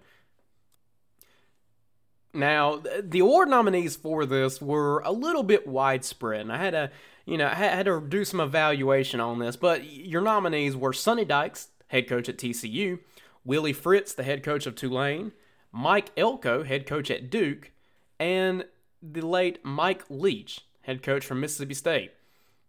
Now, 2.34 2.82
the 3.02 3.20
award 3.20 3.50
nominees 3.50 3.96
for 3.96 4.26
this 4.26 4.62
were 4.62 5.00
a 5.00 5.12
little 5.12 5.44
bit 5.44 5.68
widespread, 5.68 6.42
and 6.42 6.52
I 6.52 6.58
had 6.58 6.72
to, 6.72 6.92
you 7.30 7.38
know, 7.38 7.48
had 7.48 7.86
to 7.86 8.02
do 8.02 8.26
some 8.26 8.39
evaluation 8.39 9.20
on 9.20 9.39
this. 9.39 9.56
But 9.56 9.84
your 9.86 10.22
nominees 10.22 10.76
were 10.76 10.94
Sonny 10.94 11.26
Dykes, 11.26 11.68
head 11.88 12.08
coach 12.08 12.28
at 12.28 12.38
TCU, 12.38 13.00
Willie 13.46 13.74
Fritz, 13.74 14.13
the 14.13 14.24
head 14.24 14.44
coach 14.44 14.65
of 14.65 14.76
Tulane, 14.76 15.32
Mike 15.72 16.12
Elko, 16.18 16.63
head 16.63 16.88
coach 16.88 17.12
at 17.12 17.30
Duke, 17.30 17.72
and 18.20 18.65
the 19.02 19.22
late 19.22 19.60
Mike 19.63 20.04
Leach, 20.10 20.62
head 20.82 21.04
coach 21.04 21.26
from 21.26 21.39
Mississippi 21.39 21.76
State. 21.76 22.12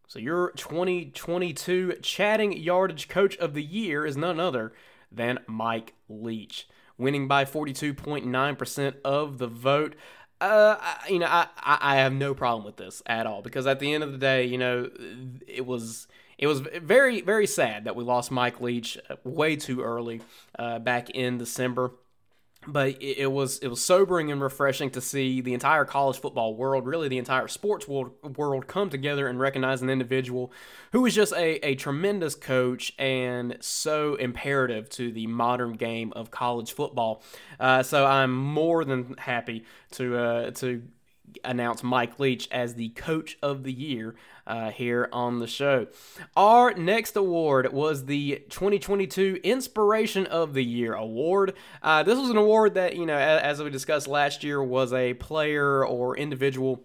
So 0.07 0.18
your 0.18 0.51
2022 0.53 1.94
chatting 2.03 2.53
yardage 2.53 3.09
coach 3.09 3.37
of 3.38 3.55
the 3.55 3.62
year 3.62 4.05
is 4.05 4.16
none 4.16 4.38
other 4.38 4.73
than 5.11 5.38
Mike 5.46 5.94
Leach, 6.09 6.68
winning 6.99 7.29
by 7.29 7.44
42.9% 7.44 8.94
of 9.05 9.38
the 9.38 9.46
vote. 9.46 9.94
Uh, 10.40 10.76
you 11.09 11.18
know, 11.18 11.26
I, 11.26 11.46
I 11.59 11.96
have 11.96 12.12
no 12.12 12.35
problem 12.35 12.64
with 12.64 12.76
this 12.76 13.03
at 13.07 13.26
all 13.26 13.42
because 13.42 13.66
at 13.66 13.79
the 13.79 13.92
end 13.92 14.03
of 14.03 14.12
the 14.12 14.18
day, 14.18 14.46
you 14.46 14.57
know, 14.57 14.90
it 15.46 15.66
was 15.66 16.07
it 16.38 16.46
was 16.46 16.61
very 16.61 17.20
very 17.20 17.46
sad 17.46 17.85
that 17.85 17.94
we 17.94 18.05
lost 18.05 18.31
Mike 18.31 18.61
Leach 18.61 18.96
way 19.22 19.57
too 19.57 19.83
early 19.83 20.22
uh, 20.59 20.79
back 20.79 21.11
in 21.11 21.37
December 21.37 21.92
but 22.66 22.96
it, 23.01 23.33
was 23.33 23.59
it 23.61 23.68
was 23.68 23.83
sobering 23.83 24.31
and 24.31 24.40
refreshing 24.42 24.90
to 24.90 25.01
see 25.01 25.40
the 25.40 25.55
entire 25.55 25.85
college 25.85 26.18
football 26.18 26.55
world, 26.55 26.87
really 26.87 27.09
the 27.09 27.18
entire 27.18 27.49
sports 27.49 27.88
world, 27.88 28.12
world 28.37 28.66
come 28.66 28.90
together 28.90 29.29
and 29.29 29.40
recognize 29.40 29.81
an 29.81 29.88
individual 29.88 30.53
who 30.92 31.01
was 31.01 31.14
just 31.14 31.33
a, 31.33 31.66
a 31.66 31.75
tremendous 31.75 32.35
coach 32.35 32.92
and 32.99 33.57
so 33.61 34.14
imperative 34.16 34.90
to 34.90 35.11
the 35.11 35.27
modern 35.27 35.73
game 35.73 36.12
of 36.14 36.31
college 36.31 36.73
football. 36.73 37.23
Uh, 37.59 37.83
so 37.83 38.07
I'm 38.07 38.35
more 38.35 38.85
than 38.85 39.14
happy 39.16 39.64
to 39.92 40.16
uh, 40.18 40.51
to 40.53 40.83
announce 41.45 41.83
Mike 41.83 42.19
Leach 42.19 42.49
as 42.51 42.75
the 42.75 42.90
Coach 42.90 43.38
of 43.43 43.62
the 43.62 43.73
Year 43.73 44.14
uh, 44.47 44.71
here 44.71 45.09
on 45.12 45.38
the 45.38 45.47
show. 45.47 45.87
Our 46.37 46.75
next 46.75 47.16
award 47.16 47.73
was 47.73 48.07
the 48.07 48.43
2022 48.51 49.40
Inspiration 49.45 50.27
of 50.27 50.55
the 50.55 50.64
Year 50.64 50.95
award. 50.95 51.55
Uh, 51.83 52.03
this 52.03 52.19
was 52.19 52.31
an 52.31 52.37
award 52.37 52.75
that, 52.75 52.97
you 52.97 53.07
know, 53.07 53.16
as 53.16 53.62
we 53.62 53.71
discussed 53.71 54.09
last 54.09 54.43
year, 54.43 54.62
was 54.62 54.93
a 54.93 55.14
player 55.14 55.87
or 55.87 56.16
individual 56.16 56.85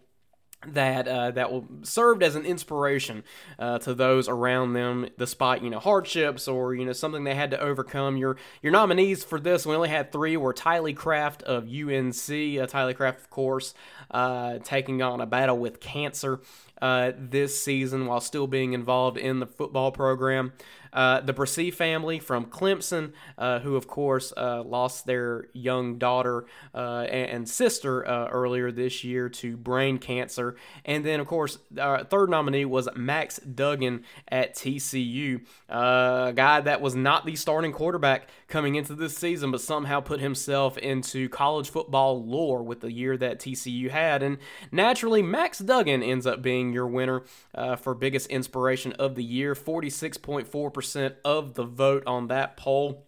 that 0.68 1.08
uh, 1.08 1.32
that 1.32 1.52
will 1.52 1.68
served 1.84 2.24
as 2.24 2.36
an 2.36 2.46
inspiration 2.46 3.24
uh, 3.60 3.80
to 3.80 3.94
those 3.94 4.28
around 4.28 4.74
them, 4.74 5.08
despite 5.18 5.62
you 5.62 5.70
know 5.70 5.80
hardships 5.80 6.48
or 6.48 6.74
you 6.74 6.86
know 6.86 6.94
something 6.94 7.24
they 7.24 7.36
had 7.36 7.52
to 7.52 7.60
overcome. 7.60 8.18
Your 8.18 8.38
your 8.62 8.72
nominees 8.72 9.24
for 9.24 9.40
this 9.40 9.66
we 9.66 9.76
only 9.76 9.90
had 9.90 10.12
three 10.12 10.38
were 10.38 10.54
Tylee 10.54 10.96
Craft 10.96 11.44
of 11.44 11.66
UNC, 11.66 11.70
uh, 11.70 12.68
Tylee 12.68 12.96
Craft 12.96 13.20
of 13.20 13.30
course, 13.30 13.74
uh, 14.12 14.60
taking 14.64 15.02
on 15.02 15.22
a 15.22 15.26
battle 15.26 15.58
with 15.58 15.80
cancer 15.80 16.40
uh, 16.82 17.12
this 17.18 17.62
season 17.62 18.06
while 18.06 18.20
still 18.20 18.48
being 18.48 18.74
involved 18.74 19.18
in 19.18 19.40
the 19.40 19.48
football 19.48 19.92
program. 19.92 20.54
Uh, 20.96 21.20
the 21.20 21.34
Bresee 21.34 21.74
family 21.74 22.20
from 22.20 22.46
Clemson, 22.46 23.12
uh, 23.38 23.60
who 23.60 23.76
of 23.76 23.86
course 23.86 24.32
uh, 24.38 24.64
lost 24.64 25.06
their 25.06 25.50
young 25.52 25.98
daughter 25.98 26.46
uh, 26.74 27.02
and, 27.02 27.32
and, 27.32 27.50
sister 27.50 28.08
uh, 28.08 28.28
earlier 28.30 28.72
this 28.72 29.04
year 29.04 29.28
to 29.28 29.58
brain 29.58 29.98
cancer. 29.98 30.56
And 30.86 31.06
then, 31.06 31.20
of 31.20 31.28
course, 31.28 31.58
our 31.78 32.06
third 32.06 32.30
nominee 32.30 32.64
was 32.64 32.88
Max 32.96 33.40
Duggan 33.40 34.06
at 34.30 34.56
TCU, 34.56 35.42
a 35.68 36.32
guy 36.34 36.62
that 36.62 36.80
was 36.80 36.96
not 36.96 37.26
the 37.26 37.36
starting 37.36 37.74
quarterback 37.74 38.30
coming 38.48 38.76
into 38.76 38.96
this 38.96 39.18
season, 39.18 39.52
but 39.52 39.60
somehow 39.60 40.00
put 40.00 40.22
himself 40.22 40.78
into 40.78 41.28
college 41.28 41.70
football 41.70 42.24
lore 42.24 42.64
with 42.64 42.80
the 42.80 42.92
year 42.92 43.18
that 43.18 43.40
TCU 43.40 43.90
had. 43.90 44.24
And 44.24 44.38
naturally, 44.72 45.22
Max 45.22 45.60
Duggan 45.60 46.02
ends 46.02 46.26
up 46.26 46.42
being 46.42 46.72
your 46.72 46.88
winner 46.88 47.24
for 47.82 47.94
biggest 47.94 48.28
inspiration 48.28 48.94
of 48.94 49.16
the 49.16 49.24
year, 49.24 49.56
46.4% 49.56 50.85
percent 50.86 51.16
of 51.26 51.54
the 51.54 51.64
vote 51.64 52.04
on 52.06 52.28
that 52.28 52.58
poll. 52.58 53.06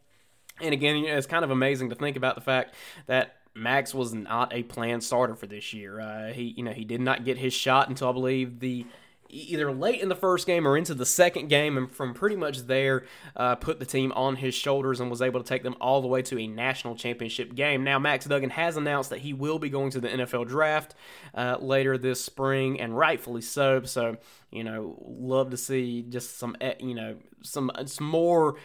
And 0.60 0.74
again, 0.74 0.98
it's 0.98 1.28
kind 1.28 1.46
of 1.46 1.52
amazing 1.52 1.90
to 1.90 1.96
think 1.96 2.18
about 2.18 2.36
the 2.36 2.42
fact 2.42 2.74
that 3.06 3.36
Max 3.54 3.94
was 3.94 4.14
not 4.14 4.54
a 4.54 4.64
planned 4.64 5.04
starter 5.04 5.36
for 5.36 5.48
this 5.48 5.74
year. 5.74 6.00
Uh, 6.00 6.34
he, 6.34 6.54
you 6.58 6.64
know, 6.64 6.72
he 6.72 6.86
did 6.86 7.02
not 7.02 7.26
get 7.26 7.38
his 7.38 7.54
shot 7.54 7.90
until 7.90 8.10
I 8.10 8.12
believe 8.12 8.60
the 8.60 8.86
either 9.30 9.72
late 9.72 10.02
in 10.02 10.10
the 10.10 10.16
first 10.16 10.48
game 10.48 10.68
or 10.68 10.78
into 10.78 10.94
the 10.94 11.06
second 11.06 11.50
game, 11.50 11.78
and 11.78 11.92
from 11.92 12.14
pretty 12.14 12.36
much 12.36 12.60
there, 12.60 13.06
uh, 13.36 13.56
put 13.56 13.80
the 13.80 13.86
team 13.86 14.12
on 14.14 14.38
his 14.38 14.56
shoulders 14.56 15.00
and 15.00 15.10
was 15.10 15.22
able 15.22 15.42
to 15.42 15.48
take 15.48 15.64
them 15.64 15.76
all 15.82 16.02
the 16.02 16.08
way 16.08 16.22
to 16.22 16.40
a 16.40 16.48
national 16.48 16.96
championship 16.96 17.54
game. 17.56 17.84
Now, 17.84 18.00
Max 18.00 18.26
Duggan 18.26 18.52
has 18.52 18.78
announced 18.78 19.10
that 19.10 19.20
he 19.20 19.34
will 19.34 19.60
be 19.60 19.70
going 19.70 19.92
to 19.92 20.00
the 20.00 20.10
NFL 20.10 20.48
draft 20.48 20.96
uh, 21.34 21.58
later 21.60 21.98
this 21.98 22.24
spring, 22.24 22.80
and 22.80 22.98
rightfully 22.98 23.42
so. 23.42 23.84
So, 23.84 24.18
you 24.52 24.64
know, 24.64 24.98
love 25.02 25.50
to 25.52 25.58
see 25.58 26.04
just 26.04 26.38
some, 26.38 26.56
you 26.80 26.96
know, 26.96 27.18
some, 27.48 27.72
some 27.86 28.08
more 28.08 28.58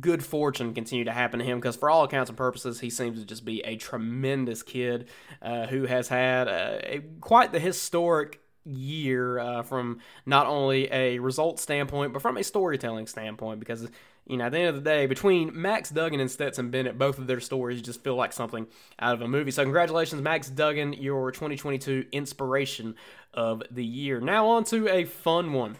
good 0.00 0.24
fortune 0.24 0.74
continue 0.74 1.04
to 1.04 1.12
happen 1.12 1.38
to 1.38 1.44
him 1.44 1.58
because 1.58 1.76
for 1.76 1.88
all 1.88 2.04
accounts 2.04 2.28
and 2.28 2.36
purposes 2.36 2.80
he 2.80 2.90
seems 2.90 3.18
to 3.18 3.24
just 3.24 3.44
be 3.44 3.60
a 3.64 3.76
tremendous 3.76 4.62
kid 4.62 5.08
uh, 5.42 5.66
who 5.66 5.86
has 5.86 6.08
had 6.08 6.48
uh, 6.48 6.78
a, 6.82 7.00
quite 7.20 7.52
the 7.52 7.58
historic 7.58 8.40
year 8.66 9.38
uh, 9.38 9.62
from 9.62 9.98
not 10.24 10.46
only 10.46 10.90
a 10.92 11.18
result 11.18 11.60
standpoint 11.60 12.12
but 12.12 12.22
from 12.22 12.36
a 12.36 12.44
storytelling 12.44 13.06
standpoint 13.06 13.58
because 13.58 13.88
you 14.26 14.36
know 14.36 14.44
at 14.44 14.52
the 14.52 14.58
end 14.58 14.68
of 14.68 14.74
the 14.74 14.80
day 14.80 15.06
between 15.06 15.50
Max 15.60 15.90
Duggan 15.90 16.20
and 16.20 16.30
Stetson 16.30 16.70
Bennett 16.70 16.98
both 16.98 17.18
of 17.18 17.26
their 17.26 17.40
stories 17.40 17.82
just 17.82 18.02
feel 18.02 18.16
like 18.16 18.32
something 18.32 18.66
out 18.98 19.14
of 19.14 19.20
a 19.20 19.28
movie. 19.28 19.50
So 19.50 19.62
congratulations 19.62 20.22
Max 20.22 20.48
Duggan 20.48 20.94
your 20.94 21.30
2022 21.30 22.06
inspiration 22.12 22.94
of 23.34 23.62
the 23.70 23.84
year. 23.84 24.20
Now 24.20 24.46
on 24.46 24.64
to 24.64 24.88
a 24.88 25.04
fun 25.04 25.52
one 25.52 25.76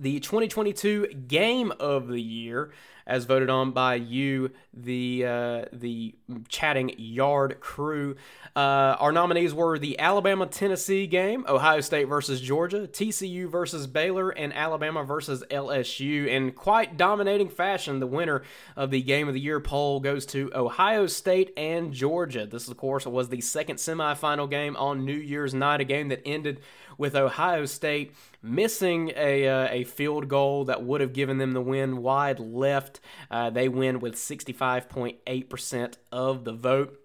the 0.00 0.18
2022 0.18 1.08
game 1.28 1.72
of 1.78 2.08
the 2.08 2.20
year 2.20 2.72
as 3.10 3.24
voted 3.24 3.50
on 3.50 3.72
by 3.72 3.96
you, 3.96 4.52
the 4.72 5.26
uh, 5.26 5.64
the 5.72 6.14
chatting 6.48 6.94
yard 6.96 7.58
crew. 7.60 8.14
Uh, 8.54 8.96
our 8.98 9.12
nominees 9.12 9.52
were 9.52 9.78
the 9.78 9.98
Alabama 9.98 10.46
Tennessee 10.46 11.06
game, 11.06 11.44
Ohio 11.48 11.80
State 11.80 12.04
versus 12.04 12.40
Georgia, 12.40 12.86
TCU 12.86 13.50
versus 13.50 13.86
Baylor, 13.86 14.30
and 14.30 14.52
Alabama 14.54 15.04
versus 15.04 15.42
LSU. 15.50 16.26
In 16.26 16.52
quite 16.52 16.96
dominating 16.96 17.48
fashion, 17.48 18.00
the 18.00 18.06
winner 18.06 18.42
of 18.76 18.90
the 18.90 19.02
Game 19.02 19.28
of 19.28 19.34
the 19.34 19.40
Year 19.40 19.60
poll 19.60 20.00
goes 20.00 20.24
to 20.26 20.50
Ohio 20.54 21.06
State 21.06 21.52
and 21.56 21.92
Georgia. 21.92 22.46
This, 22.46 22.68
of 22.68 22.76
course, 22.76 23.06
was 23.06 23.28
the 23.28 23.40
second 23.40 23.76
semifinal 23.76 24.48
game 24.48 24.76
on 24.76 25.04
New 25.04 25.12
Year's 25.12 25.52
night, 25.52 25.80
a 25.80 25.84
game 25.84 26.08
that 26.08 26.22
ended 26.24 26.60
with 26.96 27.16
Ohio 27.16 27.64
State 27.64 28.14
missing 28.42 29.12
a, 29.16 29.48
uh, 29.48 29.68
a 29.70 29.84
field 29.84 30.28
goal 30.28 30.64
that 30.66 30.82
would 30.82 31.00
have 31.00 31.12
given 31.12 31.38
them 31.38 31.52
the 31.52 31.60
win 31.60 32.02
wide 32.02 32.38
left. 32.38 32.99
Uh, 33.30 33.50
they 33.50 33.68
win 33.68 34.00
with 34.00 34.14
65.8% 34.14 35.94
of 36.12 36.44
the 36.44 36.52
vote 36.52 36.96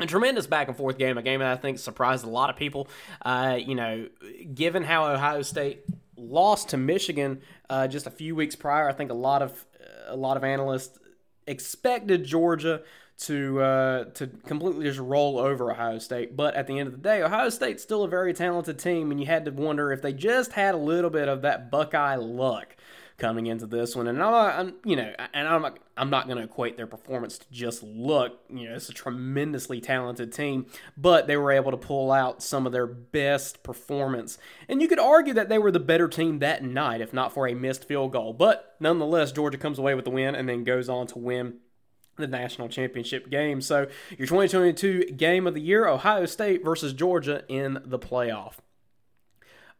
a 0.00 0.06
tremendous 0.06 0.46
back 0.46 0.68
and 0.68 0.76
forth 0.76 0.96
game, 0.96 1.18
a 1.18 1.22
game 1.22 1.40
that 1.40 1.50
I 1.52 1.56
think 1.56 1.78
surprised 1.78 2.24
a 2.24 2.28
lot 2.28 2.50
of 2.50 2.56
people. 2.56 2.88
Uh, 3.22 3.58
you 3.60 3.74
know, 3.74 4.08
given 4.54 4.84
how 4.84 5.12
Ohio 5.12 5.42
State 5.42 5.84
lost 6.16 6.68
to 6.70 6.76
Michigan 6.76 7.40
uh, 7.68 7.88
just 7.88 8.06
a 8.06 8.10
few 8.10 8.34
weeks 8.34 8.54
prior, 8.54 8.88
I 8.88 8.92
think 8.92 9.10
a 9.10 9.14
lot 9.14 9.42
of 9.42 9.64
a 10.06 10.16
lot 10.16 10.36
of 10.36 10.44
analysts 10.44 10.98
expected 11.46 12.24
Georgia 12.24 12.82
to 13.18 13.60
uh, 13.60 14.04
to 14.04 14.28
completely 14.46 14.84
just 14.84 15.00
roll 15.00 15.38
over 15.38 15.72
Ohio 15.72 15.98
State. 15.98 16.36
But 16.36 16.54
at 16.54 16.66
the 16.66 16.78
end 16.78 16.86
of 16.86 16.92
the 16.92 17.00
day, 17.00 17.22
Ohio 17.22 17.48
State's 17.48 17.82
still 17.82 18.04
a 18.04 18.08
very 18.08 18.32
talented 18.32 18.78
team, 18.78 19.10
and 19.10 19.18
you 19.18 19.26
had 19.26 19.44
to 19.46 19.50
wonder 19.50 19.90
if 19.90 20.02
they 20.02 20.12
just 20.12 20.52
had 20.52 20.74
a 20.74 20.78
little 20.78 21.10
bit 21.10 21.28
of 21.28 21.42
that 21.42 21.70
Buckeye 21.70 22.16
luck 22.16 22.76
coming 23.18 23.46
into 23.46 23.66
this 23.66 23.96
one. 23.96 24.06
And 24.06 24.22
I'm, 24.22 24.34
I'm 24.34 24.74
you 24.84 24.96
know, 24.96 25.12
and 25.34 25.48
I'm 25.48 25.60
not, 25.60 25.78
I'm 25.96 26.10
not 26.10 26.26
going 26.26 26.38
to 26.38 26.44
equate 26.44 26.76
their 26.76 26.86
performance 26.86 27.38
to 27.38 27.46
just 27.50 27.82
look. 27.82 28.40
You 28.48 28.68
know, 28.68 28.76
it's 28.76 28.88
a 28.88 28.92
tremendously 28.92 29.80
talented 29.80 30.32
team, 30.32 30.66
but 30.96 31.26
they 31.26 31.36
were 31.36 31.50
able 31.50 31.72
to 31.72 31.76
pull 31.76 32.12
out 32.12 32.42
some 32.42 32.64
of 32.64 32.72
their 32.72 32.86
best 32.86 33.62
performance. 33.62 34.38
And 34.68 34.80
you 34.80 34.88
could 34.88 35.00
argue 35.00 35.34
that 35.34 35.48
they 35.48 35.58
were 35.58 35.72
the 35.72 35.80
better 35.80 36.08
team 36.08 36.38
that 36.38 36.62
night, 36.62 37.00
if 37.00 37.12
not 37.12 37.32
for 37.32 37.48
a 37.48 37.54
missed 37.54 37.86
field 37.86 38.12
goal. 38.12 38.32
But 38.32 38.76
nonetheless, 38.78 39.32
Georgia 39.32 39.58
comes 39.58 39.78
away 39.78 39.94
with 39.94 40.04
the 40.04 40.10
win 40.12 40.34
and 40.34 40.48
then 40.48 40.62
goes 40.64 40.88
on 40.88 41.08
to 41.08 41.18
win 41.18 41.58
the 42.16 42.26
national 42.26 42.68
championship 42.68 43.30
game. 43.30 43.60
So, 43.60 43.86
your 44.10 44.26
2022 44.26 45.12
game 45.16 45.46
of 45.46 45.54
the 45.54 45.60
year, 45.60 45.86
Ohio 45.86 46.26
State 46.26 46.64
versus 46.64 46.92
Georgia 46.92 47.44
in 47.48 47.80
the 47.84 47.98
playoff. 47.98 48.54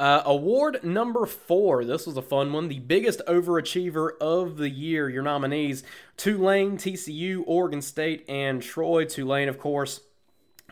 Uh, 0.00 0.22
award 0.24 0.84
number 0.84 1.26
four. 1.26 1.84
This 1.84 2.06
was 2.06 2.16
a 2.16 2.22
fun 2.22 2.52
one. 2.52 2.68
The 2.68 2.78
biggest 2.78 3.20
overachiever 3.26 4.10
of 4.20 4.56
the 4.56 4.70
year. 4.70 5.08
Your 5.08 5.24
nominees 5.24 5.82
Tulane, 6.16 6.76
TCU, 6.76 7.42
Oregon 7.46 7.82
State, 7.82 8.24
and 8.28 8.62
Troy. 8.62 9.04
Tulane, 9.04 9.48
of 9.48 9.58
course, 9.58 10.00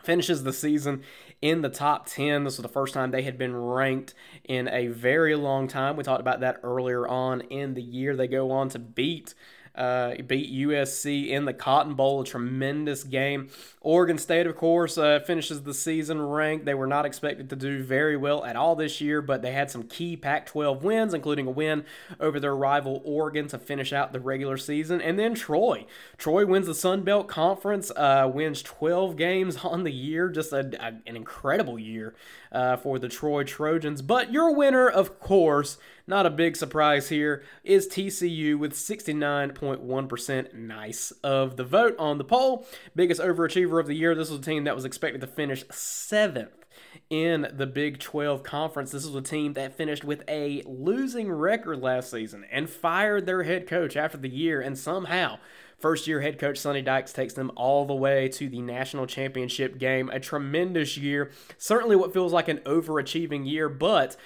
finishes 0.01 0.43
the 0.43 0.53
season 0.53 1.03
in 1.41 1.61
the 1.61 1.69
top 1.69 2.05
10. 2.07 2.45
This 2.45 2.57
was 2.57 2.63
the 2.63 2.69
first 2.69 2.93
time 2.93 3.11
they 3.11 3.23
had 3.23 3.37
been 3.37 3.55
ranked 3.55 4.13
in 4.45 4.69
a 4.69 4.87
very 4.87 5.35
long 5.35 5.67
time. 5.67 5.97
We 5.97 6.03
talked 6.03 6.21
about 6.21 6.39
that 6.39 6.61
earlier 6.63 7.05
on 7.05 7.41
in 7.41 7.73
the 7.73 7.81
year. 7.81 8.15
They 8.15 8.27
go 8.27 8.51
on 8.51 8.69
to 8.69 8.79
beat 8.79 9.33
uh, 9.77 10.15
beat 10.25 10.51
USC 10.51 11.29
in 11.29 11.45
the 11.45 11.53
Cotton 11.53 11.93
Bowl, 11.93 12.21
a 12.21 12.25
tremendous 12.25 13.03
game. 13.03 13.49
Oregon 13.81 14.17
State, 14.17 14.47
of 14.47 14.55
course, 14.55 14.97
uh, 14.97 15.19
finishes 15.19 15.63
the 15.63 15.73
season 15.73 16.21
ranked. 16.21 16.65
They 16.65 16.73
were 16.73 16.87
not 16.87 17.05
expected 17.05 17.49
to 17.51 17.55
do 17.55 17.83
very 17.83 18.17
well 18.17 18.43
at 18.43 18.55
all 18.55 18.75
this 18.75 18.99
year, 18.99 19.21
but 19.21 19.41
they 19.41 19.51
had 19.51 19.71
some 19.71 19.83
key 19.83 20.17
Pac 20.17 20.45
12 20.45 20.83
wins, 20.83 21.13
including 21.13 21.47
a 21.47 21.51
win 21.51 21.85
over 22.19 22.39
their 22.39 22.55
rival 22.55 23.01
Oregon 23.05 23.47
to 23.47 23.57
finish 23.57 23.93
out 23.93 24.11
the 24.11 24.19
regular 24.19 24.57
season. 24.57 24.99
And 24.99 25.17
then 25.17 25.35
Troy. 25.35 25.85
Troy 26.17 26.45
wins 26.45 26.67
the 26.67 26.75
Sun 26.75 27.03
Belt 27.03 27.27
Conference, 27.27 27.91
uh, 27.95 28.29
wins 28.33 28.61
12 28.61 29.15
games 29.15 29.57
on 29.57 29.83
the 29.83 29.93
year. 29.93 30.29
Just 30.29 30.51
a, 30.51 30.69
a, 30.83 30.87
an 31.07 31.15
incredible 31.15 31.79
year 31.79 32.15
uh, 32.51 32.77
for 32.77 32.99
the 32.99 33.07
Troy 33.07 33.43
Trojans. 33.43 34.01
But 34.01 34.31
your 34.33 34.53
winner, 34.53 34.89
of 34.89 35.19
course, 35.19 35.77
not 36.07 36.25
a 36.25 36.31
big 36.31 36.55
surprise 36.55 37.09
here, 37.09 37.43
is 37.63 37.87
TCU 37.87 38.57
with 38.57 38.73
69.1% 38.73 40.53
nice 40.53 41.11
of 41.23 41.57
the 41.57 41.63
vote 41.63 41.95
on 41.99 42.17
the 42.17 42.23
poll. 42.23 42.65
Biggest 42.95 43.21
overachiever 43.21 43.79
of 43.79 43.87
the 43.87 43.95
year. 43.95 44.15
This 44.15 44.29
was 44.29 44.39
a 44.39 44.43
team 44.43 44.63
that 44.63 44.75
was 44.75 44.85
expected 44.85 45.21
to 45.21 45.27
finish 45.27 45.65
seventh 45.69 46.65
in 47.09 47.47
the 47.53 47.67
Big 47.67 47.99
12 47.99 48.41
Conference. 48.43 48.91
This 48.91 49.05
was 49.05 49.15
a 49.15 49.21
team 49.21 49.53
that 49.53 49.75
finished 49.75 50.03
with 50.03 50.23
a 50.27 50.63
losing 50.65 51.31
record 51.31 51.81
last 51.81 52.09
season 52.09 52.45
and 52.51 52.69
fired 52.69 53.25
their 53.25 53.43
head 53.43 53.67
coach 53.67 53.95
after 53.97 54.17
the 54.17 54.29
year, 54.29 54.61
and 54.61 54.77
somehow 54.77 55.37
First 55.77 56.07
year 56.07 56.21
head 56.21 56.39
coach 56.39 56.57
Sonny 56.57 56.81
Dykes 56.81 57.13
takes 57.13 57.35
them 57.35 57.51
all 57.55 57.85
the 57.85 57.93
way 57.93 58.29
to 58.29 58.49
the 58.49 58.61
national 58.61 59.05
championship 59.05 59.77
game. 59.77 60.09
A 60.09 60.19
tremendous 60.19 60.97
year. 60.97 61.29
Certainly 61.59 61.97
what 61.97 62.13
feels 62.13 62.33
like 62.33 62.47
an 62.47 62.57
overachieving 62.59 63.47
year, 63.47 63.69
but 63.69 64.17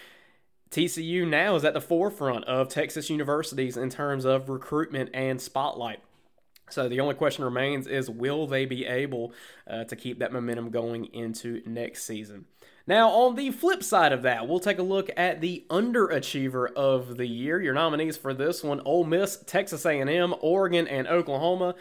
TCU 0.71 1.27
now 1.27 1.55
is 1.55 1.65
at 1.65 1.73
the 1.73 1.81
forefront 1.81 2.45
of 2.45 2.69
Texas 2.69 3.09
universities 3.09 3.75
in 3.75 3.89
terms 3.89 4.23
of 4.23 4.49
recruitment 4.49 5.09
and 5.13 5.41
spotlight. 5.41 5.99
So 6.69 6.87
the 6.87 7.01
only 7.01 7.15
question 7.15 7.43
remains 7.43 7.87
is 7.87 8.09
will 8.09 8.47
they 8.47 8.65
be 8.65 8.85
able 8.85 9.33
uh, 9.69 9.83
to 9.83 9.95
keep 9.97 10.19
that 10.19 10.31
momentum 10.31 10.69
going 10.69 11.05
into 11.05 11.61
next 11.65 12.05
season? 12.05 12.45
Now, 12.87 13.09
on 13.09 13.35
the 13.35 13.51
flip 13.51 13.83
side 13.83 14.11
of 14.11 14.23
that, 14.23 14.47
we'll 14.47 14.59
take 14.59 14.79
a 14.79 14.83
look 14.83 15.11
at 15.15 15.41
the 15.41 15.65
underachiever 15.69 16.71
of 16.73 17.17
the 17.17 17.27
year. 17.27 17.61
Your 17.61 17.73
nominees 17.73 18.17
for 18.17 18.33
this 18.33 18.63
one: 18.63 18.81
Ole 18.85 19.03
Miss, 19.03 19.37
Texas 19.45 19.85
A&M, 19.85 20.33
Oregon, 20.41 20.87
and 20.87 21.07
Oklahoma. 21.07 21.75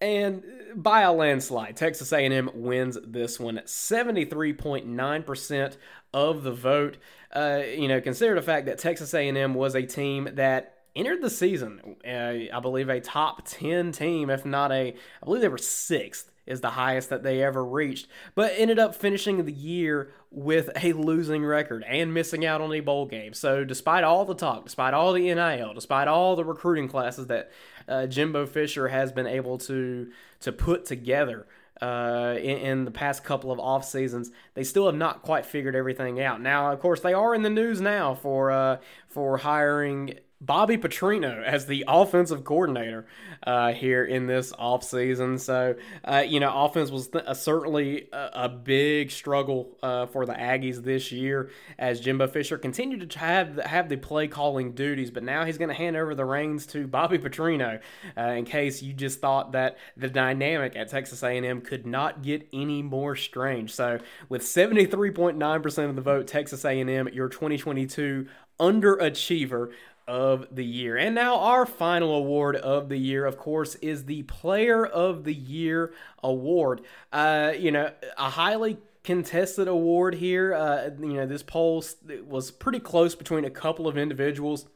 And 0.00 0.42
by 0.74 1.02
a 1.02 1.12
landslide, 1.12 1.76
Texas 1.76 2.10
A&M 2.10 2.50
wins 2.54 2.96
this 3.04 3.38
one. 3.38 3.60
73.9% 3.66 5.76
of 6.14 6.42
the 6.42 6.52
vote. 6.52 6.96
Uh, 7.32 7.62
you 7.76 7.88
know, 7.88 8.00
consider 8.00 8.34
the 8.34 8.42
fact 8.42 8.66
that 8.66 8.78
Texas 8.78 9.14
A&M 9.14 9.54
was 9.54 9.74
a 9.74 9.82
team 9.82 10.28
that 10.34 10.78
entered 10.96 11.22
the 11.22 11.30
season, 11.30 11.96
uh, 12.04 12.56
I 12.56 12.60
believe, 12.60 12.88
a 12.88 13.00
top 13.00 13.42
10 13.46 13.92
team, 13.92 14.30
if 14.30 14.44
not 14.44 14.72
a, 14.72 14.88
I 14.88 15.24
believe 15.24 15.42
they 15.42 15.48
were 15.48 15.58
sixth 15.58 16.30
is 16.46 16.60
the 16.60 16.70
highest 16.70 17.10
that 17.10 17.22
they 17.22 17.42
ever 17.42 17.64
reached, 17.64 18.08
but 18.34 18.52
ended 18.56 18.78
up 18.78 18.94
finishing 18.94 19.44
the 19.44 19.52
year 19.52 20.10
with 20.32 20.68
a 20.82 20.92
losing 20.92 21.44
record 21.44 21.84
and 21.86 22.12
missing 22.12 22.44
out 22.44 22.60
on 22.60 22.72
a 22.72 22.80
bowl 22.80 23.06
game. 23.06 23.32
So, 23.32 23.64
despite 23.64 24.02
all 24.02 24.24
the 24.24 24.34
talk, 24.34 24.64
despite 24.64 24.92
all 24.92 25.12
the 25.12 25.32
NIL, 25.32 25.74
despite 25.74 26.08
all 26.08 26.34
the 26.34 26.44
recruiting 26.44 26.88
classes 26.88 27.28
that 27.28 27.52
uh, 27.86 28.06
Jimbo 28.06 28.46
Fisher 28.46 28.88
has 28.88 29.12
been 29.12 29.26
able 29.26 29.58
to 29.58 30.10
to 30.40 30.52
put 30.52 30.86
together 30.86 31.46
uh, 31.80 32.36
in, 32.38 32.58
in, 32.58 32.84
the 32.84 32.90
past 32.90 33.24
couple 33.24 33.50
of 33.50 33.58
off 33.58 33.84
seasons, 33.84 34.30
they 34.54 34.64
still 34.64 34.86
have 34.86 34.94
not 34.94 35.22
quite 35.22 35.46
figured 35.46 35.74
everything 35.74 36.20
out. 36.20 36.40
Now, 36.40 36.72
of 36.72 36.80
course, 36.80 37.00
they 37.00 37.14
are 37.14 37.34
in 37.34 37.42
the 37.42 37.50
news 37.50 37.80
now 37.80 38.14
for 38.14 38.50
uh, 38.50 38.78
for 39.08 39.38
hiring 39.38 40.18
Bobby 40.40 40.78
Petrino 40.78 41.42
as 41.44 41.66
the 41.66 41.84
offensive 41.86 42.44
coordinator 42.44 43.06
uh, 43.46 43.72
here 43.72 44.04
in 44.04 44.26
this 44.26 44.52
offseason. 44.52 45.38
So, 45.38 45.74
uh, 46.04 46.24
you 46.26 46.40
know, 46.40 46.64
offense 46.64 46.90
was 46.90 47.08
th- 47.08 47.24
uh, 47.26 47.34
certainly 47.34 48.08
a, 48.12 48.30
a, 48.34 48.48
big 48.48 49.10
struggle 49.10 49.76
uh, 49.82 50.06
for 50.06 50.24
the 50.24 50.32
Aggies 50.32 50.82
this 50.82 51.12
year 51.12 51.50
as 51.78 52.00
Jimbo 52.00 52.26
Fisher 52.26 52.56
continued 52.56 53.10
to 53.10 53.18
have 53.18 53.56
the, 53.56 53.68
have 53.68 53.90
the 53.90 53.96
play 53.96 54.28
calling 54.28 54.72
duties, 54.72 55.10
but 55.10 55.22
now 55.22 55.44
he's 55.44 55.58
going 55.58 55.68
to 55.68 55.74
hand 55.74 55.96
over 55.96 56.14
the 56.14 56.24
reins 56.24 56.66
to 56.66 56.86
Bobby 56.86 57.18
Petrino 57.18 57.80
uh, 58.16 58.20
in 58.20 58.46
case 58.46 58.82
you 58.82 58.94
just 58.94 59.20
thought 59.20 59.52
that 59.52 59.76
the 59.96 60.08
dynamic 60.08 60.74
at 60.74 60.88
Texas 60.88 61.22
A&M 61.22 61.60
could 61.60 61.86
not 61.86 62.22
get 62.22 62.48
any 62.52 62.82
more 62.82 63.14
strange. 63.14 63.72
So, 63.72 63.98
with 64.30 64.42
73.9% 64.42 65.88
of 65.88 65.96
the 65.96 66.02
vote, 66.02 66.26
Texas 66.26 66.64
A&M, 66.64 67.08
your 67.12 67.28
2022 67.28 68.26
underachiever 68.60 69.70
of 70.10 70.48
the 70.50 70.64
year. 70.64 70.96
And 70.96 71.14
now 71.14 71.36
our 71.36 71.64
final 71.64 72.16
award 72.16 72.56
of 72.56 72.88
the 72.88 72.96
year, 72.96 73.24
of 73.24 73.38
course, 73.38 73.76
is 73.76 74.06
the 74.06 74.24
Player 74.24 74.84
of 74.84 75.22
the 75.22 75.32
Year 75.32 75.94
award. 76.20 76.80
Uh, 77.12 77.52
you 77.56 77.70
know, 77.70 77.92
a 78.18 78.30
highly 78.30 78.78
contested 79.04 79.68
award 79.68 80.16
here. 80.16 80.52
Uh, 80.52 80.90
you 81.00 81.14
know, 81.14 81.26
this 81.26 81.44
poll 81.44 81.84
was 82.26 82.50
pretty 82.50 82.80
close 82.80 83.14
between 83.14 83.44
a 83.44 83.50
couple 83.50 83.86
of 83.86 83.96
individuals. 83.96 84.66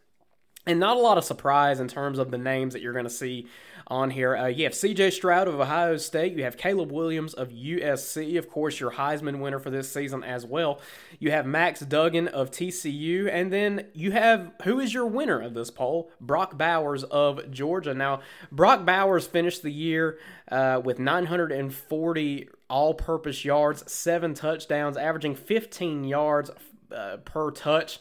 And 0.67 0.81
not 0.81 0.97
a 0.97 1.01
lot 1.01 1.19
of 1.19 1.25
surprise 1.25 1.79
in 1.79 1.89
terms 1.89 2.19
of 2.19 2.31
the 2.31 2.39
names 2.39 2.73
that 2.73 2.81
you're 2.81 2.95
going 2.95 3.05
to 3.05 3.11
see 3.11 3.47
on 3.87 4.11
here. 4.11 4.35
Uh, 4.35 4.47
you 4.47 4.65
have 4.65 4.73
CJ 4.73 5.12
Stroud 5.12 5.47
of 5.47 5.61
Ohio 5.61 5.97
State. 5.99 6.35
You 6.35 6.45
have 6.45 6.57
Caleb 6.57 6.91
Williams 6.91 7.35
of 7.35 7.51
USC, 7.51 8.39
of 8.39 8.49
course, 8.49 8.81
your 8.81 8.93
Heisman 8.93 9.41
winner 9.41 9.59
for 9.59 9.71
this 9.71 9.93
season 9.93 10.25
as 10.25 10.47
well. 10.47 10.81
You 11.19 11.31
have 11.33 11.45
Max 11.45 11.81
Duggan 11.81 12.29
of 12.29 12.51
TCU. 12.51 13.29
And 13.31 13.53
then 13.53 13.87
you 13.93 14.12
have 14.12 14.53
who 14.65 14.81
is 14.81 14.95
your 14.95 15.07
winner 15.07 15.41
of 15.41 15.55
this 15.55 15.71
poll? 15.71 16.11
Brock 16.21 16.57
Bowers 16.57 17.05
of 17.05 17.51
Georgia. 17.51 17.93
Now, 17.93 18.21
Brock 18.51 18.87
Bowers 18.87 19.27
finished 19.27 19.62
the 19.62 19.73
year 19.73 20.19
uh, 20.51 20.81
with 20.83 20.99
940 20.99 22.49
all 22.71 22.95
purpose 22.95 23.45
yards, 23.45 23.91
seven 23.93 24.33
touchdowns, 24.33 24.97
averaging 24.97 25.35
15 25.35 26.05
yards 26.05 26.51
uh, 26.91 27.19
per 27.19 27.51
touch 27.51 28.01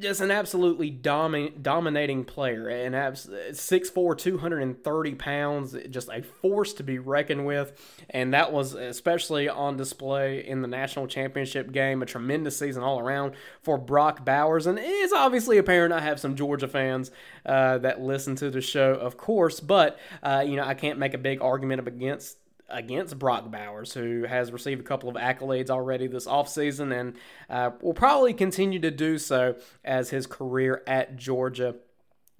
just 0.00 0.20
an 0.20 0.30
absolutely 0.30 0.90
domi- 0.90 1.52
dominating 1.60 2.24
player. 2.24 2.68
And 2.68 2.96
abs- 2.96 3.28
6'4, 3.52 4.16
230 4.16 5.14
pounds, 5.14 5.76
just 5.90 6.08
a 6.08 6.22
force 6.22 6.72
to 6.74 6.82
be 6.82 6.98
reckoned 6.98 7.46
with. 7.46 7.72
And 8.10 8.34
that 8.34 8.52
was 8.52 8.74
especially 8.74 9.48
on 9.48 9.76
display 9.76 10.44
in 10.46 10.62
the 10.62 10.68
national 10.68 11.06
championship 11.06 11.72
game. 11.72 12.02
A 12.02 12.06
tremendous 12.06 12.58
season 12.58 12.82
all 12.82 12.98
around 12.98 13.34
for 13.62 13.78
Brock 13.78 14.24
Bowers. 14.24 14.66
And 14.66 14.78
it's 14.80 15.12
obviously 15.12 15.58
apparent 15.58 15.92
I 15.92 16.00
have 16.00 16.18
some 16.18 16.34
Georgia 16.34 16.68
fans 16.68 17.10
uh, 17.46 17.78
that 17.78 18.00
listen 18.00 18.34
to 18.36 18.50
the 18.50 18.60
show, 18.60 18.94
of 18.94 19.16
course. 19.16 19.60
But, 19.60 19.98
uh, 20.22 20.44
you 20.46 20.56
know, 20.56 20.64
I 20.64 20.74
can't 20.74 20.98
make 20.98 21.14
a 21.14 21.18
big 21.18 21.40
argument 21.40 21.86
against 21.86 22.36
against 22.70 23.18
Brock 23.18 23.50
Bowers, 23.50 23.92
who 23.94 24.24
has 24.24 24.52
received 24.52 24.80
a 24.80 24.84
couple 24.84 25.08
of 25.08 25.16
accolades 25.16 25.70
already 25.70 26.06
this 26.06 26.26
offseason 26.26 26.98
and 26.98 27.16
uh, 27.48 27.70
will 27.80 27.94
probably 27.94 28.34
continue 28.34 28.78
to 28.80 28.90
do 28.90 29.18
so 29.18 29.56
as 29.84 30.10
his 30.10 30.26
career 30.26 30.82
at 30.86 31.16
Georgia 31.16 31.76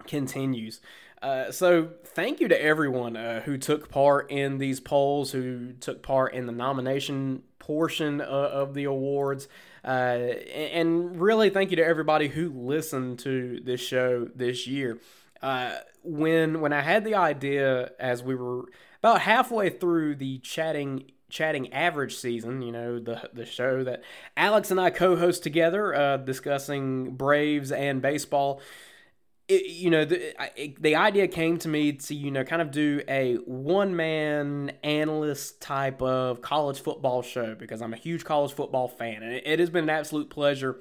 continues. 0.07 0.81
Uh, 1.23 1.53
so, 1.53 1.91
thank 2.03 2.41
you 2.41 2.49
to 2.49 2.63
everyone 2.63 3.15
uh, 3.15 3.43
who 3.43 3.59
took 3.59 3.91
part 3.91 4.31
in 4.31 4.57
these 4.57 4.81
polls, 4.81 5.33
who 5.33 5.73
took 5.75 6.03
part 6.03 6.33
in 6.33 6.47
the 6.47 6.53
nomination 6.53 7.43
portion 7.59 8.23
uh, 8.23 8.25
of 8.25 8.73
the 8.73 8.85
awards. 8.85 9.47
Uh, 9.85 9.87
and 9.87 11.21
really, 11.21 11.51
thank 11.51 11.71
you 11.71 11.77
to 11.77 11.85
everybody 11.85 12.29
who 12.29 12.51
listened 12.51 13.19
to 13.19 13.61
this 13.63 13.81
show 13.81 14.29
this 14.35 14.67
year. 14.67 14.99
Uh, 15.43 15.77
when 16.03 16.61
when 16.61 16.73
I 16.73 16.81
had 16.81 17.05
the 17.05 17.15
idea, 17.15 17.93
as 17.99 18.23
we 18.23 18.35
were 18.35 18.65
about 19.03 19.23
halfway 19.23 19.71
through 19.71 20.17
the 20.17 20.39
chatting 20.39 21.11
chatting 21.31 21.73
average 21.73 22.17
season, 22.17 22.63
you 22.63 22.73
know, 22.73 22.99
the 22.99 23.31
the 23.33 23.47
show 23.47 23.85
that 23.85 24.03
Alex 24.37 24.71
and 24.71 24.81
I 24.81 24.91
co-host 24.91 25.43
together, 25.43 25.95
uh, 25.95 26.17
discussing 26.19 27.17
Braves 27.17 27.73
and 27.73 28.03
baseball. 28.03 28.61
It, 29.49 29.67
you 29.67 29.91
know, 29.91 30.05
the 30.05 30.35
it, 30.61 30.81
the 30.81 30.97
idea 30.97 31.27
came 31.29 31.59
to 31.59 31.69
me 31.69 31.93
to 31.93 32.15
you 32.15 32.31
know 32.31 32.45
kind 32.45 32.63
of 32.63 32.71
do 32.71 33.03
a 33.09 33.37
one 33.47 33.97
man 33.97 34.73
analyst 34.85 35.61
type 35.61 36.03
of 36.03 36.43
college 36.43 36.81
football 36.81 37.23
show 37.23 37.55
because 37.55 37.81
I'm 37.83 37.93
a 37.93 37.97
huge 37.97 38.25
college 38.25 38.53
football 38.53 38.89
fan, 38.89 39.23
and 39.23 39.33
it, 39.33 39.43
it 39.47 39.59
has 39.59 39.71
been 39.71 39.85
an 39.85 39.91
absolute 39.91 40.31
pleasure 40.31 40.79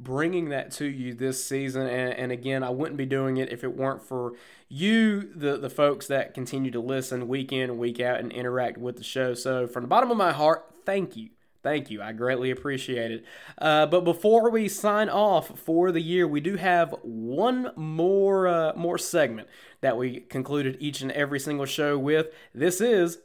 bringing 0.00 0.48
that 0.48 0.72
to 0.72 0.86
you 0.86 1.14
this 1.14 1.44
season. 1.44 1.82
And, 1.82 2.12
and, 2.14 2.32
again, 2.32 2.64
I 2.64 2.70
wouldn't 2.70 2.96
be 2.96 3.06
doing 3.06 3.36
it 3.36 3.52
if 3.52 3.62
it 3.62 3.76
weren't 3.76 4.02
for 4.02 4.32
you, 4.68 5.30
the, 5.34 5.58
the 5.58 5.70
folks 5.70 6.06
that 6.06 6.34
continue 6.34 6.70
to 6.70 6.80
listen 6.80 7.28
week 7.28 7.52
in 7.52 7.70
and 7.70 7.78
week 7.78 8.00
out 8.00 8.18
and 8.18 8.32
interact 8.32 8.78
with 8.78 8.96
the 8.96 9.04
show. 9.04 9.34
So, 9.34 9.66
from 9.66 9.84
the 9.84 9.88
bottom 9.88 10.10
of 10.10 10.16
my 10.16 10.32
heart, 10.32 10.64
thank 10.84 11.16
you. 11.16 11.30
Thank 11.62 11.90
you. 11.90 12.00
I 12.00 12.12
greatly 12.12 12.50
appreciate 12.50 13.10
it. 13.10 13.24
Uh, 13.58 13.84
but 13.84 14.02
before 14.02 14.50
we 14.50 14.66
sign 14.66 15.10
off 15.10 15.58
for 15.58 15.92
the 15.92 16.00
year, 16.00 16.26
we 16.26 16.40
do 16.40 16.56
have 16.56 16.94
one 17.02 17.72
more 17.76 18.48
uh, 18.48 18.72
more 18.74 18.96
segment 18.96 19.46
that 19.82 19.98
we 19.98 20.20
concluded 20.20 20.78
each 20.80 21.02
and 21.02 21.12
every 21.12 21.38
single 21.38 21.66
show 21.66 21.98
with. 21.98 22.28
This 22.54 22.80
is 22.80 23.18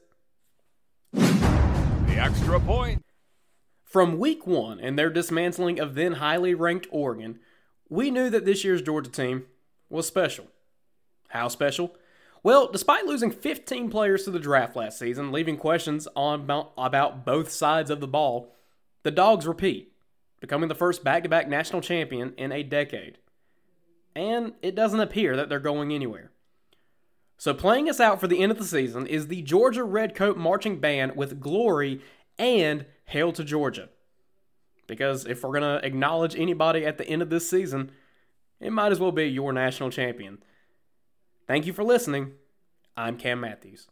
the 1.13 2.17
extra 2.19 2.59
point. 2.59 3.04
From 3.95 4.19
week 4.19 4.45
one 4.45 4.81
and 4.81 4.99
their 4.99 5.09
dismantling 5.09 5.79
of 5.79 5.95
then 5.95 6.15
highly 6.15 6.53
ranked 6.53 6.85
Oregon, 6.91 7.39
we 7.87 8.11
knew 8.11 8.29
that 8.29 8.43
this 8.43 8.61
year's 8.65 8.81
Georgia 8.81 9.09
team 9.09 9.45
was 9.89 10.05
special. 10.05 10.47
How 11.29 11.47
special? 11.47 11.95
Well, 12.43 12.69
despite 12.69 13.05
losing 13.05 13.31
15 13.31 13.89
players 13.89 14.25
to 14.25 14.31
the 14.31 14.37
draft 14.37 14.75
last 14.75 14.99
season, 14.99 15.31
leaving 15.31 15.55
questions 15.55 16.09
on 16.13 16.41
about 16.77 17.25
both 17.25 17.49
sides 17.49 17.89
of 17.89 18.01
the 18.01 18.07
ball, 18.07 18.53
the 19.03 19.11
Dogs 19.11 19.47
repeat, 19.47 19.93
becoming 20.41 20.67
the 20.67 20.75
first 20.75 21.01
back 21.01 21.23
to 21.23 21.29
back 21.29 21.47
national 21.47 21.79
champion 21.79 22.33
in 22.35 22.51
a 22.51 22.63
decade. 22.63 23.19
And 24.13 24.55
it 24.61 24.75
doesn't 24.75 24.99
appear 24.99 25.37
that 25.37 25.47
they're 25.47 25.59
going 25.61 25.93
anywhere. 25.93 26.31
So, 27.37 27.53
playing 27.53 27.89
us 27.89 28.01
out 28.01 28.19
for 28.19 28.27
the 28.27 28.41
end 28.41 28.51
of 28.51 28.57
the 28.57 28.65
season 28.65 29.07
is 29.07 29.27
the 29.27 29.41
Georgia 29.41 29.85
Redcoat 29.85 30.35
Marching 30.35 30.81
Band 30.81 31.15
with 31.15 31.39
Glory 31.39 32.01
and 32.37 32.85
Hail 33.05 33.31
to 33.33 33.43
Georgia. 33.43 33.89
Because 34.87 35.25
if 35.25 35.43
we're 35.43 35.59
going 35.59 35.79
to 35.79 35.85
acknowledge 35.85 36.35
anybody 36.35 36.85
at 36.85 36.97
the 36.97 37.07
end 37.07 37.21
of 37.21 37.29
this 37.29 37.49
season, 37.49 37.91
it 38.59 38.71
might 38.71 38.91
as 38.91 38.99
well 38.99 39.11
be 39.11 39.25
your 39.25 39.51
national 39.53 39.89
champion. 39.89 40.43
Thank 41.47 41.65
you 41.65 41.73
for 41.73 41.83
listening. 41.83 42.33
I'm 42.97 43.17
Cam 43.17 43.39
Matthews. 43.39 43.87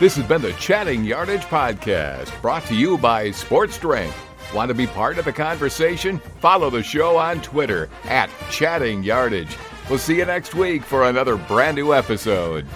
This 0.00 0.16
has 0.16 0.26
been 0.26 0.42
the 0.42 0.52
Chatting 0.54 1.04
Yardage 1.04 1.42
Podcast, 1.42 2.40
brought 2.42 2.64
to 2.66 2.74
you 2.74 2.98
by 2.98 3.30
Sports 3.30 3.78
Drink. 3.78 4.12
Want 4.52 4.68
to 4.68 4.74
be 4.74 4.88
part 4.88 5.16
of 5.18 5.24
the 5.24 5.32
conversation? 5.32 6.18
Follow 6.40 6.70
the 6.70 6.82
show 6.82 7.16
on 7.16 7.40
Twitter 7.40 7.88
at 8.04 8.28
Chatting 8.50 9.04
Yardage. 9.04 9.56
We'll 9.88 9.98
see 9.98 10.16
you 10.16 10.24
next 10.24 10.54
week 10.54 10.82
for 10.82 11.08
another 11.08 11.36
brand 11.36 11.76
new 11.76 11.92
episode. 11.92 12.66